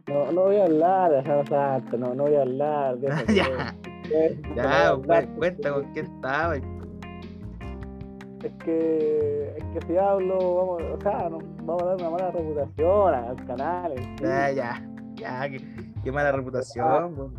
No, 0.07 0.31
no 0.31 0.41
voy 0.43 0.57
a 0.57 0.65
hablar 0.65 1.11
de 1.11 1.23
Semana 1.23 1.45
Santa, 1.47 1.97
no, 1.97 2.13
no 2.13 2.23
voy 2.23 2.35
a 2.35 2.41
hablar 2.41 2.97
de 2.99 3.07
eso. 3.07 3.25
ya, 3.33 3.45
a 3.69 4.55
ya, 4.55 4.95
cu- 4.95 5.35
cuenta 5.37 5.73
con 5.73 5.91
quién 5.93 6.05
estaba. 6.05 6.57
Es 6.57 8.51
que, 8.65 9.55
es 9.57 9.63
que 9.73 9.87
si 9.87 9.97
hablo, 9.97 10.37
vamos, 10.55 10.83
o 10.83 11.01
sea, 11.01 11.29
no, 11.29 11.39
vamos 11.63 11.81
a 11.83 11.85
dar 11.85 11.95
una 11.95 12.09
mala 12.09 12.31
reputación 12.31 13.13
al 13.15 13.35
canal. 13.47 13.93
sí. 13.97 14.23
Ya, 14.23 14.51
ya, 14.51 14.85
ya, 15.15 15.49
qué, 15.49 15.57
qué 16.03 16.11
mala 16.11 16.31
reputación, 16.31 17.17
weón. 17.17 17.33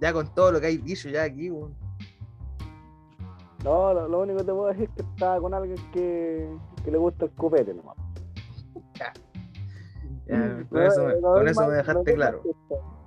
Ya 0.00 0.12
con 0.12 0.32
todo 0.34 0.52
lo 0.52 0.60
que 0.60 0.66
hay 0.68 0.76
dicho 0.78 1.08
ya 1.08 1.24
aquí, 1.24 1.50
weón. 1.50 1.74
No, 3.64 3.92
lo, 3.92 4.08
lo 4.08 4.20
único 4.20 4.38
que 4.38 4.44
te 4.44 4.52
puedo 4.52 4.66
decir 4.68 4.84
es 4.84 4.90
que 4.96 5.02
estaba 5.02 5.38
con 5.40 5.52
alguien 5.52 5.76
que, 5.92 6.50
que 6.82 6.90
le 6.90 6.96
gusta 6.98 7.26
el 7.26 7.30
copete 7.32 7.74
nomás. 7.74 7.96
Ya, 8.94 9.12
No, 10.26 10.68
con 10.68 10.82
eso, 10.82 11.04
me- 11.04 11.12
con 11.20 11.22
doy 11.22 11.46
eso 11.50 11.60
más- 11.60 11.68
me 11.68 11.72
no 11.74 11.76
dejaste 11.78 12.14
claro. 12.14 12.42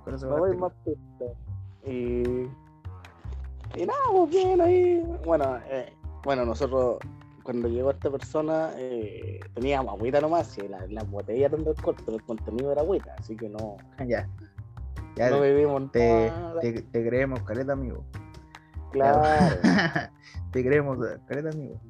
Con 0.04 0.14
eso 0.14 0.28
me 0.28 0.34
dejaste 0.36 0.56
más 0.58 0.72
claro. 1.18 1.34
Y, 1.86 2.48
y 3.76 3.86
nada, 3.86 3.98
pues 4.12 4.30
bien 4.30 4.60
ahí. 4.60 5.18
Bueno, 5.26 5.58
eh, 5.66 5.92
bueno, 6.24 6.44
nosotros 6.44 6.98
cuando 7.44 7.68
llegó 7.68 7.90
esta 7.92 8.10
persona 8.10 8.70
eh, 8.76 9.38
teníamos 9.54 9.94
agüita 9.94 10.20
nomás, 10.20 10.58
y 10.58 10.66
la- 10.66 10.86
las 10.88 11.08
botellas 11.08 11.52
eran 11.52 11.64
del 11.64 11.74
corto, 11.76 12.02
pero 12.04 12.16
el 12.16 12.24
contenido 12.24 12.72
era 12.72 12.80
agüita, 12.82 13.14
así 13.18 13.36
que 13.36 13.48
no, 13.48 13.76
Ya, 14.08 14.28
ya 15.16 15.30
no 15.30 15.40
bebimos 15.40 15.92
te, 15.92 16.30
nada. 16.30 16.60
te, 16.60 16.82
te 16.82 17.06
creemos, 17.06 17.40
caleta, 17.42 17.74
amigo. 17.74 18.02
Claro. 18.90 19.22
te 20.52 20.64
creemos, 20.64 20.98
caleta, 21.26 21.50
amigo. 21.50 21.80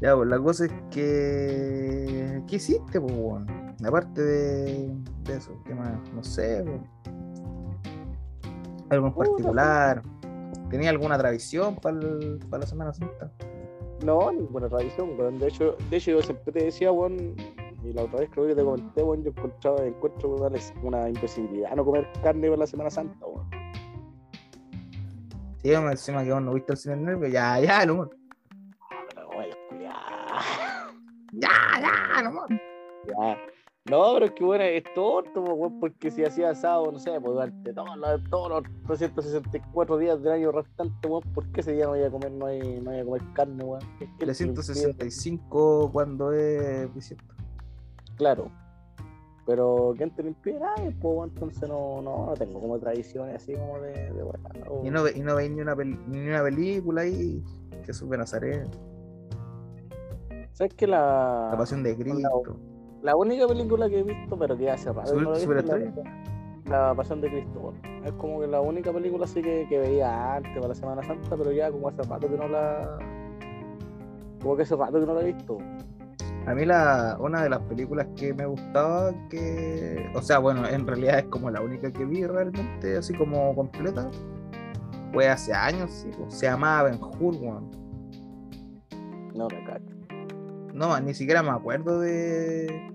Ya, 0.00 0.16
pues 0.16 0.28
la 0.28 0.38
cosa 0.38 0.64
es 0.66 0.72
que. 0.90 2.42
¿Qué 2.46 2.56
hiciste, 2.56 3.00
pues, 3.00 3.12
weón? 3.14 3.46
Aparte 3.86 4.20
de, 4.22 4.90
de 5.24 5.36
eso, 5.36 5.52
¿qué 5.64 5.74
más? 5.74 5.92
No 6.12 6.22
sé, 6.24 6.62
weón. 6.62 6.86
Algo 8.90 9.06
en 9.08 9.14
particular. 9.14 10.02
¿Tenía 10.70 10.90
alguna 10.90 11.16
tradición 11.18 11.76
para 11.76 11.96
la 12.58 12.66
Semana 12.66 12.92
Santa? 12.92 13.30
No, 14.04 14.32
ninguna 14.32 14.68
tradición, 14.68 15.18
weón. 15.18 15.38
De 15.38 15.48
hecho, 15.48 15.76
de 15.90 15.96
hecho, 15.96 16.10
yo 16.12 16.22
siempre 16.22 16.52
te 16.52 16.64
decía, 16.64 16.90
weón, 16.92 17.34
y 17.84 17.92
la 17.92 18.02
otra 18.04 18.20
vez 18.20 18.30
creo 18.30 18.46
que 18.48 18.54
te 18.54 18.62
comenté, 18.64 19.02
weón, 19.02 19.22
yo 19.24 19.30
encontraba, 19.30 19.84
encuentro 19.84 20.48
les- 20.50 20.74
una 20.82 21.08
imposibilidad 21.08 21.74
no 21.76 21.84
comer 21.84 22.08
carne 22.22 22.48
para 22.48 22.58
la 22.60 22.66
Semana 22.66 22.90
Santa, 22.90 23.26
weón. 23.26 23.48
Sí, 25.62 25.68
me 25.70 25.92
encima 25.92 26.24
que 26.24 26.32
vos 26.32 26.42
no 26.42 26.54
viste 26.54 26.72
el 26.72 26.78
cine 26.78 26.96
nervio. 26.96 27.28
Ya, 27.28 27.60
ya, 27.60 27.86
no. 27.86 27.94
Weón, 27.94 29.46
culiao. 29.68 29.94
Ya, 31.32 31.50
ya, 31.80 32.22
no. 32.22 32.46
Ya. 33.06 33.38
No, 33.90 34.12
pero 34.14 34.26
es 34.26 34.32
que 34.32 34.44
bueno, 34.44 34.62
es 34.62 34.84
tonto, 34.94 35.42
weón, 35.42 35.80
porque 35.80 36.10
si 36.12 36.24
hacía 36.24 36.50
asado, 36.50 36.92
no 36.92 37.00
sé, 37.00 37.10
pues 37.20 37.32
durante 37.34 37.74
todos 37.74 37.96
los, 37.96 38.24
todos 38.30 38.48
los 38.48 38.62
364 38.86 39.98
días 39.98 40.22
del 40.22 40.32
año 40.34 40.52
restante, 40.52 41.08
weón, 41.08 41.22
¿por 41.34 41.46
qué 41.48 41.62
ese 41.62 41.72
día 41.72 41.86
no 41.86 41.90
voy 41.90 42.02
a 42.04 42.10
comer, 42.10 42.30
no 42.30 42.46
hay, 42.46 42.80
no 42.80 42.92
voy 42.92 43.00
a 43.00 43.04
comer 43.04 43.22
carne, 43.34 43.64
weón? 43.64 43.80
¿Qué- 43.98 44.06
qué 44.20 44.26
te 44.26 44.44
impide? 44.44 44.54
365 44.54 45.90
cuando 45.92 46.32
es 46.32 46.94
bisiesto. 46.94 47.24
Claro. 48.16 48.50
Pero 49.44 49.92
¿quién 49.96 50.14
te? 50.14 50.22
Nadie, 50.22 50.92
pues, 50.92 51.02
weón, 51.02 51.30
entonces 51.30 51.68
no, 51.68 52.00
no, 52.02 52.26
no 52.26 52.34
tengo 52.34 52.60
como 52.60 52.78
tradiciones 52.78 53.34
así 53.34 53.54
como 53.54 53.80
de, 53.80 54.12
de 54.12 54.22
weón, 54.22 54.40
no. 54.64 54.86
Y 54.86 54.90
no, 54.90 55.02
ve- 55.02 55.12
y 55.16 55.20
no 55.22 55.34
veis 55.34 55.50
ni 55.50 55.60
una, 55.60 55.74
ni 55.74 56.28
una 56.28 56.42
película 56.44 57.00
ahí. 57.02 57.42
Jesús 57.84 58.08
de 58.08 58.16
Nazaret. 58.16 58.68
¿Sabes 60.52 60.72
que 60.74 60.86
la, 60.86 61.48
La 61.50 61.58
pasión 61.58 61.82
de 61.82 61.96
Cristo. 61.96 62.20
la 62.20 62.30
única 63.16 63.46
película 63.46 63.88
que 63.88 64.00
he 64.00 64.02
visto, 64.02 64.38
pero 64.38 64.56
que 64.56 64.70
hace 64.70 64.92
rato 64.92 65.08
¿Super- 65.10 65.24
no 65.24 65.32
la 65.32 65.84
visto, 65.84 66.02
la, 66.66 66.88
la 66.88 66.94
Pasión 66.94 67.20
de 67.20 67.30
Cristo. 67.30 67.74
Es 68.04 68.12
como 68.12 68.40
que 68.40 68.46
la 68.46 68.60
única 68.60 68.92
película 68.92 69.24
así 69.24 69.42
que, 69.42 69.66
que 69.68 69.78
veía 69.78 70.36
antes 70.36 70.52
para 70.54 70.68
la 70.68 70.74
Semana 70.74 71.02
Santa, 71.02 71.36
pero 71.36 71.52
ya 71.52 71.70
como 71.70 71.88
hace 71.88 72.02
rato 72.02 72.28
que 72.28 72.36
no 72.36 72.48
la. 72.48 72.98
Como 74.40 74.56
que 74.56 74.62
hace 74.62 74.76
rato 74.76 75.00
que 75.00 75.06
no 75.06 75.14
la 75.14 75.20
he 75.22 75.32
visto. 75.32 75.58
A 76.46 76.54
mí 76.54 76.64
la, 76.64 77.16
una 77.20 77.42
de 77.44 77.50
las 77.50 77.60
películas 77.60 78.08
que 78.16 78.34
me 78.34 78.46
gustaba, 78.46 79.12
que, 79.30 80.10
o 80.14 80.22
sea, 80.22 80.38
bueno, 80.38 80.66
en 80.66 80.86
realidad 80.86 81.20
es 81.20 81.24
como 81.26 81.50
la 81.50 81.60
única 81.60 81.92
que 81.92 82.04
vi 82.04 82.26
realmente, 82.26 82.96
así 82.96 83.14
como 83.14 83.54
completa, 83.54 84.10
fue 85.12 85.28
hace 85.28 85.52
años, 85.52 85.90
sí, 85.92 86.10
pues, 86.18 86.34
se 86.34 86.46
llamaba 86.46 86.90
Ben 86.90 87.00
Hur, 87.00 87.36
weón. 87.36 87.70
No 89.34 89.46
me 89.48 89.64
cacho. 89.64 89.94
No, 90.74 90.98
ni 91.00 91.14
siquiera 91.14 91.44
me 91.44 91.50
acuerdo 91.50 92.00
de, 92.00 92.91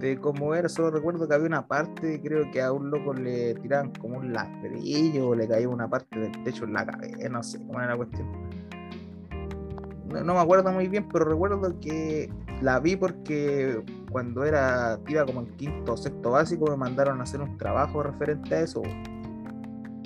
de 0.00 0.18
cómo 0.18 0.54
era, 0.54 0.68
solo 0.68 0.90
recuerdo 0.90 1.28
que 1.28 1.34
había 1.34 1.46
una 1.46 1.66
parte, 1.66 2.20
creo 2.20 2.50
que 2.50 2.60
a 2.60 2.72
un 2.72 2.90
loco 2.90 3.14
le 3.14 3.54
tiraban 3.54 3.92
como 3.92 4.18
un 4.18 4.32
ladrillo 4.32 5.28
o 5.28 5.34
le 5.34 5.46
caía 5.46 5.68
una 5.68 5.88
parte 5.88 6.18
del 6.18 6.44
techo 6.44 6.64
en 6.64 6.72
la 6.72 6.84
cabeza, 6.84 7.28
no 7.28 7.42
sé 7.42 7.58
cómo 7.58 7.78
era 7.78 7.88
la 7.88 7.96
cuestión. 7.96 8.28
No, 10.08 10.34
me 10.34 10.40
acuerdo 10.40 10.70
muy 10.72 10.88
bien, 10.88 11.08
pero 11.10 11.24
recuerdo 11.24 11.80
que 11.80 12.30
la 12.60 12.78
vi 12.80 12.96
porque 12.96 13.82
cuando 14.10 14.44
era, 14.44 14.98
iba 15.08 15.24
como 15.24 15.40
en 15.40 15.46
quinto 15.56 15.94
o 15.94 15.96
sexto 15.96 16.32
básico, 16.32 16.66
me 16.70 16.76
mandaron 16.76 17.20
a 17.20 17.22
hacer 17.22 17.40
un 17.40 17.56
trabajo 17.56 18.02
referente 18.02 18.54
a 18.54 18.60
eso. 18.60 18.82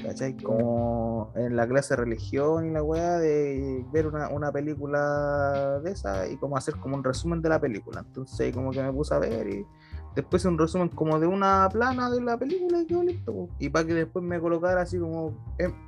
¿Cachai? 0.06 0.36
Como 0.36 1.32
en 1.34 1.56
la 1.56 1.66
clase 1.66 1.94
de 1.94 2.02
religión 2.02 2.66
y 2.66 2.70
la 2.70 2.82
weá, 2.82 3.18
de 3.18 3.84
ver 3.92 4.06
una, 4.06 4.28
una 4.28 4.52
película 4.52 5.80
de 5.80 5.90
esa 5.90 6.28
y 6.28 6.36
como 6.36 6.56
hacer 6.56 6.76
como 6.76 6.96
un 6.96 7.04
resumen 7.04 7.42
de 7.42 7.48
la 7.48 7.60
película. 7.60 8.04
Entonces, 8.06 8.54
como 8.54 8.70
que 8.70 8.82
me 8.82 8.92
puse 8.92 9.14
a 9.14 9.18
ver 9.18 9.48
y 9.48 9.66
después 10.14 10.44
un 10.44 10.58
resumen 10.58 10.88
como 10.88 11.18
de 11.18 11.26
una 11.26 11.68
plana 11.70 12.08
de 12.10 12.20
la 12.20 12.38
película 12.38 12.80
y 12.80 12.86
quedó 12.86 13.02
listo. 13.02 13.48
Y 13.58 13.68
para 13.68 13.86
que 13.86 13.94
después 13.94 14.24
me 14.24 14.40
colocara 14.40 14.82
así 14.82 14.98
como 14.98 15.32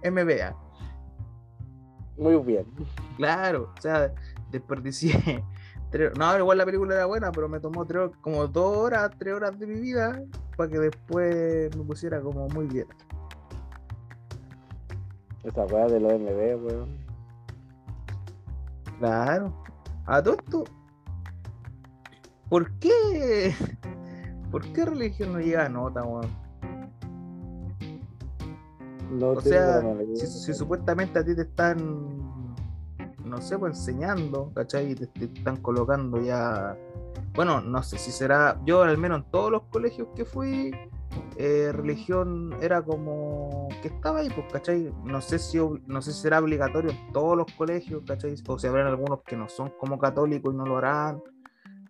MBA. 0.05 0.57
Muy 2.16 2.37
bien. 2.39 2.66
Claro, 3.16 3.73
o 3.77 3.81
sea, 3.81 4.12
desperdicié. 4.51 5.45
No, 6.19 6.39
igual 6.39 6.59
la 6.59 6.66
película 6.66 6.97
era 6.97 7.07
buena, 7.07 7.33
pero 7.33 7.49
me 7.49 7.61
tomó 7.61 7.87
tres, 7.87 8.11
como 8.21 8.47
dos 8.47 8.77
horas, 8.77 9.11
tres 9.19 9.33
horas 9.33 9.59
de 9.59 9.66
mi 9.66 9.81
vida 9.81 10.23
para 10.55 10.69
que 10.69 10.79
después 10.79 11.75
me 11.75 11.83
pusiera 11.83 12.21
como 12.21 12.47
muy 12.49 12.66
bien. 12.66 12.87
Esa 15.49 15.64
weá 15.64 15.86
de 15.86 15.99
los 15.99 16.12
MB, 16.12 16.66
weón. 16.66 16.99
Claro. 18.99 19.55
A 20.05 20.22
todo 20.22 20.34
esto. 20.34 20.64
¿Por 22.51 22.70
qué? 22.78 23.55
¿Por 24.51 24.62
qué 24.72 24.84
religión 24.84 25.32
no 25.32 25.40
llega 25.40 25.64
a 25.64 25.68
nota, 25.70 26.03
weón? 26.03 26.28
No 29.11 29.30
O 29.30 29.40
sea, 29.40 29.82
si, 30.16 30.53
supuestamente 30.53 31.18
a 31.18 31.24
ti 31.24 31.34
te 31.34 31.42
están, 31.42 32.55
no 33.24 33.40
sé, 33.40 33.59
pues 33.59 33.78
enseñando, 33.78 34.53
¿cachai? 34.55 34.92
Y 34.92 34.94
te, 34.96 35.07
te 35.07 35.24
están 35.24 35.57
colocando 35.57 36.20
ya. 36.20 36.76
Bueno, 37.34 37.62
no 37.62 37.82
sé 37.82 37.96
si 37.96 38.11
será. 38.11 38.61
Yo, 38.66 38.82
al 38.82 38.99
menos 38.99 39.20
en 39.20 39.30
todos 39.30 39.51
los 39.51 39.62
colegios 39.70 40.09
que 40.14 40.26
fui, 40.26 40.72
eh, 41.36 41.70
religión 41.72 42.55
era 42.61 42.82
como 42.82 43.68
que 43.81 43.89
estaba 43.89 44.20
ahí, 44.20 44.29
pues, 44.31 44.47
¿cachai? 44.53 44.93
No 45.05 45.20
sé, 45.20 45.39
si, 45.39 45.59
no 45.87 46.03
sé 46.03 46.12
si 46.12 46.22
será 46.22 46.39
obligatorio 46.41 46.91
en 46.91 47.12
todos 47.12 47.37
los 47.37 47.47
colegios, 47.53 48.03
¿cachai? 48.07 48.35
O 48.47 48.59
si 48.59 48.66
habrán 48.66 48.87
algunos 48.87 49.22
que 49.22 49.37
no 49.37 49.49
son 49.49 49.72
como 49.79 49.99
católicos 49.99 50.53
y 50.53 50.57
no 50.57 50.66
lo 50.66 50.79
harán, 50.79 51.22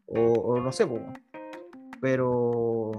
o, 0.06 0.58
no 0.60 0.72
sé, 0.72 0.86
pues. 0.86 1.02
Pero 2.00 2.92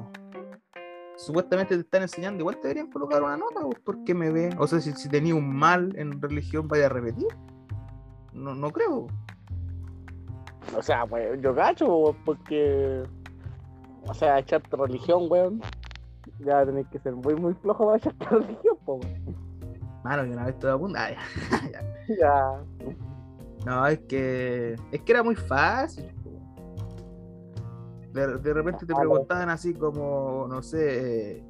supuestamente 1.16 1.76
te 1.76 1.82
están 1.82 2.04
enseñando, 2.04 2.42
igual 2.42 2.56
te 2.58 2.68
deberían 2.68 2.92
colocar 2.92 3.24
una 3.24 3.38
nota, 3.38 3.62
pues, 3.62 3.80
porque 3.84 4.14
me 4.14 4.32
ven. 4.32 4.58
O 4.60 4.68
sea, 4.68 4.80
si, 4.80 4.92
si 4.94 5.10
tenía 5.10 5.36
un 5.36 5.56
mal 5.56 5.94
en 5.98 6.22
religión, 6.22 6.68
vaya 6.68 6.88
a 6.88 6.90
repetir. 6.90 7.28
No, 8.34 8.54
no 8.56 8.70
creo. 8.72 9.08
O 10.78 10.82
sea, 10.82 11.06
pues 11.06 11.42
yo 11.42 11.56
cacho, 11.56 12.16
porque. 12.26 13.04
O 14.06 14.14
sea, 14.14 14.40
echarte 14.40 14.76
religión, 14.76 15.28
weón. 15.30 15.62
Ya 16.40 16.66
tenés 16.66 16.88
que 16.88 17.00
ser 17.00 17.16
muy, 17.16 17.36
muy 17.36 17.54
flojo 17.56 17.86
para 17.86 17.98
echarte 17.98 18.26
religión, 18.30 18.78
po. 18.86 19.00
Mano, 20.04 20.26
y 20.26 20.30
una 20.32 20.46
vez 20.46 20.58
todo 20.60 20.74
apunta. 20.74 21.08
ah, 21.52 21.62
ya, 21.72 21.82
ya. 22.08 22.16
Ya. 22.20 22.54
No, 23.66 23.86
es 23.88 24.00
que. 24.08 24.76
Es 24.92 25.02
que 25.02 25.12
era 25.12 25.24
muy 25.24 25.36
fácil. 25.36 26.06
De, 28.14 28.38
de 28.38 28.54
repente 28.54 28.86
te 28.86 28.94
Ah, 28.94 28.98
preguntaban 29.00 29.50
así 29.50 29.74
como, 29.74 30.48
no 30.50 30.64
sé, 30.64 31.36
eh, 31.38 31.44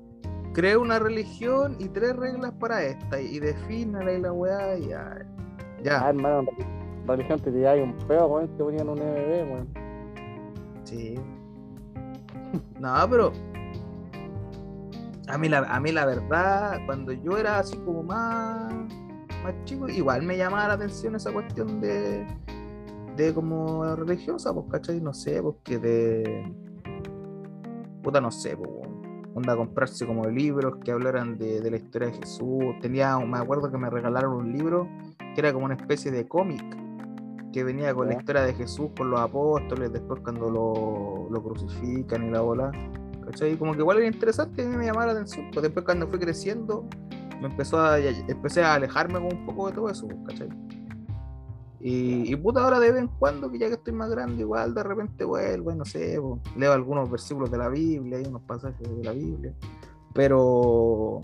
crea 0.53 0.77
una 0.77 0.99
religión 0.99 1.75
y 1.79 1.87
tres 1.89 2.15
reglas 2.15 2.51
para 2.59 2.83
esta. 2.83 3.21
Y 3.21 3.39
defínala 3.39 4.11
y 4.11 4.21
la 4.21 4.33
weá, 4.33 4.77
y 4.77 4.87
ya. 4.89 5.19
Ah, 5.19 5.25
Ya, 5.83 6.09
hermano, 6.09 6.39
en 6.59 7.07
religión 7.07 7.39
te 7.39 7.51
tiráis 7.51 7.83
un 7.83 7.93
peo, 8.07 8.25
weón, 8.27 8.47
te 8.57 8.63
ponían 8.63 8.89
un 8.89 8.97
MB, 8.99 9.51
weón. 9.53 9.67
sí. 10.83 11.15
No, 12.79 12.93
pero. 13.09 13.31
A 15.29 15.37
mí, 15.37 15.47
la, 15.47 15.59
a 15.59 15.79
mí 15.79 15.91
la 15.91 16.05
verdad, 16.05 16.79
cuando 16.87 17.11
yo 17.11 17.37
era 17.37 17.59
así 17.59 17.77
como 17.77 18.01
más, 18.01 18.73
más 19.43 19.53
chico, 19.65 19.87
igual 19.87 20.23
me 20.23 20.35
llamaba 20.35 20.69
la 20.69 20.73
atención 20.73 21.15
esa 21.15 21.31
cuestión 21.31 21.79
de, 21.79 22.25
de 23.15 23.33
como 23.33 23.95
religiosa, 23.95 24.51
pues, 24.53 24.65
¿cachai? 24.71 24.99
No 24.99 25.13
sé, 25.13 25.41
porque 25.41 25.77
de... 25.77 26.51
Puta, 28.01 28.19
no 28.19 28.31
sé, 28.31 28.57
pues, 28.57 28.69
onda 29.35 29.55
comprarse 29.55 30.07
como 30.07 30.25
libros 30.25 30.77
que 30.83 30.91
hablaran 30.91 31.37
de, 31.37 31.61
de 31.61 31.69
la 31.69 31.77
historia 31.77 32.07
de 32.07 32.15
Jesús. 32.15 32.63
Tenía, 32.81 33.17
me 33.19 33.37
acuerdo 33.37 33.71
que 33.71 33.77
me 33.77 33.89
regalaron 33.89 34.33
un 34.33 34.51
libro 34.51 34.87
que 35.35 35.41
era 35.41 35.53
como 35.53 35.65
una 35.65 35.75
especie 35.75 36.09
de 36.09 36.27
cómic 36.27 36.63
que 37.53 37.63
venía 37.63 37.93
con 37.93 38.07
la 38.07 38.15
historia 38.15 38.41
de 38.41 38.53
Jesús, 38.53 38.89
con 38.97 39.11
los 39.11 39.19
apóstoles, 39.19 39.91
después 39.91 40.21
cuando 40.21 40.49
lo, 40.49 41.27
lo 41.29 41.43
crucifican 41.43 42.27
y 42.27 42.31
la 42.31 42.41
bola. 42.41 42.71
¿Cachai? 43.29 43.57
Como 43.57 43.73
que 43.73 43.79
igual 43.79 43.97
era 43.97 44.07
interesante 44.07 44.63
y 44.63 44.65
a 44.65 44.69
mí 44.69 44.75
me 44.75 44.85
llamaba 44.85 45.07
la 45.07 45.11
atención. 45.11 45.51
Pues 45.53 45.61
después 45.61 45.85
cuando 45.85 46.07
fui 46.07 46.17
creciendo, 46.17 46.87
me 47.39 47.47
empezó 47.47 47.79
a, 47.79 47.99
empecé 47.99 48.63
a 48.63 48.73
alejarme 48.73 49.19
un 49.19 49.45
poco 49.45 49.67
de 49.67 49.75
todo 49.75 49.89
eso, 49.89 50.07
pues, 50.07 50.19
¿cachai? 50.27 50.49
Y, 51.79 52.33
y 52.33 52.35
puta, 52.35 52.63
ahora 52.63 52.79
de 52.79 52.91
vez 52.91 53.01
en 53.01 53.07
cuando, 53.07 53.51
que 53.51 53.59
ya 53.59 53.67
que 53.67 53.75
estoy 53.75 53.93
más 53.93 54.09
grande, 54.09 54.41
igual 54.41 54.73
de 54.73 54.83
repente 54.83 55.23
vuelvo, 55.23 55.71
y 55.71 55.75
no 55.75 55.85
sé, 55.85 56.19
pues, 56.19 56.41
leo 56.57 56.73
algunos 56.73 57.09
versículos 57.09 57.51
de 57.51 57.57
la 57.57 57.69
Biblia, 57.69 58.17
hay 58.17 58.25
unos 58.25 58.41
pasajes 58.41 58.97
de 58.97 59.03
la 59.03 59.13
Biblia, 59.13 59.53
pero 60.13 61.21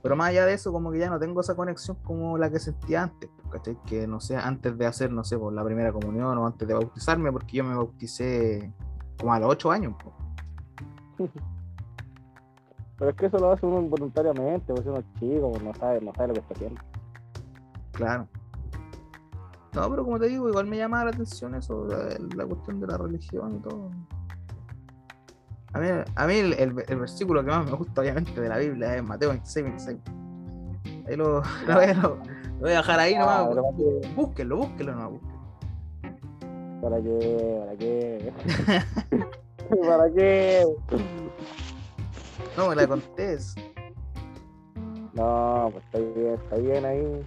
pero 0.00 0.16
más 0.16 0.28
allá 0.28 0.44
de 0.44 0.52
eso, 0.52 0.70
como 0.70 0.92
que 0.92 0.98
ya 0.98 1.08
no 1.08 1.18
tengo 1.18 1.40
esa 1.40 1.56
conexión 1.56 1.96
como 2.04 2.38
la 2.38 2.50
que 2.50 2.60
sentía 2.60 3.02
antes, 3.02 3.30
pues, 3.36 3.52
¿cachai? 3.52 3.76
Que 3.84 4.06
no 4.06 4.20
sé, 4.20 4.36
antes 4.36 4.78
de 4.78 4.86
hacer, 4.86 5.10
no 5.10 5.24
sé, 5.24 5.36
por 5.38 5.52
la 5.52 5.64
primera 5.64 5.92
comunión 5.92 6.38
o 6.38 6.46
antes 6.46 6.68
de 6.68 6.74
bautizarme, 6.74 7.32
porque 7.32 7.56
yo 7.56 7.64
me 7.64 7.74
bauticé 7.74 8.72
como 9.18 9.32
a 9.34 9.38
los 9.40 9.50
8 9.50 9.70
años. 9.70 9.94
Pero 12.96 13.10
es 13.10 13.16
que 13.16 13.26
eso 13.26 13.38
lo 13.38 13.50
hace 13.52 13.66
uno 13.66 13.80
involuntariamente, 13.80 14.72
pues 14.72 14.86
uno 14.86 14.98
es 14.98 15.04
chico, 15.18 15.50
pues, 15.50 15.62
no 15.62 15.74
sabe, 15.74 16.00
no 16.00 16.12
sabe 16.14 16.28
lo 16.28 16.34
que 16.34 16.40
está 16.40 16.54
haciendo. 16.54 16.80
Claro. 17.92 18.28
No, 19.74 19.90
pero 19.90 20.04
como 20.04 20.20
te 20.20 20.28
digo, 20.28 20.48
igual 20.48 20.66
me 20.66 20.76
llama 20.76 21.02
la 21.04 21.10
atención 21.10 21.56
eso, 21.56 21.84
la, 21.88 22.16
la 22.36 22.46
cuestión 22.46 22.78
de 22.78 22.86
la 22.86 22.96
religión 22.96 23.56
y 23.56 23.58
todo. 23.58 23.90
A 25.72 25.80
mí, 25.80 25.88
a 26.14 26.26
mí 26.28 26.34
el, 26.34 26.52
el- 26.52 26.84
el 26.86 26.96
versículo 27.00 27.44
que 27.44 27.50
más 27.50 27.66
me 27.68 27.72
gusta, 27.76 28.00
obviamente, 28.00 28.40
de 28.40 28.48
la 28.48 28.58
Biblia 28.58 28.94
es 28.94 29.02
Mateo 29.02 29.30
26, 29.30 29.64
26. 29.66 29.98
Ahí 31.08 31.16
lo, 31.16 31.42
lo 31.66 31.74
voy, 31.74 31.84
a, 31.86 31.94
lo- 31.94 32.16
lo 32.18 32.60
voy 32.60 32.70
a 32.70 32.76
dejar 32.76 33.00
ahí 33.00 33.16
nomás. 33.18 33.40
Ah, 33.40 33.48
Mateo- 33.48 34.00
búsquenlo, 34.14 34.56
búsquenlo 34.58 34.94
nomás. 34.94 35.20
¿Para 36.84 37.00
qué? 37.00 37.58
¿Para 37.60 37.76
qué? 37.78 38.32
¿Para 39.88 40.12
qué? 40.12 40.66
No 42.58 42.68
me 42.68 42.76
la 42.76 42.86
contés. 42.86 43.54
No, 45.14 45.70
pues 45.72 45.82
está 45.86 45.98
bien, 45.98 46.34
está 46.34 46.56
bien 46.56 46.84
ahí. 46.84 47.26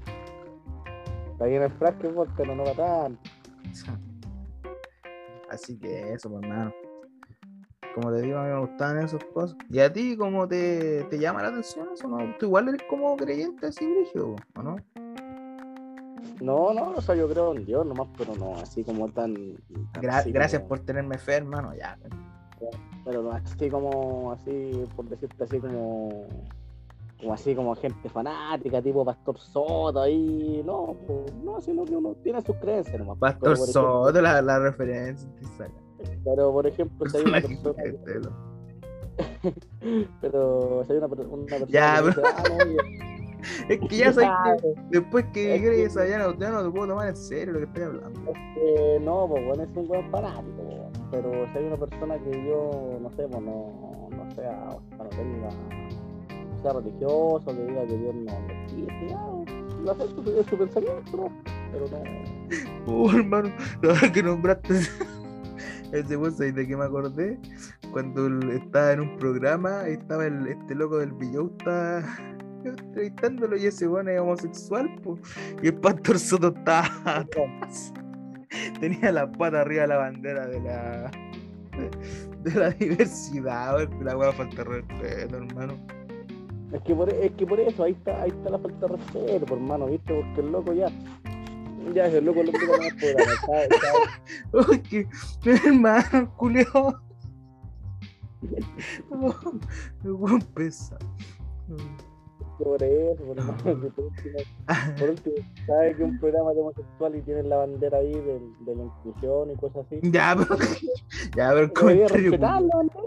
Está 1.31 1.45
bien 1.45 1.63
el 1.63 1.71
frasco, 1.71 2.27
pero 2.37 2.55
no 2.55 2.65
va 2.65 2.73
tanto. 2.73 3.19
Así 5.49 5.75
que 5.79 6.13
eso, 6.13 6.29
pues, 6.29 6.43
hermano. 6.43 6.71
Como 7.95 8.11
te 8.11 8.21
digo, 8.21 8.37
a 8.37 8.43
mí 8.43 8.49
me 8.53 8.59
gustaban 8.59 8.99
esas 8.99 9.23
cosas. 9.33 9.57
¿Y 9.71 9.79
a 9.79 9.91
ti 9.91 10.15
cómo 10.15 10.47
te, 10.47 11.03
te 11.05 11.17
llama 11.17 11.41
la 11.41 11.47
atención 11.47 11.89
eso? 11.91 12.07
¿no? 12.07 12.37
Tú 12.37 12.45
igual 12.45 12.67
eres 12.67 12.83
como 12.87 13.17
creyente 13.17 13.65
así, 13.65 13.91
brígido, 13.91 14.35
¿o 14.55 14.61
no? 14.61 14.75
No, 16.41 16.73
no, 16.73 16.91
o 16.95 17.01
sea, 17.01 17.15
yo 17.15 17.27
creo 17.27 17.53
en 17.55 17.65
Dios 17.65 17.85
nomás, 17.85 18.07
pero 18.17 18.35
no 18.35 18.55
así 18.57 18.83
como 18.83 19.07
tan. 19.09 19.33
tan 19.93 20.03
Gra- 20.03 20.19
así 20.19 20.31
gracias 20.31 20.61
como- 20.61 20.69
por 20.69 20.79
tenerme 20.79 21.17
fe, 21.17 21.35
hermano. 21.35 21.73
Ya. 21.75 21.97
Pero 23.05 23.21
no 23.23 23.31
así 23.31 23.69
como, 23.69 24.31
así, 24.33 24.83
por 24.95 25.05
decirte 25.09 25.43
así 25.43 25.59
como. 25.59 26.27
Como 27.19 27.33
así 27.33 27.55
como 27.55 27.73
gente 27.75 28.09
fanática, 28.09 28.79
tipo 28.79 29.03
Pastor 29.03 29.39
Soto 29.39 29.99
ahí. 30.01 30.61
No, 30.63 30.95
pues, 31.07 31.33
no, 31.43 31.59
sino 31.61 31.83
que 31.85 31.95
uno 31.95 32.13
tiene 32.23 32.41
sus 32.43 32.55
creencias 32.57 32.99
nomás. 32.99 33.17
Pastor 33.17 33.53
ejemplo- 33.53 33.65
Soto, 33.73 34.21
la, 34.21 34.39
la 34.43 34.59
referencia. 34.59 35.27
Pero 36.23 36.51
por 36.51 36.67
ejemplo, 36.67 37.09
si 37.09 37.17
hay 37.17 37.23
una 37.23 37.41
persona. 37.41 37.83
Pero 40.21 40.83
si 40.85 40.91
hay 40.91 40.97
una, 40.99 41.07
una 41.07 41.15
persona. 41.15 41.65
Ya, 41.69 41.95
que 41.95 42.03
pero- 42.03 42.07
dice, 42.07 42.21
ah, 42.35 42.43
no, 42.49 42.55
oye, 42.65 42.77
Es 43.69 43.79
que 43.79 43.97
ya 43.97 44.13
sabes 44.13 44.61
que 44.61 44.73
después 44.89 45.25
que 45.33 45.55
Es 45.55 45.61
crees 45.61 45.95
que- 45.95 46.09
ya 46.09 46.17
no, 46.19 46.37
ya 46.37 46.49
no 46.49 46.63
te 46.63 46.69
puedo 46.71 46.87
tomar 46.87 47.07
en 47.09 47.15
serio 47.15 47.53
lo 47.53 47.59
que 47.59 47.65
estoy 47.65 47.83
hablando. 47.83 48.33
Eh, 48.57 48.99
no, 49.01 49.27
pues 49.29 49.45
bueno, 49.45 49.63
es 49.63 49.69
un 49.75 49.87
buen 49.87 50.09
fanático, 50.11 50.91
pero 51.11 51.31
si 51.51 51.57
hay 51.57 51.65
una 51.65 51.77
persona 51.77 52.17
que 52.19 52.45
yo, 52.47 52.97
no 53.01 53.09
sé, 53.11 53.27
pues 53.27 53.41
no, 53.43 54.09
no 54.11 54.31
sea, 54.35 54.69
o 54.69 54.81
sea, 54.89 54.97
no 55.03 55.09
tenga, 55.09 55.49
sea 56.61 56.73
religioso, 56.73 57.45
que 57.45 57.65
diga 57.65 57.85
que 57.85 57.97
Dios 57.97 58.15
no 58.15 58.31
existe, 58.63 59.07
ya, 59.09 59.21
lo 59.83 59.91
acepto, 59.91 60.39
es 60.39 60.45
su 60.47 60.57
pensamiento. 60.57 61.29
Pero 61.71 61.85
no, 61.91 61.97
Oh, 62.89 63.11
hermano, 63.11 63.49
la 63.81 63.89
verdad 63.93 64.11
que 64.13 64.23
nombraste 64.23 64.73
ese 65.91 66.17
weón, 66.17 66.33
¿sabes 66.33 66.55
de 66.55 66.67
qué 66.67 66.75
me 66.77 66.85
acordé? 66.85 67.37
Cuando 67.91 68.27
estaba 68.51 68.93
en 68.93 69.01
un 69.01 69.17
programa 69.17 69.87
estaba 69.87 70.25
el, 70.25 70.47
este 70.47 70.75
loco 70.75 70.97
del 70.97 71.11
Villauta 71.13 72.03
entrevistándolo 72.63 73.57
y 73.57 73.65
ese 73.65 73.87
weón 73.87 74.09
es 74.09 74.19
homosexual, 74.19 74.93
po, 75.03 75.17
y 75.61 75.67
el 75.67 75.75
pastor 75.75 76.19
Soto 76.19 76.53
estaba. 76.55 77.25
Tenía 78.79 79.11
la 79.11 79.31
pata 79.31 79.61
arriba 79.61 79.83
de 79.83 79.87
la 79.87 79.97
bandera 79.97 80.47
de 80.47 80.59
la 80.61 81.11
de 82.43 82.59
la 82.59 82.69
diversidad, 82.71 83.87
la 84.01 84.17
weá 84.17 84.31
falta 84.31 84.63
de 84.63 84.63
respeto, 84.63 85.37
hermano. 85.37 85.77
es 86.71 86.81
que 86.81 86.95
por, 86.95 87.09
es 87.09 87.31
que 87.33 87.45
por 87.45 87.59
eso, 87.59 87.83
ahí 87.83 87.91
está, 87.91 88.21
ahí 88.21 88.29
está 88.29 88.49
la 88.49 88.59
falta 88.59 88.87
de 88.87 88.97
respeto, 88.97 89.45
por 89.45 89.57
hermano, 89.57 89.87
¿viste? 89.87 90.13
Porque 90.13 90.41
el 90.41 90.51
loco 90.51 90.73
ya, 90.73 90.87
ya 91.93 92.05
ese 92.07 92.21
loco 92.21 92.43
lo 92.43 92.51
que 92.51 92.65
no 92.65 92.75
es 92.75 92.93
programa, 92.95 93.31
¿sabes? 93.45 93.69
¿sabes? 93.81 94.69
Uy, 94.69 94.79
que 94.79 95.07
hermano, 95.65 96.33
culio. 96.37 97.01
El 100.03 100.11
weón 100.11 100.41
pesa. 100.53 100.97
Por 102.57 102.81
eso, 102.81 103.23
por 103.23 103.35
que 103.81 103.89
por 103.91 104.05
último, 104.05 104.39
Por 104.99 105.09
último, 105.09 105.35
¿sabes 105.67 105.97
que 105.97 106.03
un 106.03 106.19
programa 106.19 106.53
de 106.53 106.61
homosexual 106.61 107.15
y 107.15 107.21
tienen 107.21 107.49
la 107.49 107.57
bandera 107.57 107.99
ahí 107.99 108.13
de, 108.13 108.41
de 108.61 108.75
la 108.75 108.83
inclusión 108.83 109.51
y 109.51 109.55
cosas 109.57 109.85
así? 109.85 109.99
Ya, 110.01 110.35
pero, 110.49 110.57
ya, 111.35 111.49
pero 111.53 111.73
comentario, 111.73 112.31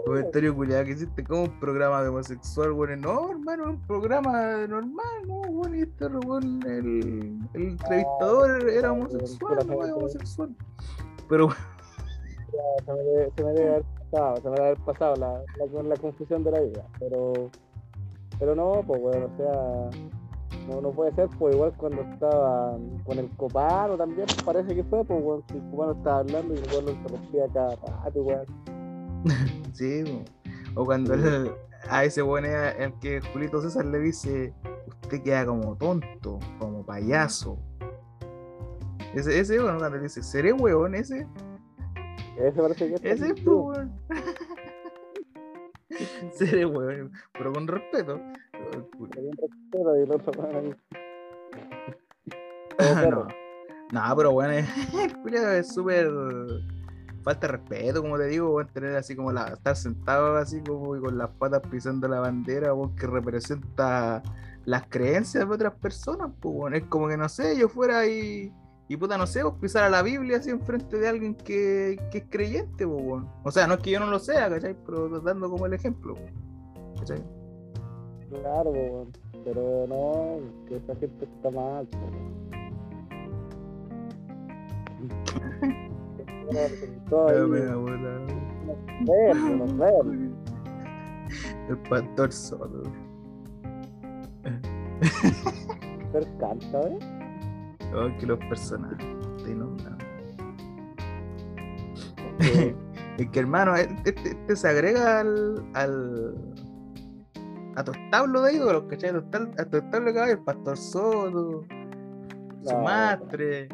comentario 0.05 0.55
culiado 0.55 0.85
que 0.85 0.91
hiciste 0.91 1.23
como 1.23 1.43
un 1.43 1.59
programa 1.59 2.01
de 2.01 2.09
homosexual, 2.09 2.71
weón. 2.71 3.01
No, 3.01 3.31
hermano, 3.31 3.71
un 3.71 3.81
programa 3.87 4.65
normal, 4.67 5.27
¿no? 5.27 5.41
Weón, 5.41 5.75
y 5.75 5.81
este 5.81 6.07
weón, 6.07 6.61
el, 6.65 7.39
el 7.53 7.61
entrevistador 7.71 8.69
era 8.69 8.93
homosexual, 8.93 9.67
no 9.67 9.79
gente. 9.79 9.93
homosexual. 9.93 10.55
Pero, 11.27 11.49
Se 12.85 12.93
me, 12.93 12.99
debe, 12.99 13.31
se 13.35 13.43
me 13.43 13.51
debe 13.51 13.69
haber 13.69 13.83
pasado, 14.11 14.35
se 14.37 14.49
me 14.49 14.55
debe 14.55 14.65
haber 14.67 14.79
pasado 14.85 15.15
la, 15.17 15.43
la, 15.57 15.83
la 15.83 15.97
confusión 15.97 16.43
de 16.45 16.51
la 16.51 16.59
vida. 16.61 16.87
Pero, 16.99 17.49
pero 18.41 18.55
no, 18.55 18.81
pues 18.87 18.99
bueno, 18.99 19.29
o 19.31 19.37
sea, 19.37 19.89
no, 20.67 20.81
no 20.81 20.89
puede 20.89 21.13
ser, 21.13 21.29
pues 21.37 21.53
igual 21.53 21.71
cuando 21.77 22.01
estaba 22.01 22.75
con 23.05 23.19
el 23.19 23.29
copano 23.37 23.95
también, 23.95 24.25
parece 24.43 24.73
que 24.73 24.83
fue, 24.83 25.05
pues 25.05 25.23
bueno, 25.23 25.43
el 25.53 25.61
copano 25.69 25.91
estaba 25.91 26.19
hablando 26.21 26.55
y 26.55 26.57
el 26.57 26.63
weón 26.71 26.85
lo 26.85 26.91
interrumpía 26.91 27.43
cada 27.53 27.75
rato, 27.75 28.21
weón. 28.23 28.45
sí, 29.73 30.23
o 30.73 30.83
cuando 30.83 31.13
el- 31.13 31.51
a 31.87 32.03
ese 32.03 32.23
weón 32.23 32.45
es 32.45 32.75
el 32.79 32.93
que 32.99 33.21
Julito 33.31 33.61
César 33.61 33.85
le 33.85 33.99
dice, 33.99 34.55
usted 35.03 35.21
queda 35.21 35.45
como 35.45 35.75
tonto, 35.75 36.39
como 36.57 36.83
payaso. 36.83 37.59
Ese, 39.13 39.39
ese 39.39 39.59
weón, 39.59 39.77
cuando 39.77 39.97
le 39.97 40.03
dice, 40.03 40.23
¿seré 40.23 40.51
weón 40.51 40.95
ese? 40.95 41.27
Ese 42.39 42.59
parece 42.59 42.87
que 42.87 42.93
es 42.95 43.03
Ese 43.03 43.27
es, 43.27 43.33
pues, 43.33 43.45
weón. 43.45 43.91
Seré 46.33 46.65
weón, 46.65 47.11
pero 47.33 47.51
con 47.51 47.67
respeto. 47.67 48.19
El 48.81 50.77
no. 53.91 54.15
pero 54.15 54.31
bueno, 54.31 54.53
el 55.01 55.17
culiao 55.21 55.51
es 55.51 55.73
súper 55.73 56.09
falta 57.23 57.47
de 57.47 57.53
respeto, 57.53 58.01
como 58.01 58.17
te 58.17 58.25
digo, 58.25 58.55
weón, 58.55 58.67
tener 58.73 58.95
así 58.95 59.15
como 59.15 59.31
la, 59.31 59.49
estar 59.49 59.75
sentado 59.75 60.37
así 60.37 60.61
como 60.61 60.95
y 60.95 60.99
con 60.99 61.17
las 61.17 61.29
patas 61.31 61.61
pisando 61.69 62.07
la 62.07 62.19
bandera, 62.19 62.73
weón, 62.73 62.95
que 62.95 63.07
representa 63.07 64.21
las 64.65 64.87
creencias 64.87 65.47
de 65.47 65.53
otras 65.53 65.73
personas, 65.75 66.31
pues 66.39 66.55
weón, 66.55 66.75
es 66.75 66.83
como 66.83 67.07
que 67.07 67.17
no 67.17 67.29
sé, 67.29 67.57
yo 67.57 67.69
fuera 67.69 68.05
y, 68.07 68.51
y 68.87 68.97
puta, 68.97 69.17
no 69.17 69.27
sé, 69.27 69.41
pues 69.41 69.55
pisar 69.61 69.83
a 69.83 69.89
la 69.89 70.01
Biblia 70.01 70.37
así 70.37 70.49
enfrente 70.49 70.97
de 70.97 71.07
alguien 71.07 71.35
que, 71.35 71.99
que 72.11 72.19
es 72.19 72.23
creyente, 72.29 72.87
pues 72.87 73.03
weón. 73.03 73.29
O 73.43 73.51
sea, 73.51 73.67
no 73.67 73.75
es 73.75 73.79
que 73.81 73.91
yo 73.91 73.99
no 73.99 74.07
lo 74.07 74.19
sea, 74.19 74.49
¿cachai? 74.49 74.75
Pero 74.85 75.19
dando 75.21 75.49
como 75.49 75.65
el 75.65 75.73
ejemplo, 75.73 76.15
¿cachai? 76.99 77.23
Claro, 78.31 78.71
weón. 78.71 79.11
pero 79.43 79.85
no, 79.87 80.39
que 80.67 80.77
esa 80.77 80.95
gente 80.95 81.25
está 81.25 81.51
mal. 81.51 81.85
po. 81.87 81.99
Todo 87.09 87.27
ahí, 87.29 87.35
La 87.39 87.47
mea 87.47 87.75
bola. 87.75 88.19
verlo, 89.05 89.55
los 89.57 89.77
verlos. 89.77 90.15
El 91.69 91.77
pastor 91.89 92.31
solo. 92.31 92.83
Pero 96.13 96.25
canta, 96.39 96.79
¿eh? 96.81 96.99
Oh, 97.93 98.17
que 98.19 98.25
los 98.25 98.39
personajes 98.39 99.05
te 99.43 99.51
inundan. 99.51 99.97
Es 103.17 103.29
que 103.29 103.39
hermano, 103.41 103.75
este, 103.75 104.15
este 104.29 104.55
se 104.55 104.67
agrega 104.69 105.19
al, 105.19 105.63
al 105.73 106.33
a 107.75 107.83
tu 107.83 107.91
establo 107.91 108.41
de 108.41 108.53
ídolos, 108.55 108.83
¿cachai? 108.89 109.09
A 109.09 109.13
tu 109.13 109.19
establo, 109.19 109.51
a 109.57 109.65
tu 109.65 109.77
establo 109.77 110.07
de 110.07 110.13
caballo, 110.13 110.33
el 110.33 110.39
pastor 110.39 110.77
Soto, 110.77 111.63
su 112.63 112.73
No, 112.73 112.81
madre, 112.83 113.69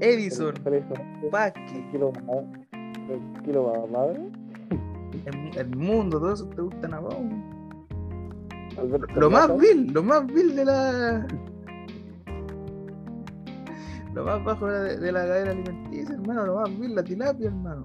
Edison, 0.00 0.54
Paqui, 1.30 1.60
Tranquilo, 1.66 2.12
ma- 2.26 2.66
tranquilo, 3.06 3.86
ma- 3.90 3.98
madre. 3.98 4.30
el, 5.26 5.58
el 5.58 5.76
mundo, 5.76 6.18
todo 6.20 6.32
eso 6.34 6.46
te 6.48 6.62
gustan 6.62 6.94
a 6.94 7.00
vos. 7.00 7.14
Lo 9.16 9.28
más 9.28 9.56
vil, 9.58 9.92
lo 9.92 10.02
más 10.04 10.24
vil 10.26 10.54
de 10.54 10.64
la. 10.64 11.26
Lo 14.14 14.24
más 14.24 14.44
bajo 14.44 14.66
de, 14.68 14.96
de 14.98 15.12
la 15.12 15.20
cadena 15.26 15.50
alimenticia, 15.50 16.14
hermano, 16.14 16.46
lo 16.46 16.54
más 16.60 16.78
vil, 16.78 16.94
la 16.94 17.02
tilapia, 17.02 17.48
hermano. 17.48 17.84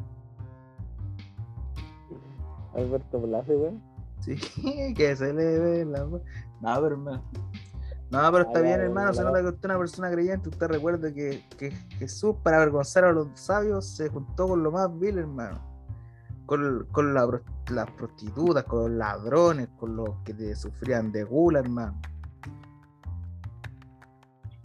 Alberto 2.76 3.20
Blase, 3.22 3.56
weón. 3.56 3.82
Sí, 4.24 4.38
que 4.96 5.16
se 5.16 5.34
le 5.34 5.60
ve 5.60 5.86
la. 5.86 6.06
No, 6.06 6.22
pero 6.62 6.88
hermano. 6.88 7.24
No, 8.10 8.32
pero 8.32 8.44
está 8.46 8.62
bien, 8.62 8.80
hermano. 8.80 9.14
Se 9.14 9.24
nota 9.24 9.42
que 9.42 9.48
usted 9.48 9.60
es 9.60 9.66
una 9.66 9.78
persona 9.80 10.12
creyente. 10.12 10.50
Usted 10.50 10.68
recuerde 10.68 11.14
que, 11.14 11.44
que 11.58 11.72
Jesús, 11.98 12.36
para 12.44 12.58
avergonzar 12.58 13.06
a 13.06 13.12
los 13.12 13.28
sabios, 13.34 13.96
se 13.96 14.10
juntó 14.10 14.48
con 14.48 14.64
lo 14.64 14.72
más 14.72 14.88
vil, 15.00 15.18
hermano. 15.18 15.60
Con, 16.46 16.86
con 16.92 17.14
la 17.14 17.42
las 17.72 17.90
prostitutas, 17.92 18.66
con 18.66 18.82
los 18.82 18.92
ladrones, 18.92 19.70
con 19.80 19.96
los 19.96 20.10
que 20.24 20.34
te 20.34 20.56
sufrían 20.56 21.12
de 21.12 21.24
gula, 21.24 21.60
hermano. 21.60 22.00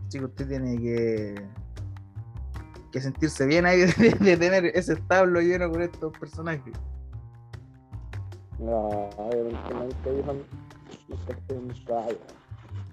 Así 0.06 0.18
que 0.18 0.24
usted 0.24 0.48
tiene 0.48 0.78
que, 0.78 1.48
que 2.92 3.00
sentirse 3.00 3.46
bien 3.46 3.66
ahí 3.66 3.80
de, 3.80 4.10
de 4.20 4.36
tener 4.36 4.66
ese 4.66 4.94
establo 4.94 5.40
lleno 5.40 5.70
con 5.70 5.82
estos 5.82 6.16
personajes. 6.18 6.74
No, 8.58 9.10
nunca 9.74 10.10
dijo. 10.10 10.34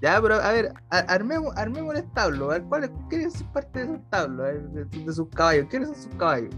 Ya, 0.01 0.21
pero 0.21 0.35
a 0.35 0.51
ver, 0.51 0.73
a- 0.89 0.99
armemos, 0.99 1.55
armemos 1.57 1.95
el 1.95 2.03
establo. 2.03 2.51
A 2.51 2.53
ver, 2.55 2.63
¿cuál 2.63 2.83
es, 2.83 2.91
¿quiénes 3.09 3.33
son 3.33 3.47
parte 3.47 3.79
de 3.79 3.85
ese 3.85 3.95
establo? 3.95 4.43
A 4.43 4.47
de, 4.53 4.85
de 4.85 5.13
sus 5.13 5.27
caballos. 5.29 5.67
¿Quiénes 5.69 5.89
son 5.89 5.97
sus 5.97 6.15
caballos? 6.15 6.53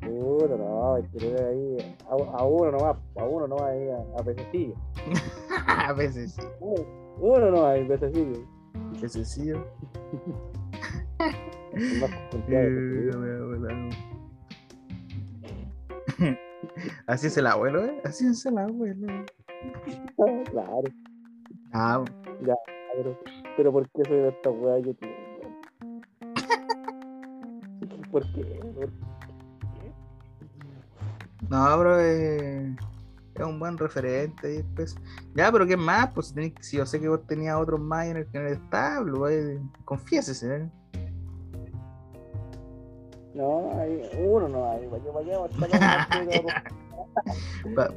Puta, 0.00 0.56
no, 0.56 0.98
tener 1.12 1.44
ahí 1.44 1.96
a, 2.08 2.12
a 2.38 2.44
uno 2.44 2.72
nomás, 2.72 2.96
a 3.16 3.24
uno 3.24 3.48
nomás 3.48 3.64
ahí, 3.70 3.88
a, 3.88 4.20
a 4.20 4.22
pececillo. 4.22 4.74
a 5.66 5.94
sí. 6.28 6.42
Uno, 6.60 6.84
uno 7.18 7.50
nomás, 7.50 7.74
ahí, 7.74 7.88
pececillo. 7.88 8.44
El 11.72 12.00
más 12.00 12.10
Así 17.06 17.26
es 17.28 17.36
el 17.36 17.46
abuelo, 17.46 17.84
¿eh? 17.84 18.00
Así 18.04 18.26
es 18.26 18.44
el 18.46 18.58
abuelo. 18.58 19.06
Claro, 20.50 20.82
Ah, 21.72 22.02
pero, 22.94 23.18
pero 23.56 23.72
¿por 23.72 23.88
qué 23.90 24.02
soy 24.06 24.16
de 24.18 24.28
esta 24.28 24.50
weá 24.50 24.78
yo 24.78 24.94
tío? 24.94 25.10
¿Por 28.10 28.22
qué? 28.32 28.42
¿Por 28.74 28.90
no, 31.48 31.78
pero 31.78 32.00
eh, 32.00 32.76
es 33.34 33.44
un 33.44 33.58
buen 33.58 33.78
referente. 33.78 34.64
pues. 34.74 34.96
Ya, 35.34 35.52
pero 35.52 35.66
¿qué 35.66 35.76
más? 35.76 36.10
Pues 36.12 36.34
si 36.60 36.76
yo 36.76 36.86
sé 36.86 37.00
que 37.00 37.08
vos 37.08 37.24
tenías 37.26 37.56
otros 37.56 37.80
más 37.80 38.06
en 38.06 38.16
el, 38.18 38.28
en 38.32 38.46
el 38.46 38.52
establo, 38.54 39.28
eh, 39.28 39.60
confiésese, 39.84 40.56
¿eh? 40.56 40.70
No, 43.36 43.70
hay 43.78 44.08
uno 44.18 44.48
no 44.48 44.70
hay, 44.70 44.88
¿para 44.88 45.02
qué, 45.02 45.10
para 45.10 45.24
qué 45.24 45.30
vamos 45.32 45.50
a 46.54 46.62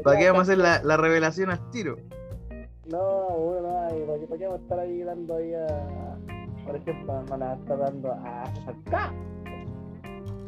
¿Para 0.03 0.19
qué 0.19 0.25
vamos 0.27 0.39
a 0.39 0.41
hacer 0.41 0.57
la, 0.57 0.83
la 0.83 0.97
revelación 0.97 1.49
al 1.49 1.71
tiro? 1.71 1.95
No, 2.87 3.27
uno 3.27 3.61
no 3.61 3.81
hay, 3.83 4.01
¿para 4.01 4.19
qué, 4.19 4.27
para 4.27 4.37
qué 4.37 4.45
vamos 4.47 4.59
a 4.59 4.63
estar 4.63 4.79
ahí 4.79 5.01
dando 5.01 5.35
ahí 5.37 5.53
a, 5.53 6.17
por 6.65 6.75
ejemplo, 6.75 7.23
no 7.23 7.37
la 7.37 7.53
está 7.53 7.77
dando 7.77 8.11
a 8.11 8.43
acá? 8.43 9.13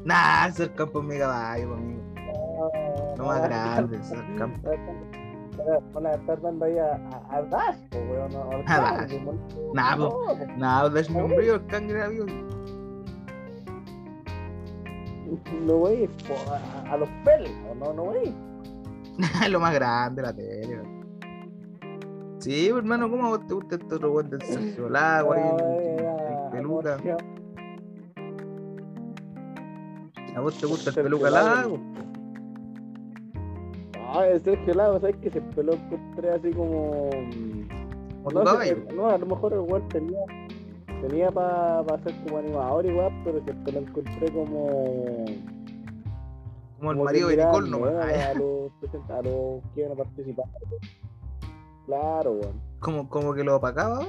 Nah, 0.04 0.48
es 0.48 0.60
el 0.60 0.74
campo 0.74 1.02
es 1.10 1.20
caballo, 1.20 1.74
amigo. 1.74 2.02
Lo 3.18 3.26
más 3.26 3.44
grande, 3.44 3.98
es 3.98 4.12
el 4.12 4.36
campo. 4.36 4.72
Van 5.94 6.06
a 6.06 6.12
estar 6.12 6.42
dando 6.42 6.66
ahí 6.66 6.78
a, 6.80 6.96
a, 7.30 7.38
a 7.38 7.42
Dash, 7.44 7.78
weón, 7.94 8.32
no, 8.34 8.50
A 8.68 8.82
Dash, 8.82 9.12
Dash. 9.12 9.22
Nah, 9.74 9.96
No, 9.96 10.10
po. 10.10 10.38
Nah, 10.58 10.90
déjame 10.90 11.24
un 11.24 11.36
brillo, 11.36 11.56
el 11.56 11.66
cangre 11.68 12.04
amigo. 12.04 12.26
No 15.66 15.78
voy 15.78 16.10
a, 16.50 16.94
a 16.94 16.98
los 16.98 17.10
pelos, 17.24 17.52
no, 17.78 17.94
no 17.94 18.04
voy. 18.06 18.34
lo 19.50 19.60
más 19.60 19.74
grande, 19.74 20.22
la 20.22 20.34
tele. 20.34 20.82
Sí, 22.40 22.70
hermano, 22.70 23.10
¿cómo 23.10 23.28
a 23.28 23.30
vos 23.30 23.48
te 23.48 23.54
gusta 23.54 23.76
este 23.76 23.96
otro 23.96 24.12
weón 24.14 24.30
del 24.30 24.42
Sergio 24.42 24.90
Lago 24.90 25.34
ahí, 25.34 25.44
el, 25.60 26.06
el 26.06 26.52
peluca? 26.52 26.98
¿A 30.36 30.40
vos 30.40 30.58
te 30.58 30.66
gusta 30.66 30.90
el 30.90 30.96
peluca 30.96 31.30
Lago. 31.30 31.80
Ah, 34.14 34.26
el 34.28 34.42
Sergio 34.42 34.74
Lago, 34.74 35.00
¿sabes 35.00 35.18
que 35.18 35.30
se 35.30 35.40
peló 35.40 35.74
encontré 35.74 36.32
así 36.32 36.52
como. 36.52 37.10
¿O 38.24 38.30
tu 38.30 38.44
No, 38.44 38.60
sé, 38.60 38.76
no, 38.94 39.10
a 39.10 39.18
lo 39.18 39.26
mejor 39.26 39.54
el 39.54 39.60
weón 39.60 39.88
tenía. 39.90 40.20
Tenía 41.02 41.32
para 41.32 41.98
ser 42.04 42.14
como 42.24 42.38
animador 42.38 42.86
igual, 42.86 43.12
pero 43.24 43.44
siempre 43.44 43.74
lo 43.74 43.80
encontré 43.80 44.32
como. 44.32 45.26
Como 46.78 46.92
el 46.92 46.98
marido 46.98 47.30
de 47.30 47.38
Nicole 47.38 47.70
ya. 47.70 48.30
A 48.30 48.34
los 48.36 48.72
a 49.10 49.22
los 49.24 49.64
que 49.74 49.82
iban 49.82 49.94
a 49.94 49.96
participar. 49.96 50.46
Claro, 51.88 52.34
weón. 52.34 52.62
Como, 52.80 53.10
como 53.10 53.34
que 53.34 53.44
lo 53.44 53.56
opacaba. 53.56 54.06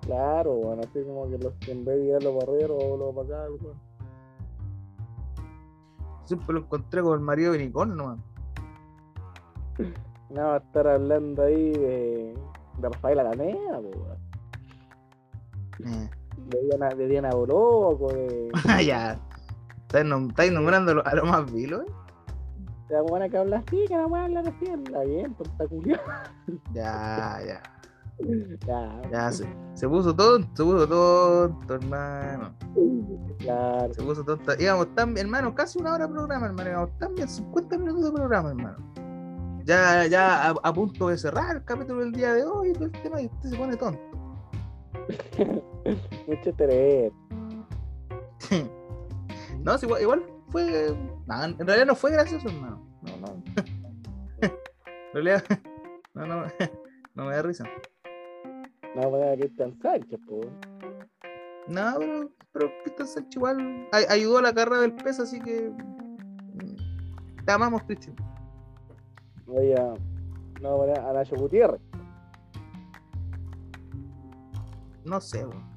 Claro, 0.00 0.54
weón. 0.54 0.80
Así 0.80 1.02
como 1.02 1.28
que 1.28 1.38
los 1.38 1.52
que 1.54 1.72
en 1.72 1.84
vez 1.84 1.98
de 1.98 2.04
tirarlo 2.04 2.38
para 2.38 2.52
arriba 2.52 2.74
o 2.74 2.96
lo 2.96 3.20
acá, 3.20 3.46
weón. 3.50 3.78
Siempre 6.24 6.54
lo 6.54 6.60
encontré 6.60 7.02
con 7.02 7.14
el 7.14 7.20
marido 7.20 7.52
de 7.52 7.58
Nicole. 7.58 7.94
No, 10.30 10.52
a 10.52 10.56
estar 10.56 10.88
hablando 10.88 11.44
ahí 11.44 11.70
de. 11.72 12.34
de 12.78 12.88
Rafael 12.88 13.20
Alameda, 13.20 13.78
weón. 13.78 14.23
Eh. 15.84 16.10
De 16.50 16.62
Diana, 16.66 16.88
de 16.90 17.08
Diana 17.08 17.30
Boloco, 17.30 18.12
de. 18.12 18.50
Ah, 18.68 18.82
ya. 18.82 19.18
Estáis 19.86 20.04
nom- 20.06 20.28
estáis 20.30 20.52
nombrando 20.52 20.92
a 20.92 20.94
lo, 20.94 21.06
a 21.06 21.14
lo 21.14 21.24
más 21.26 21.52
vilo, 21.52 21.82
¿eh? 21.82 21.86
La 22.90 23.00
buena 23.02 23.28
que 23.28 23.38
habla 23.38 23.58
así, 23.58 23.84
que 23.88 23.96
la 23.96 24.06
buena 24.06 24.24
hablar 24.26 24.48
así, 24.48 24.70
habla 24.70 25.00
bien, 25.04 25.34
tonta 25.34 25.66
culiao. 25.66 26.00
Ya, 26.74 27.38
ya. 27.46 27.62
Ya, 28.66 29.02
Ya 29.10 29.32
se, 29.32 29.44
se 29.74 29.88
puso 29.88 30.14
tonto, 30.14 30.48
se 30.54 30.62
puso 30.62 30.86
tonto, 30.88 31.74
hermano. 31.74 32.54
claro. 33.38 33.92
Se 33.94 34.02
puso 34.02 34.22
tonto. 34.24 34.52
Íbamos 34.58 34.94
tan 34.94 35.14
bien, 35.14 35.26
hermano, 35.26 35.54
casi 35.54 35.78
una 35.80 35.94
hora 35.94 36.06
de 36.06 36.12
programa, 36.12 36.46
hermano. 36.46 36.70
Íbamos 36.70 36.98
tan 36.98 37.14
bien, 37.14 37.28
50 37.28 37.78
minutos 37.78 38.04
de 38.04 38.12
programa, 38.12 38.50
hermano. 38.50 38.76
Ya, 39.64 40.06
ya 40.06 40.50
a, 40.50 40.54
a 40.62 40.72
punto 40.72 41.08
de 41.08 41.16
cerrar 41.18 41.56
el 41.56 41.64
capítulo 41.64 42.00
del 42.00 42.12
día 42.12 42.34
de 42.34 42.44
hoy, 42.44 42.72
todo 42.74 42.84
el 42.84 42.92
tema, 42.92 43.20
y 43.20 43.26
usted 43.26 43.50
se 43.50 43.56
pone 43.56 43.76
tonto. 43.76 44.00
Mucho 46.26 46.50
interés. 46.50 47.12
No, 49.62 49.76
igual, 49.82 50.02
igual 50.02 50.22
fue. 50.50 50.88
en 50.88 51.66
realidad 51.66 51.86
no 51.86 51.94
fue 51.94 52.10
gracioso, 52.12 52.48
hermano. 52.48 52.82
No, 53.02 53.16
no. 53.18 53.42
en 54.42 54.52
realidad, 55.14 55.42
no, 56.14 56.26
no, 56.26 56.44
no 57.14 57.24
me 57.26 57.34
da 57.34 57.42
risa. 57.42 57.64
No, 58.94 59.10
voy 59.10 59.22
a 59.22 59.34
Cristian 59.36 59.76
Sánchez, 59.80 60.20
po. 60.28 60.40
No, 61.66 61.94
pero, 61.98 62.30
pero 62.52 62.70
Cristian 62.84 63.08
Sánchez 63.08 63.36
igual 63.36 63.88
ay- 63.92 64.04
ayudó 64.08 64.38
a 64.38 64.42
la 64.42 64.52
carrera 64.54 64.82
del 64.82 64.94
peso, 64.94 65.22
así 65.22 65.40
que. 65.40 65.70
mm, 65.70 67.44
Te 67.44 67.52
amamos, 67.52 67.82
Cristian. 67.84 68.14
Voy 69.46 69.72
a. 69.72 69.94
No, 70.60 70.76
voy 70.76 70.90
a, 70.90 71.08
a 71.10 71.12
Nacho 71.12 71.36
Gutiérrez. 71.36 71.80
No 75.04 75.20
sé, 75.20 75.44
weón. 75.46 75.74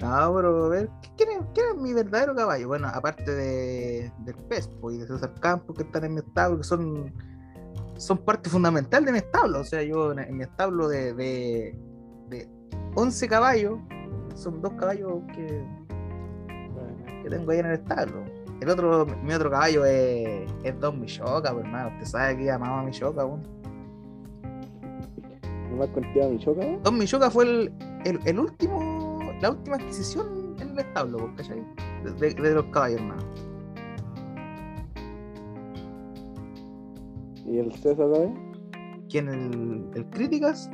No, 0.00 0.34
pero 0.34 0.64
a 0.66 0.68
ver, 0.68 0.90
¿qué- 1.00 1.10
¿quién 1.54 1.66
es, 1.70 1.76
mi 1.80 1.94
verdadero 1.94 2.34
caballo? 2.34 2.68
Bueno, 2.68 2.88
aparte 2.92 3.30
de, 3.34 4.12
del 4.18 4.34
Pespo 4.48 4.90
y 4.90 4.98
de 4.98 5.06
César 5.06 5.32
Campos 5.40 5.76
que 5.76 5.82
están 5.84 6.04
en 6.04 6.14
mi 6.14 6.20
establo, 6.20 6.58
que 6.58 6.64
son, 6.64 7.12
son 7.96 8.18
parte 8.18 8.50
fundamental 8.50 9.04
de 9.04 9.12
mi 9.12 9.18
establo. 9.18 9.60
O 9.60 9.64
sea, 9.64 9.82
yo 9.82 10.12
en, 10.12 10.36
mi 10.36 10.42
establo 10.42 10.88
de, 10.88 11.14
de, 11.14 11.78
de 12.28 12.48
11 12.96 13.28
caballos, 13.28 13.78
son 14.34 14.60
dos 14.60 14.72
caballos 14.74 15.22
que, 15.34 15.64
que 17.22 17.30
tengo 17.30 17.52
ahí 17.52 17.60
en 17.60 17.66
el 17.66 17.74
establo. 17.74 18.24
El 18.60 18.68
otro, 18.68 19.06
mi 19.22 19.32
otro 19.32 19.50
caballo 19.50 19.84
es, 19.86 20.50
es 20.64 20.78
Don 20.80 21.00
Michoca, 21.00 21.52
pues, 21.52 21.64
hermano. 21.64 21.88
Usted 21.94 22.06
sabe 22.06 22.36
que 22.36 22.44
llamaba 22.44 22.82
Michoca, 22.82 23.24
weón. 23.24 23.42
No 25.74 25.80
más 25.80 25.88
contigo 25.88 26.28
mi 26.30 26.38
choca, 26.38 26.64
¿no? 26.64 26.78
Don 26.80 26.98
Michoca 26.98 27.30
fue 27.30 27.44
el, 27.44 27.72
el, 28.04 28.20
el 28.26 28.38
último, 28.38 29.18
la 29.40 29.50
última 29.50 29.76
adquisición 29.76 30.54
en 30.60 30.68
el 30.70 30.78
establo, 30.78 31.30
¿cachai? 31.36 31.62
De, 32.04 32.12
de- 32.12 32.34
de 32.40 32.54
los 32.54 32.64
caballos, 32.66 33.00
hermano. 33.00 33.22
¿Y 37.44 37.58
el 37.58 37.72
César 37.72 37.96
también? 37.96 38.52
¿Quién? 39.10 39.28
¿El, 39.28 39.90
el 39.94 40.06
Críticas? 40.10 40.70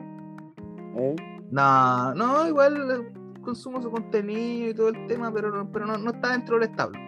¿Eh? 0.96 1.16
No, 1.51 2.14
no, 2.14 2.46
igual 2.46 2.90
eh, 2.90 3.40
consumo 3.42 3.80
su 3.82 3.90
contenido 3.90 4.70
y 4.70 4.74
todo 4.74 4.88
el 4.90 5.07
tema, 5.07 5.32
pero 5.32 5.51
no, 5.51 5.70
pero 5.72 5.86
no, 5.86 5.96
no 5.98 6.11
está 6.11 6.32
dentro 6.32 6.59
del 6.59 6.68
establo. 6.70 6.98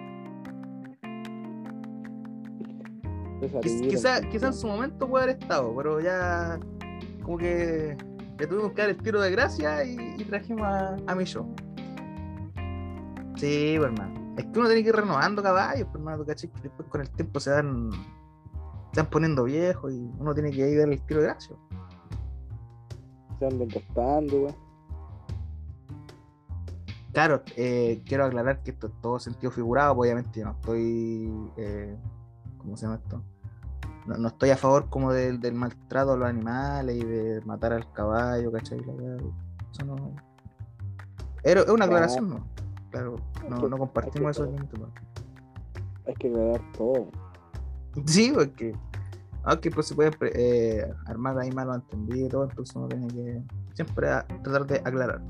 César 3.41 3.61
Quiz- 3.61 3.81
Ira. 3.83 3.89
Quizá, 3.91 4.21
quizá 4.31 4.47
en 4.49 4.55
su 4.55 4.67
momento 4.67 5.09
puede 5.09 5.25
haber 5.25 5.37
estado, 5.39 5.75
pero 5.77 6.01
ya 6.01 6.59
como 7.23 7.39
que 7.39 7.97
le 8.39 8.47
tuvimos 8.47 8.73
que 8.73 8.81
dar 8.83 8.91
el 8.91 8.97
tiro 8.97 9.21
de 9.21 9.31
gracia 9.31 9.85
y, 9.85 9.97
y 10.19 10.25
trajimos 10.25 10.63
a, 10.63 10.97
a 11.07 11.15
mi 11.15 11.25
show. 11.25 11.55
Sí, 13.37 13.77
pues, 13.79 13.91
hermano. 13.91 14.35
Es 14.37 14.45
que 14.47 14.59
uno 14.59 14.69
tiene 14.69 14.83
que 14.83 14.89
ir 14.89 14.97
renovando 14.97 15.43
caballos, 15.43 15.89
pues, 15.91 15.97
hermano. 15.97 16.25
Que 16.25 16.35
después 16.35 16.89
con 16.89 17.01
el 17.01 17.11
tiempo 17.11 17.41
se 17.41 17.51
van, 17.51 17.91
se 18.93 19.01
van 19.01 19.11
poniendo 19.11 19.45
viejos 19.45 19.93
y 19.93 20.11
uno 20.19 20.35
tiene 20.35 20.51
que 20.51 20.69
ir 20.69 20.79
dar 20.79 20.89
el 20.89 21.01
tiro 21.03 21.21
de 21.21 21.27
gracia. 21.27 21.57
Se 23.39 23.47
andan 23.47 23.69
gastando, 23.69 24.43
weón. 24.43 24.55
Claro, 27.13 27.43
eh, 27.57 28.03
quiero 28.07 28.25
aclarar 28.25 28.63
que 28.63 28.71
esto 28.71 28.87
es 28.87 28.93
todo 29.03 29.19
sentido 29.19 29.53
figurado, 29.53 29.95
pues, 29.95 30.09
obviamente 30.09 30.41
yo 30.41 30.47
no 30.47 30.53
estoy, 30.53 31.31
eh, 31.59 31.97
¿cómo 32.57 32.77
se 32.77 32.87
llama 32.87 33.01
esto? 33.03 33.23
No, 34.07 34.17
no 34.17 34.29
estoy 34.29 34.51
a 34.51 34.57
favor 34.57 34.89
como 34.89 35.13
del, 35.13 35.41
del 35.41 35.55
maltrato 35.55 36.13
a 36.13 36.17
los 36.17 36.29
animales 36.29 36.97
y 36.97 37.05
de 37.05 37.41
matar 37.43 37.73
al 37.73 37.91
caballo, 37.93 38.51
¿cachai? 38.51 38.81
Eso 38.81 39.85
no... 39.87 39.95
Era- 41.45 41.61
Es 41.63 41.69
una 41.69 41.85
aclaración, 41.85 42.29
¿no? 42.31 42.47
Claro, 42.91 43.17
no, 43.49 43.69
no 43.69 43.79
compartimos 43.79 44.33
esos 44.33 44.49
límites. 44.51 44.81
Hay 46.07 46.15
que 46.15 46.29
aclarar 46.29 46.61
todo. 46.77 47.07
Sí, 48.07 48.33
porque 48.35 48.75
aunque 49.45 49.71
pues 49.71 49.87
se 49.87 49.95
puede 49.95 50.11
eh, 50.35 50.93
armar 51.07 51.39
ahí 51.39 51.51
malos 51.53 51.77
entendidos 51.77 52.27
y 52.27 52.29
todo, 52.31 52.45
entonces 52.45 52.77
uno 52.77 52.89
tiene 52.89 53.07
que 53.09 53.43
siempre 53.75 54.11
a- 54.11 54.27
tratar 54.43 54.67
de 54.67 54.77
aclarar. 54.85 55.21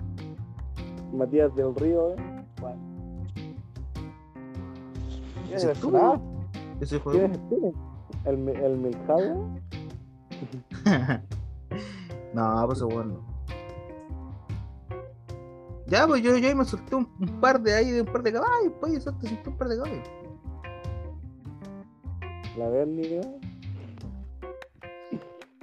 Matías 1.12 1.54
del 1.54 1.74
Río, 1.76 2.10
¿eh? 2.14 2.16
Bueno. 2.60 2.80
¿Quién 5.44 5.56
¿Ese 5.56 5.72
es 5.72 5.80
tú? 5.80 5.92
¿El, 8.24 8.48
el 8.48 8.76
Milhouse? 8.78 9.60
no, 12.34 12.64
pues 12.66 12.82
bueno. 12.82 13.32
Ya, 15.86 16.06
pues 16.06 16.22
yo, 16.22 16.36
yo 16.38 16.56
me 16.56 16.64
solté 16.64 16.94
un, 16.94 17.08
un 17.20 17.40
par 17.40 17.60
de 17.60 17.74
ahí 17.74 17.90
de 17.90 18.02
un 18.02 18.06
par 18.06 18.22
de 18.22 18.32
caballos, 18.32 18.72
pues, 18.80 18.94
y 18.94 18.96
eso 18.96 19.12
te 19.14 19.28
solté 19.28 19.48
un 19.50 19.58
par 19.58 19.68
de 19.68 19.76
caballos. 19.76 20.08
La 22.56 22.66
¿no? 22.68 23.40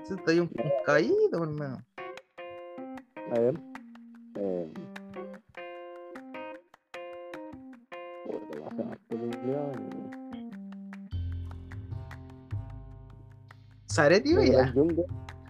Eso 0.03 0.15
está 0.15 0.31
ahí 0.31 0.39
un, 0.39 0.49
caballito, 0.85 1.43
hermano. 1.43 1.77
A 3.31 3.39
ver. 3.39 3.59
Eh. 4.35 4.73
¿Saretti 14.03 14.33
o 14.35 14.39
Nicolás 14.39 14.73
ya? 14.73 14.81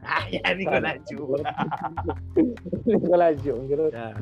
Ah, 0.02 0.30
ya, 0.32 0.56
Nicolás 0.56 0.98
Chula. 1.10 1.56
Nicolás 2.86 3.36
Juncker. 3.44 3.92
Ya. 3.92 4.14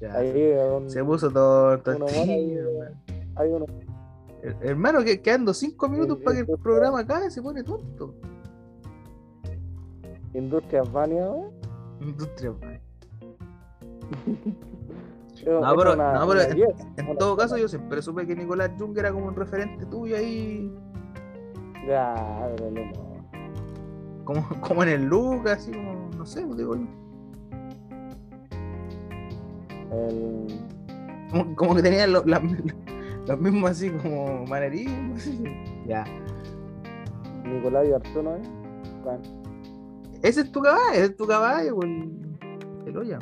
Ya. 0.00 0.14
Ahí, 0.14 0.52
un- 0.76 0.90
Se 0.90 1.02
puso 1.04 1.30
todo, 1.30 1.78
todo 1.78 1.96
Uno 1.96 2.06
hay 3.36 3.48
uno. 3.50 3.66
Her- 4.42 4.56
Hermano, 4.60 5.02
que 5.02 5.22
quedando 5.22 5.54
cinco 5.54 5.88
minutos 5.88 6.18
Sí, 6.18 6.24
para 6.24 6.44
que 6.44 6.52
el 6.52 6.58
programa 6.58 7.00
acabe, 7.00 7.30
se 7.30 7.40
pone 7.40 7.62
tonto. 7.62 8.14
Industrias 10.34 10.90
Vania, 10.92 11.24
¿no? 11.26 11.50
Industria, 12.00 12.52
man. 12.60 12.80
Es- 15.36 15.44
No, 15.46 15.60
es 15.66 15.74
pero- 15.78 15.92
una- 15.94 16.12
no, 16.14 16.28
pero. 16.28 16.40
En 16.96 17.18
todo 17.18 17.36
caso, 17.36 17.56
yo 17.56 17.68
siempre 17.68 18.00
supe 18.02 18.26
que 18.26 18.34
Nicolás 18.36 18.70
Jung 18.78 18.96
era 18.98 19.12
como 19.12 19.26
un 19.26 19.36
referente 19.36 19.84
tuyo 19.86 20.16
ahí, 20.16 20.72
Ya, 21.86 22.50
pero 22.56 22.70
no. 22.70 23.03
Como, 24.24 24.46
como 24.60 24.82
en 24.82 24.88
el 24.88 25.04
look, 25.06 25.48
así 25.48 25.70
como, 25.72 26.10
no 26.16 26.26
sé, 26.26 26.44
digo 26.56 26.76
yo. 26.76 26.86
El, 29.92 30.46
Como, 31.30 31.54
como 31.56 31.74
que 31.74 31.82
tenía 31.82 32.06
lo- 32.06 32.24
la- 32.24 32.42
los 33.28 33.40
mismos 33.40 33.70
así 33.70 33.90
como 33.90 34.44
manerismos. 34.46 35.18
así. 35.20 35.42
Ya. 35.86 36.04
Nicolás 37.44 37.86
Artuno, 37.94 38.36
¿eh? 38.36 38.42
Bueno, 39.04 39.20
Ese 40.22 40.40
es 40.42 40.52
tu 40.52 40.60
caballo, 40.62 40.92
ese 40.92 41.04
es 41.04 41.16
tu 41.16 41.26
caballo, 41.26 41.76
pues, 41.76 41.88
el, 41.88 42.38
el 42.86 42.96
olla. 42.96 43.18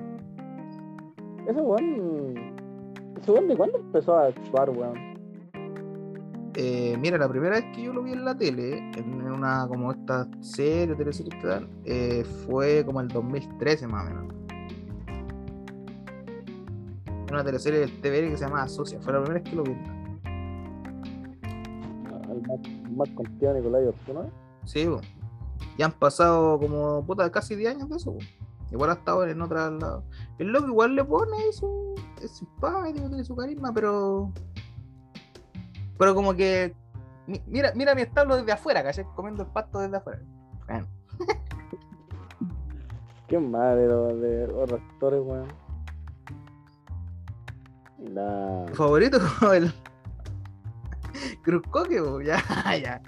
ese 1.48 1.60
weón. 1.60 2.34
Ese 3.20 3.30
weón, 3.32 3.48
¿de 3.48 3.56
cuándo 3.56 3.78
empezó 3.78 4.16
a 4.16 4.26
actuar, 4.28 4.70
weón? 4.70 5.11
Eh, 6.54 6.96
mira, 7.00 7.16
la 7.16 7.28
primera 7.28 7.56
vez 7.56 7.64
que 7.74 7.82
yo 7.82 7.94
lo 7.94 8.02
vi 8.02 8.12
en 8.12 8.24
la 8.24 8.36
tele, 8.36 8.78
en, 8.96 9.22
una 9.22 9.66
como 9.66 9.90
esta 9.90 10.28
serie, 10.40 10.94
teleserie 10.94 11.38
que 11.40 11.46
dan, 11.46 11.68
eh, 11.84 12.24
fue 12.46 12.84
como 12.84 13.00
el 13.00 13.08
2013 13.08 13.86
más 13.86 14.04
o 14.04 14.10
menos. 14.10 14.34
Una 17.30 17.42
teleserie 17.42 17.80
del 17.80 18.00
TVN 18.02 18.30
que 18.30 18.36
se 18.36 18.44
llama 18.44 18.62
Asocia, 18.62 19.00
fue 19.00 19.14
la 19.14 19.20
primera 19.20 19.40
vez 19.40 19.50
que 19.50 19.56
lo 19.56 19.62
vi. 19.62 19.72
El 22.30 22.96
más, 22.96 23.08
contigo 23.10 23.54
Nicolás 23.54 23.82
¿eh? 23.84 24.30
Sí, 24.64 24.84
po. 24.84 25.00
ya 25.78 25.86
han 25.86 25.92
pasado 25.92 26.58
como 26.58 27.04
puta 27.06 27.30
casi 27.32 27.56
10 27.56 27.76
años 27.76 27.88
de 27.88 27.96
eso. 27.96 28.14
Igual 28.70 28.90
ha 28.90 28.94
estado 28.94 29.26
en 29.26 29.40
otras 29.40 29.72
lados. 29.72 30.04
El 30.38 30.48
loco 30.48 30.68
igual 30.68 30.94
le 30.94 31.04
pone 31.04 31.52
su. 31.52 31.94
Es 32.22 32.32
simpático, 32.32 33.08
tiene 33.08 33.24
su 33.24 33.36
carisma, 33.36 33.72
pero. 33.72 34.32
Pero 36.02 36.16
como 36.16 36.34
que. 36.34 36.74
mi- 37.28 37.40
Mira, 37.46 37.70
mira 37.76 37.94
mi 37.94 38.02
establo 38.02 38.34
desde 38.36 38.50
afuera, 38.50 38.82
¿cachai? 38.82 39.04
Comiendo 39.14 39.44
el 39.44 39.48
pasto 39.50 39.78
desde 39.78 39.98
afuera. 39.98 40.18
Bueno, 40.66 40.88
¿Qué 43.28 43.38
de 43.38 43.86
los 43.86 44.20
de 44.20 44.44
otros 44.52 44.80
actores, 44.80 45.20
weón? 45.24 45.46
La... 47.98 48.64
tu 48.66 48.74
favorito 48.74 49.20
como 49.38 49.52
el. 49.58 49.72
Cruzcoque, 51.44 52.02
po, 52.02 52.20
ya, 52.20 52.42
ya. 52.82 53.00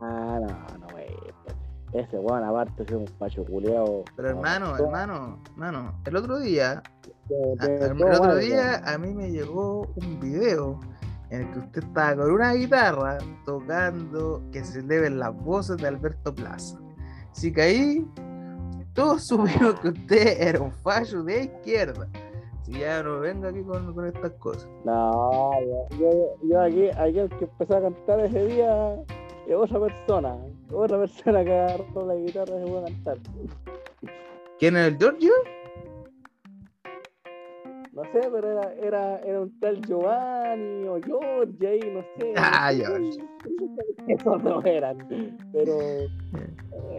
Ah, 0.00 0.38
no, 0.42 0.78
no, 0.80 0.86
wey. 0.94 1.08
Ese 1.94 2.18
weón, 2.18 2.44
aparte, 2.44 2.82
es 2.82 2.90
un 2.92 3.06
pacho 3.18 3.42
culeado. 3.46 4.04
Pero 4.16 4.28
hermano, 4.28 4.76
hermano, 4.76 5.38
hermano, 5.54 5.94
el 6.04 6.14
otro 6.14 6.40
día 6.40 6.82
A- 7.58 7.64
El 7.64 7.82
El 7.82 8.02
otro 8.04 8.36
día 8.36 8.82
a 8.84 8.98
mí 8.98 9.14
me 9.14 9.30
llegó 9.30 9.86
un 9.96 10.20
video 10.20 10.78
en 11.30 11.42
el 11.42 11.50
que 11.52 11.58
usted 11.58 11.84
estaba 11.84 12.16
con 12.16 12.30
una 12.32 12.54
guitarra 12.54 13.18
tocando 13.44 14.42
que 14.52 14.64
se 14.64 14.80
eleven 14.80 15.18
las 15.18 15.34
voces 15.44 15.76
de 15.76 15.88
Alberto 15.88 16.34
Plaza. 16.34 16.78
Así 17.30 17.52
que 17.52 17.62
ahí 17.62 18.06
todos 18.94 19.24
supieron 19.26 19.76
que 19.78 19.88
usted 19.88 20.40
era 20.40 20.60
un 20.60 20.72
fallo 20.72 21.22
de 21.22 21.44
izquierda. 21.44 22.08
Si 22.62 22.72
ya 22.72 23.02
no 23.02 23.20
venga 23.20 23.48
aquí 23.48 23.62
con, 23.62 23.94
con 23.94 24.06
estas 24.06 24.32
cosas. 24.32 24.68
No, 24.84 25.52
yo, 25.60 25.98
yo, 25.98 26.34
yo 26.42 26.60
aquí, 26.60 26.88
aquí 26.90 27.18
el 27.18 27.28
que 27.30 27.44
empezó 27.44 27.76
a 27.76 27.82
cantar 27.82 28.20
ese 28.20 28.44
día 28.46 28.94
es 29.46 29.54
otra 29.54 29.80
persona. 29.80 30.36
Otra 30.70 30.98
persona 30.98 31.44
que 31.44 31.52
agarró 31.52 32.06
la 32.06 32.14
guitarra 32.16 32.56
y 32.56 32.64
se 32.64 32.70
fue 32.70 32.80
a 32.80 32.84
cantar. 32.84 33.18
¿Quién 34.58 34.76
es 34.76 34.88
el 34.88 34.98
Giorgio? 34.98 35.32
No 37.98 38.04
sé, 38.12 38.28
pero 38.30 38.48
era, 38.52 38.72
era, 38.74 39.18
era 39.22 39.40
un 39.40 39.58
tal 39.58 39.82
Giovanni 39.84 40.86
o 40.86 40.98
Giorgi 41.00 41.66
ahí, 41.66 41.80
no 41.92 42.00
sé. 42.16 42.32
Ah, 42.36 42.70
qué- 42.72 43.18
Esos 44.14 44.40
no 44.44 44.62
eran. 44.62 45.08
Pero 45.52 45.78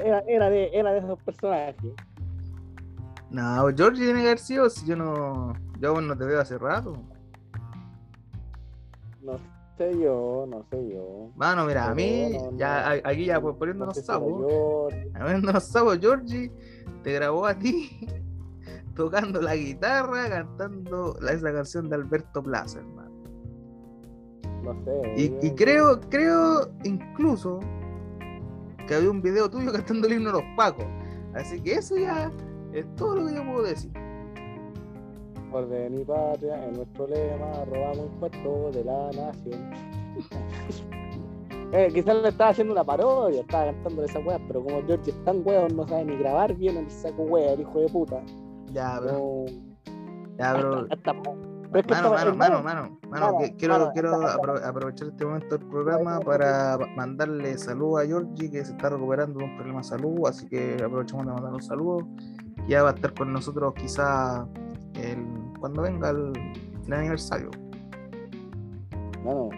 era, 0.03 0.19
era, 0.27 0.49
de, 0.49 0.69
era 0.73 0.91
de 0.91 0.99
esos 0.99 1.17
personajes. 1.21 1.93
No, 3.29 3.69
Giorgio 3.69 4.03
tiene 4.03 4.19
que 4.21 4.27
haber 4.27 4.39
sido 4.39 4.69
si 4.69 4.85
yo 4.85 4.97
no. 4.97 5.53
Yo 5.79 6.01
no 6.01 6.17
te 6.17 6.25
veo 6.25 6.41
hace 6.41 6.57
rato. 6.57 7.01
No 9.21 9.37
sé 9.77 9.97
yo, 9.97 10.45
no 10.49 10.65
sé 10.69 10.89
yo. 10.93 11.31
Mano, 11.37 11.65
mira, 11.65 11.91
a 11.91 11.95
mí, 11.95 12.31
no, 12.33 12.57
ya 12.57 12.89
aquí 13.05 13.23
ya 13.25 13.39
pues, 13.39 13.53
No 13.53 13.59
poniéndonos. 13.59 13.95
Habiendo 15.13 15.53
los 15.53 15.63
sapos, 15.63 15.97
Georgie 15.99 16.51
te 17.03 17.13
grabó 17.13 17.45
a 17.45 17.53
ti 17.57 18.05
tocando 18.99 19.41
la 19.41 19.55
guitarra, 19.55 20.29
cantando 20.29 21.15
la- 21.21 21.31
esa 21.31 21.53
canción 21.53 21.89
de 21.89 21.95
Alberto 21.95 22.43
Plaza, 22.43 22.79
hermano. 22.79 23.09
No 24.61 24.73
sé. 24.83 25.13
Y, 25.15 25.47
y 25.47 25.55
creo, 25.55 26.01
creo 26.09 26.69
incluso 26.83 27.61
que 28.85 28.95
había 28.95 29.09
un 29.09 29.21
video 29.21 29.49
tuyo 29.49 29.71
cantando 29.71 30.05
el 30.07 30.15
himno 30.15 30.31
a 30.31 30.33
los 30.33 30.43
Pacos. 30.57 30.85
Así 31.33 31.61
que 31.61 31.75
eso 31.75 31.95
ya 31.97 32.29
es 32.73 32.85
todo 32.97 33.15
lo 33.15 33.27
que 33.27 33.35
yo 33.35 33.45
puedo 33.45 33.63
decir. 33.63 33.89
Por 35.49 35.69
de 35.69 35.89
mi 35.89 36.03
patria, 36.03 36.65
en 36.65 36.73
nuestro 36.73 37.07
lema, 37.07 37.63
robamos 37.65 38.05
impuestos 38.13 38.75
de 38.75 38.83
la 38.83 39.11
nación. 39.11 39.71
eh, 41.71 41.89
quizás 41.93 42.17
le 42.21 42.27
estaba 42.29 42.49
haciendo 42.49 42.73
una 42.73 42.83
parodia, 42.83 43.39
estaba 43.41 43.71
cantando 43.71 44.03
esa 44.03 44.19
weá, 44.19 44.39
pero 44.45 44.61
como 44.61 44.83
George 44.85 45.11
es 45.11 45.23
tan 45.23 45.41
weón, 45.45 45.73
no 45.77 45.87
sabe 45.87 46.03
ni 46.03 46.17
grabar 46.17 46.53
bien 46.53 46.75
el 46.75 46.91
saco 46.91 47.23
weá, 47.23 47.53
el 47.53 47.61
hijo 47.61 47.79
de 47.79 47.87
puta. 47.87 48.21
Ya, 48.73 48.99
pero. 49.01 49.13
No, 49.17 49.45
Ya, 50.37 50.51
hasta- 50.51 50.79
hasta- 50.93 51.21
pero 51.71 51.81
es 51.81 51.85
que 51.85 51.93
Mano, 51.93 52.09
mano, 52.11 52.33
mano, 52.35 52.63
mano, 52.63 52.99
mano, 53.09 53.37
quiero, 53.59 53.77
mano, 53.77 53.91
quiero 53.93 54.11
apro- 54.21 54.65
aprovechar 54.65 55.07
este 55.09 55.23
momento 55.25 55.57
del 55.57 55.67
programa 55.67 56.19
para 56.19 56.77
mandarle 56.95 57.57
saludos 57.59 58.01
a 58.03 58.07
Georgie 58.07 58.49
que 58.49 58.65
se 58.65 58.71
está 58.71 58.89
recuperando 58.89 59.37
de 59.37 59.45
un 59.45 59.55
problema 59.55 59.79
de 59.79 59.83
salud, 59.83 60.27
así 60.27 60.47
que 60.47 60.77
aprovechamos 60.83 61.27
de 61.27 61.33
mandar 61.33 61.53
un 61.53 61.61
saludo. 61.61 62.07
Ya 62.67 62.81
va 62.81 62.89
a 62.89 62.93
estar 62.93 63.13
con 63.13 63.31
nosotros 63.33 63.73
quizá 63.75 64.47
el, 64.95 65.23
cuando 65.59 65.83
venga 65.83 66.09
el, 66.09 66.31
el 66.87 66.93
aniversario. 66.93 67.51
Mano, 69.23 69.49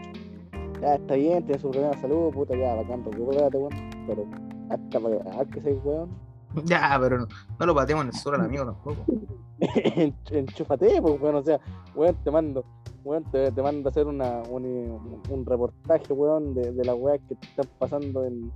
ya 0.81 0.95
está 0.95 1.13
bien, 1.15 1.45
tiene 1.45 1.61
su 1.61 1.69
problema 1.69 1.93
de 1.95 2.01
salud, 2.01 2.31
puta, 2.33 2.55
ya, 2.57 2.75
bacán, 2.75 3.05
recupérate, 3.05 3.57
weón. 3.57 3.71
Pero 4.07 4.25
hasta 4.69 4.99
para 4.99 5.45
que 5.45 5.61
seas 5.61 5.77
weón, 5.85 6.09
Ya, 6.65 6.97
pero 6.99 7.19
no, 7.19 7.27
no 7.59 7.65
lo 7.65 7.75
pateamos 7.75 8.03
en 8.05 8.09
el 8.09 8.15
suelo 8.15 8.37
al 8.39 8.45
amigo 8.45 8.65
tampoco. 8.65 9.05
en- 9.59 10.15
enchúfate, 10.31 11.01
pues, 11.01 11.21
weón, 11.21 11.35
o 11.35 11.43
sea, 11.43 11.59
weón, 11.95 12.15
te 12.23 12.31
mando, 12.31 12.65
weón, 13.03 13.23
te, 13.31 13.51
te 13.51 13.61
mando 13.61 13.87
a 13.87 13.91
hacer 13.91 14.07
una, 14.07 14.41
un, 14.49 15.21
un 15.29 15.45
reportaje, 15.45 16.11
weón, 16.13 16.53
de, 16.53 16.71
de 16.73 16.83
las 16.85 16.95
weas 16.97 17.19
que 17.27 17.35
te 17.35 17.45
están 17.47 17.67
pasando 17.79 18.25
en, 18.25 18.51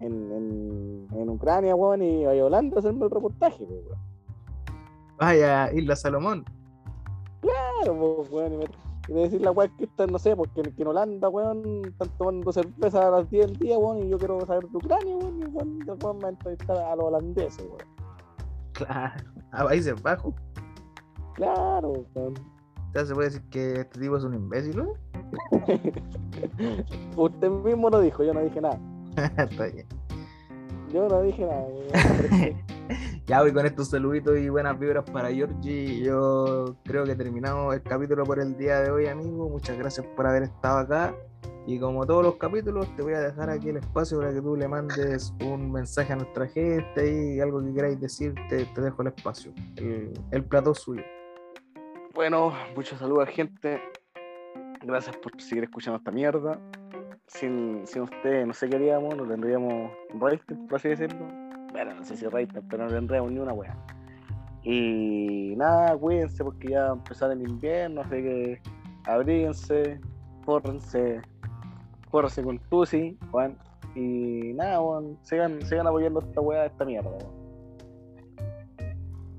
en, 0.00 0.32
en, 0.32 1.06
en 1.18 1.28
Ucrania, 1.30 1.74
weón, 1.74 2.02
y 2.02 2.24
a 2.24 2.30
Holanda 2.44 2.76
a 2.76 2.78
hacerme 2.80 3.04
el 3.04 3.10
reportaje, 3.10 3.64
pues, 3.64 3.80
weón. 3.86 3.98
Vaya, 5.18 5.70
Isla 5.72 5.96
Salomón. 5.96 6.44
Claro, 7.40 8.16
pues, 8.18 8.30
weón, 8.30 8.52
y 8.54 8.56
me, 8.58 8.64
y 9.10 9.12
me 9.12 9.22
decir 9.22 9.40
la 9.40 9.50
wea 9.50 9.68
que 9.76 9.84
están, 9.86 10.12
no 10.12 10.20
sé, 10.20 10.36
porque 10.36 10.60
en, 10.60 10.72
que 10.72 10.82
en 10.82 10.88
Holanda, 10.88 11.28
weón, 11.28 11.84
están 11.84 12.08
tomando 12.16 12.52
cerveza 12.52 13.08
a 13.08 13.10
las 13.10 13.28
10 13.28 13.46
del 13.48 13.56
día, 13.58 13.76
weón, 13.76 14.06
y 14.06 14.08
yo 14.08 14.16
quiero 14.18 14.40
saber 14.46 14.68
de 14.68 14.76
Ucrania, 14.76 15.16
weón, 15.16 15.40
y 15.40 15.46
weón, 15.46 15.78
de 15.80 15.92
weón 15.92 16.18
me 16.18 16.28
entrevistar 16.28 16.76
a 16.76 16.94
los 16.94 17.06
holandeses, 17.06 17.66
weón. 17.66 17.88
Claro, 18.72 19.24
a 19.50 19.64
Países 19.64 20.00
Bajos. 20.00 20.32
Claro, 21.34 22.04
weón. 22.14 22.34
Ya 22.94 23.04
se 23.04 23.12
puede 23.12 23.30
decir 23.30 23.42
que 23.50 23.80
este 23.80 23.98
tipo 23.98 24.16
es 24.16 24.22
un 24.22 24.34
imbécil, 24.34 24.76
¿no? 24.76 24.92
Usted 27.16 27.50
mismo 27.50 27.90
lo 27.90 27.98
dijo, 27.98 28.22
yo 28.22 28.32
no 28.32 28.42
dije 28.42 28.60
nada. 28.60 28.78
Está 29.38 29.66
bien. 29.66 29.86
Yo 30.92 31.08
no 31.08 31.20
dije 31.22 31.44
nada. 31.44 31.66
Ya 33.30 33.42
voy 33.42 33.52
con 33.52 33.64
estos 33.64 33.90
saluditos 33.90 34.36
y 34.38 34.48
buenas 34.48 34.76
vibras 34.76 35.08
para 35.08 35.30
Georgie. 35.30 36.02
Yo 36.02 36.74
creo 36.82 37.04
que 37.04 37.14
terminamos 37.14 37.72
el 37.72 37.80
capítulo 37.80 38.24
por 38.24 38.40
el 38.40 38.56
día 38.56 38.80
de 38.80 38.90
hoy, 38.90 39.06
amigo. 39.06 39.48
Muchas 39.48 39.78
gracias 39.78 40.04
por 40.16 40.26
haber 40.26 40.42
estado 40.42 40.78
acá. 40.78 41.14
Y 41.64 41.78
como 41.78 42.04
todos 42.04 42.24
los 42.24 42.34
capítulos, 42.38 42.88
te 42.96 43.02
voy 43.02 43.12
a 43.12 43.20
dejar 43.20 43.48
aquí 43.48 43.68
el 43.68 43.76
espacio 43.76 44.18
para 44.18 44.32
que 44.32 44.42
tú 44.42 44.56
le 44.56 44.66
mandes 44.66 45.32
un 45.44 45.70
mensaje 45.70 46.12
a 46.12 46.16
nuestra 46.16 46.48
gente 46.48 47.08
y 47.08 47.38
algo 47.38 47.64
que 47.64 47.72
queráis 47.72 48.00
decir, 48.00 48.34
te, 48.48 48.66
dejo 48.66 49.02
el 49.02 49.08
espacio. 49.08 49.52
El, 49.76 50.12
el 50.32 50.44
plato 50.44 50.74
suyo. 50.74 51.04
Bueno, 52.12 52.52
muchos 52.74 52.98
saludos, 52.98 53.28
gente. 53.28 53.80
Gracias 54.82 55.16
por 55.18 55.40
seguir 55.40 55.62
escuchando 55.62 55.98
esta 55.98 56.10
mierda. 56.10 56.60
Sin, 57.28 57.86
sin 57.86 58.02
ustedes 58.02 58.44
no 58.44 58.54
sé 58.54 58.68
qué 58.68 58.74
haríamos, 58.74 59.16
no 59.16 59.24
tendríamos 59.24 59.92
rating, 60.18 60.66
por 60.66 60.78
así 60.78 60.88
decirlo. 60.88 61.39
Bueno, 61.82 61.94
no 61.98 62.04
sé 62.04 62.14
si 62.14 62.26
rating, 62.26 62.60
pero 62.68 62.84
no 62.84 62.90
tendríamos 62.90 63.32
ni 63.32 63.38
una 63.38 63.54
wea. 63.54 63.74
Y 64.62 65.54
nada, 65.56 65.96
cuídense 65.96 66.44
porque 66.44 66.68
ya 66.68 66.88
empezar 66.88 67.30
el 67.30 67.40
invierno, 67.40 68.02
así 68.02 68.16
que 68.16 68.60
abríguense, 69.06 69.98
córrense, 70.44 71.22
córrense 72.10 72.42
con 72.42 72.58
Tusi, 72.68 73.16
Juan. 73.30 73.56
Y 73.94 74.52
nada, 74.56 74.82
weón, 74.82 75.16
sigan, 75.22 75.62
sigan 75.62 75.86
apoyando 75.86 76.20
esta 76.20 76.42
wea, 76.42 76.66
esta 76.66 76.84
mierda. 76.84 77.10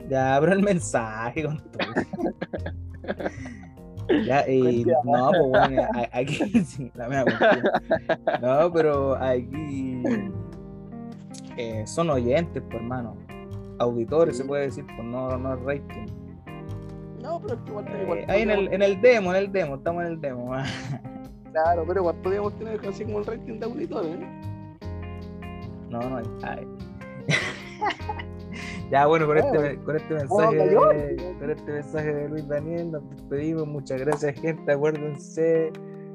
Ya, 0.10 0.36
abro 0.36 0.54
el 0.54 0.64
mensaje 0.64 1.44
con 1.44 1.60
todo. 1.60 1.94
Ya, 4.26 4.46
y 4.50 4.84
no, 5.06 5.30
pues 5.32 5.48
bueno, 5.48 5.84
a- 5.94 6.18
aquí 6.18 6.36
sí, 6.66 6.92
la 6.96 7.08
mía 7.08 7.24
cuenta. 7.24 7.62
No, 8.42 8.74
pero 8.74 9.16
aquí 9.16 10.04
eh, 11.58 11.84
son 11.86 12.10
oyentes, 12.10 12.62
pues 12.70 12.82
hermano. 12.82 13.16
Auditores 13.80 14.38
se 14.38 14.46
puede 14.46 14.64
decir, 14.64 14.86
pues 14.86 15.04
no, 15.08 15.38
no 15.38 15.54
es 15.56 15.62
rating. 15.62 16.06
No, 17.22 17.40
pero 17.42 17.54
es 17.56 17.60
que 17.62 17.70
igual, 17.72 17.88
Eh, 17.88 18.02
igual 18.04 18.26
ahí 18.28 18.42
en 18.42 18.52
el, 18.52 18.74
en 18.74 18.82
el 18.82 19.02
demo, 19.02 19.32
en 19.32 19.38
el 19.38 19.52
demo, 19.52 19.76
estamos 19.76 20.04
en 20.04 20.12
el 20.12 20.22
demo. 20.22 20.52
Claro, 21.52 21.84
pero 21.86 22.00
igual 22.00 22.16
podríamos 22.24 22.58
tener 22.58 22.80
así 22.88 23.04
como 23.04 23.20
el 23.20 23.26
rating 23.26 23.60
de 23.60 23.66
auditores. 23.66 24.18
No, 25.90 26.00
no 26.00 26.18
hay. 26.18 26.26
ay. 26.44 26.68
ya 28.92 29.06
bueno, 29.06 29.28
con 29.28 29.38
este, 29.38 29.78
con 29.84 29.96
este 29.98 30.14
mensaje, 30.14 30.58
cayó. 30.58 30.80
con 31.40 31.50
este 31.50 31.72
mensaje 31.74 32.14
de 32.14 32.30
Luis 32.30 32.48
Daniel, 32.48 32.92
nos 32.94 33.10
despedimos. 33.10 33.68
Muchas 33.68 34.00
gracias, 34.00 34.40
gente. 34.40 34.72
Acuérdense, 34.72 35.74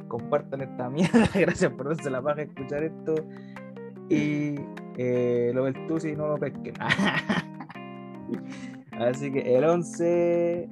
compartan 0.08 0.62
esta 0.62 0.88
mierda. 0.90 1.28
Gracias 1.34 1.70
por 1.72 1.88
darse 1.88 2.08
la 2.08 2.22
paja 2.22 2.36
de 2.36 2.42
escuchar 2.44 2.84
esto. 2.84 3.14
Y 4.08 4.54
eh, 4.96 5.52
lo 5.54 5.64
del 5.64 5.86
Tusi 5.86 6.16
no 6.16 6.28
lo 6.28 6.38
pesquen. 6.38 6.74
Así 8.98 9.30
que 9.30 9.56
el 9.56 9.64
11 9.64 10.70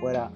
fuera. 0.00 0.32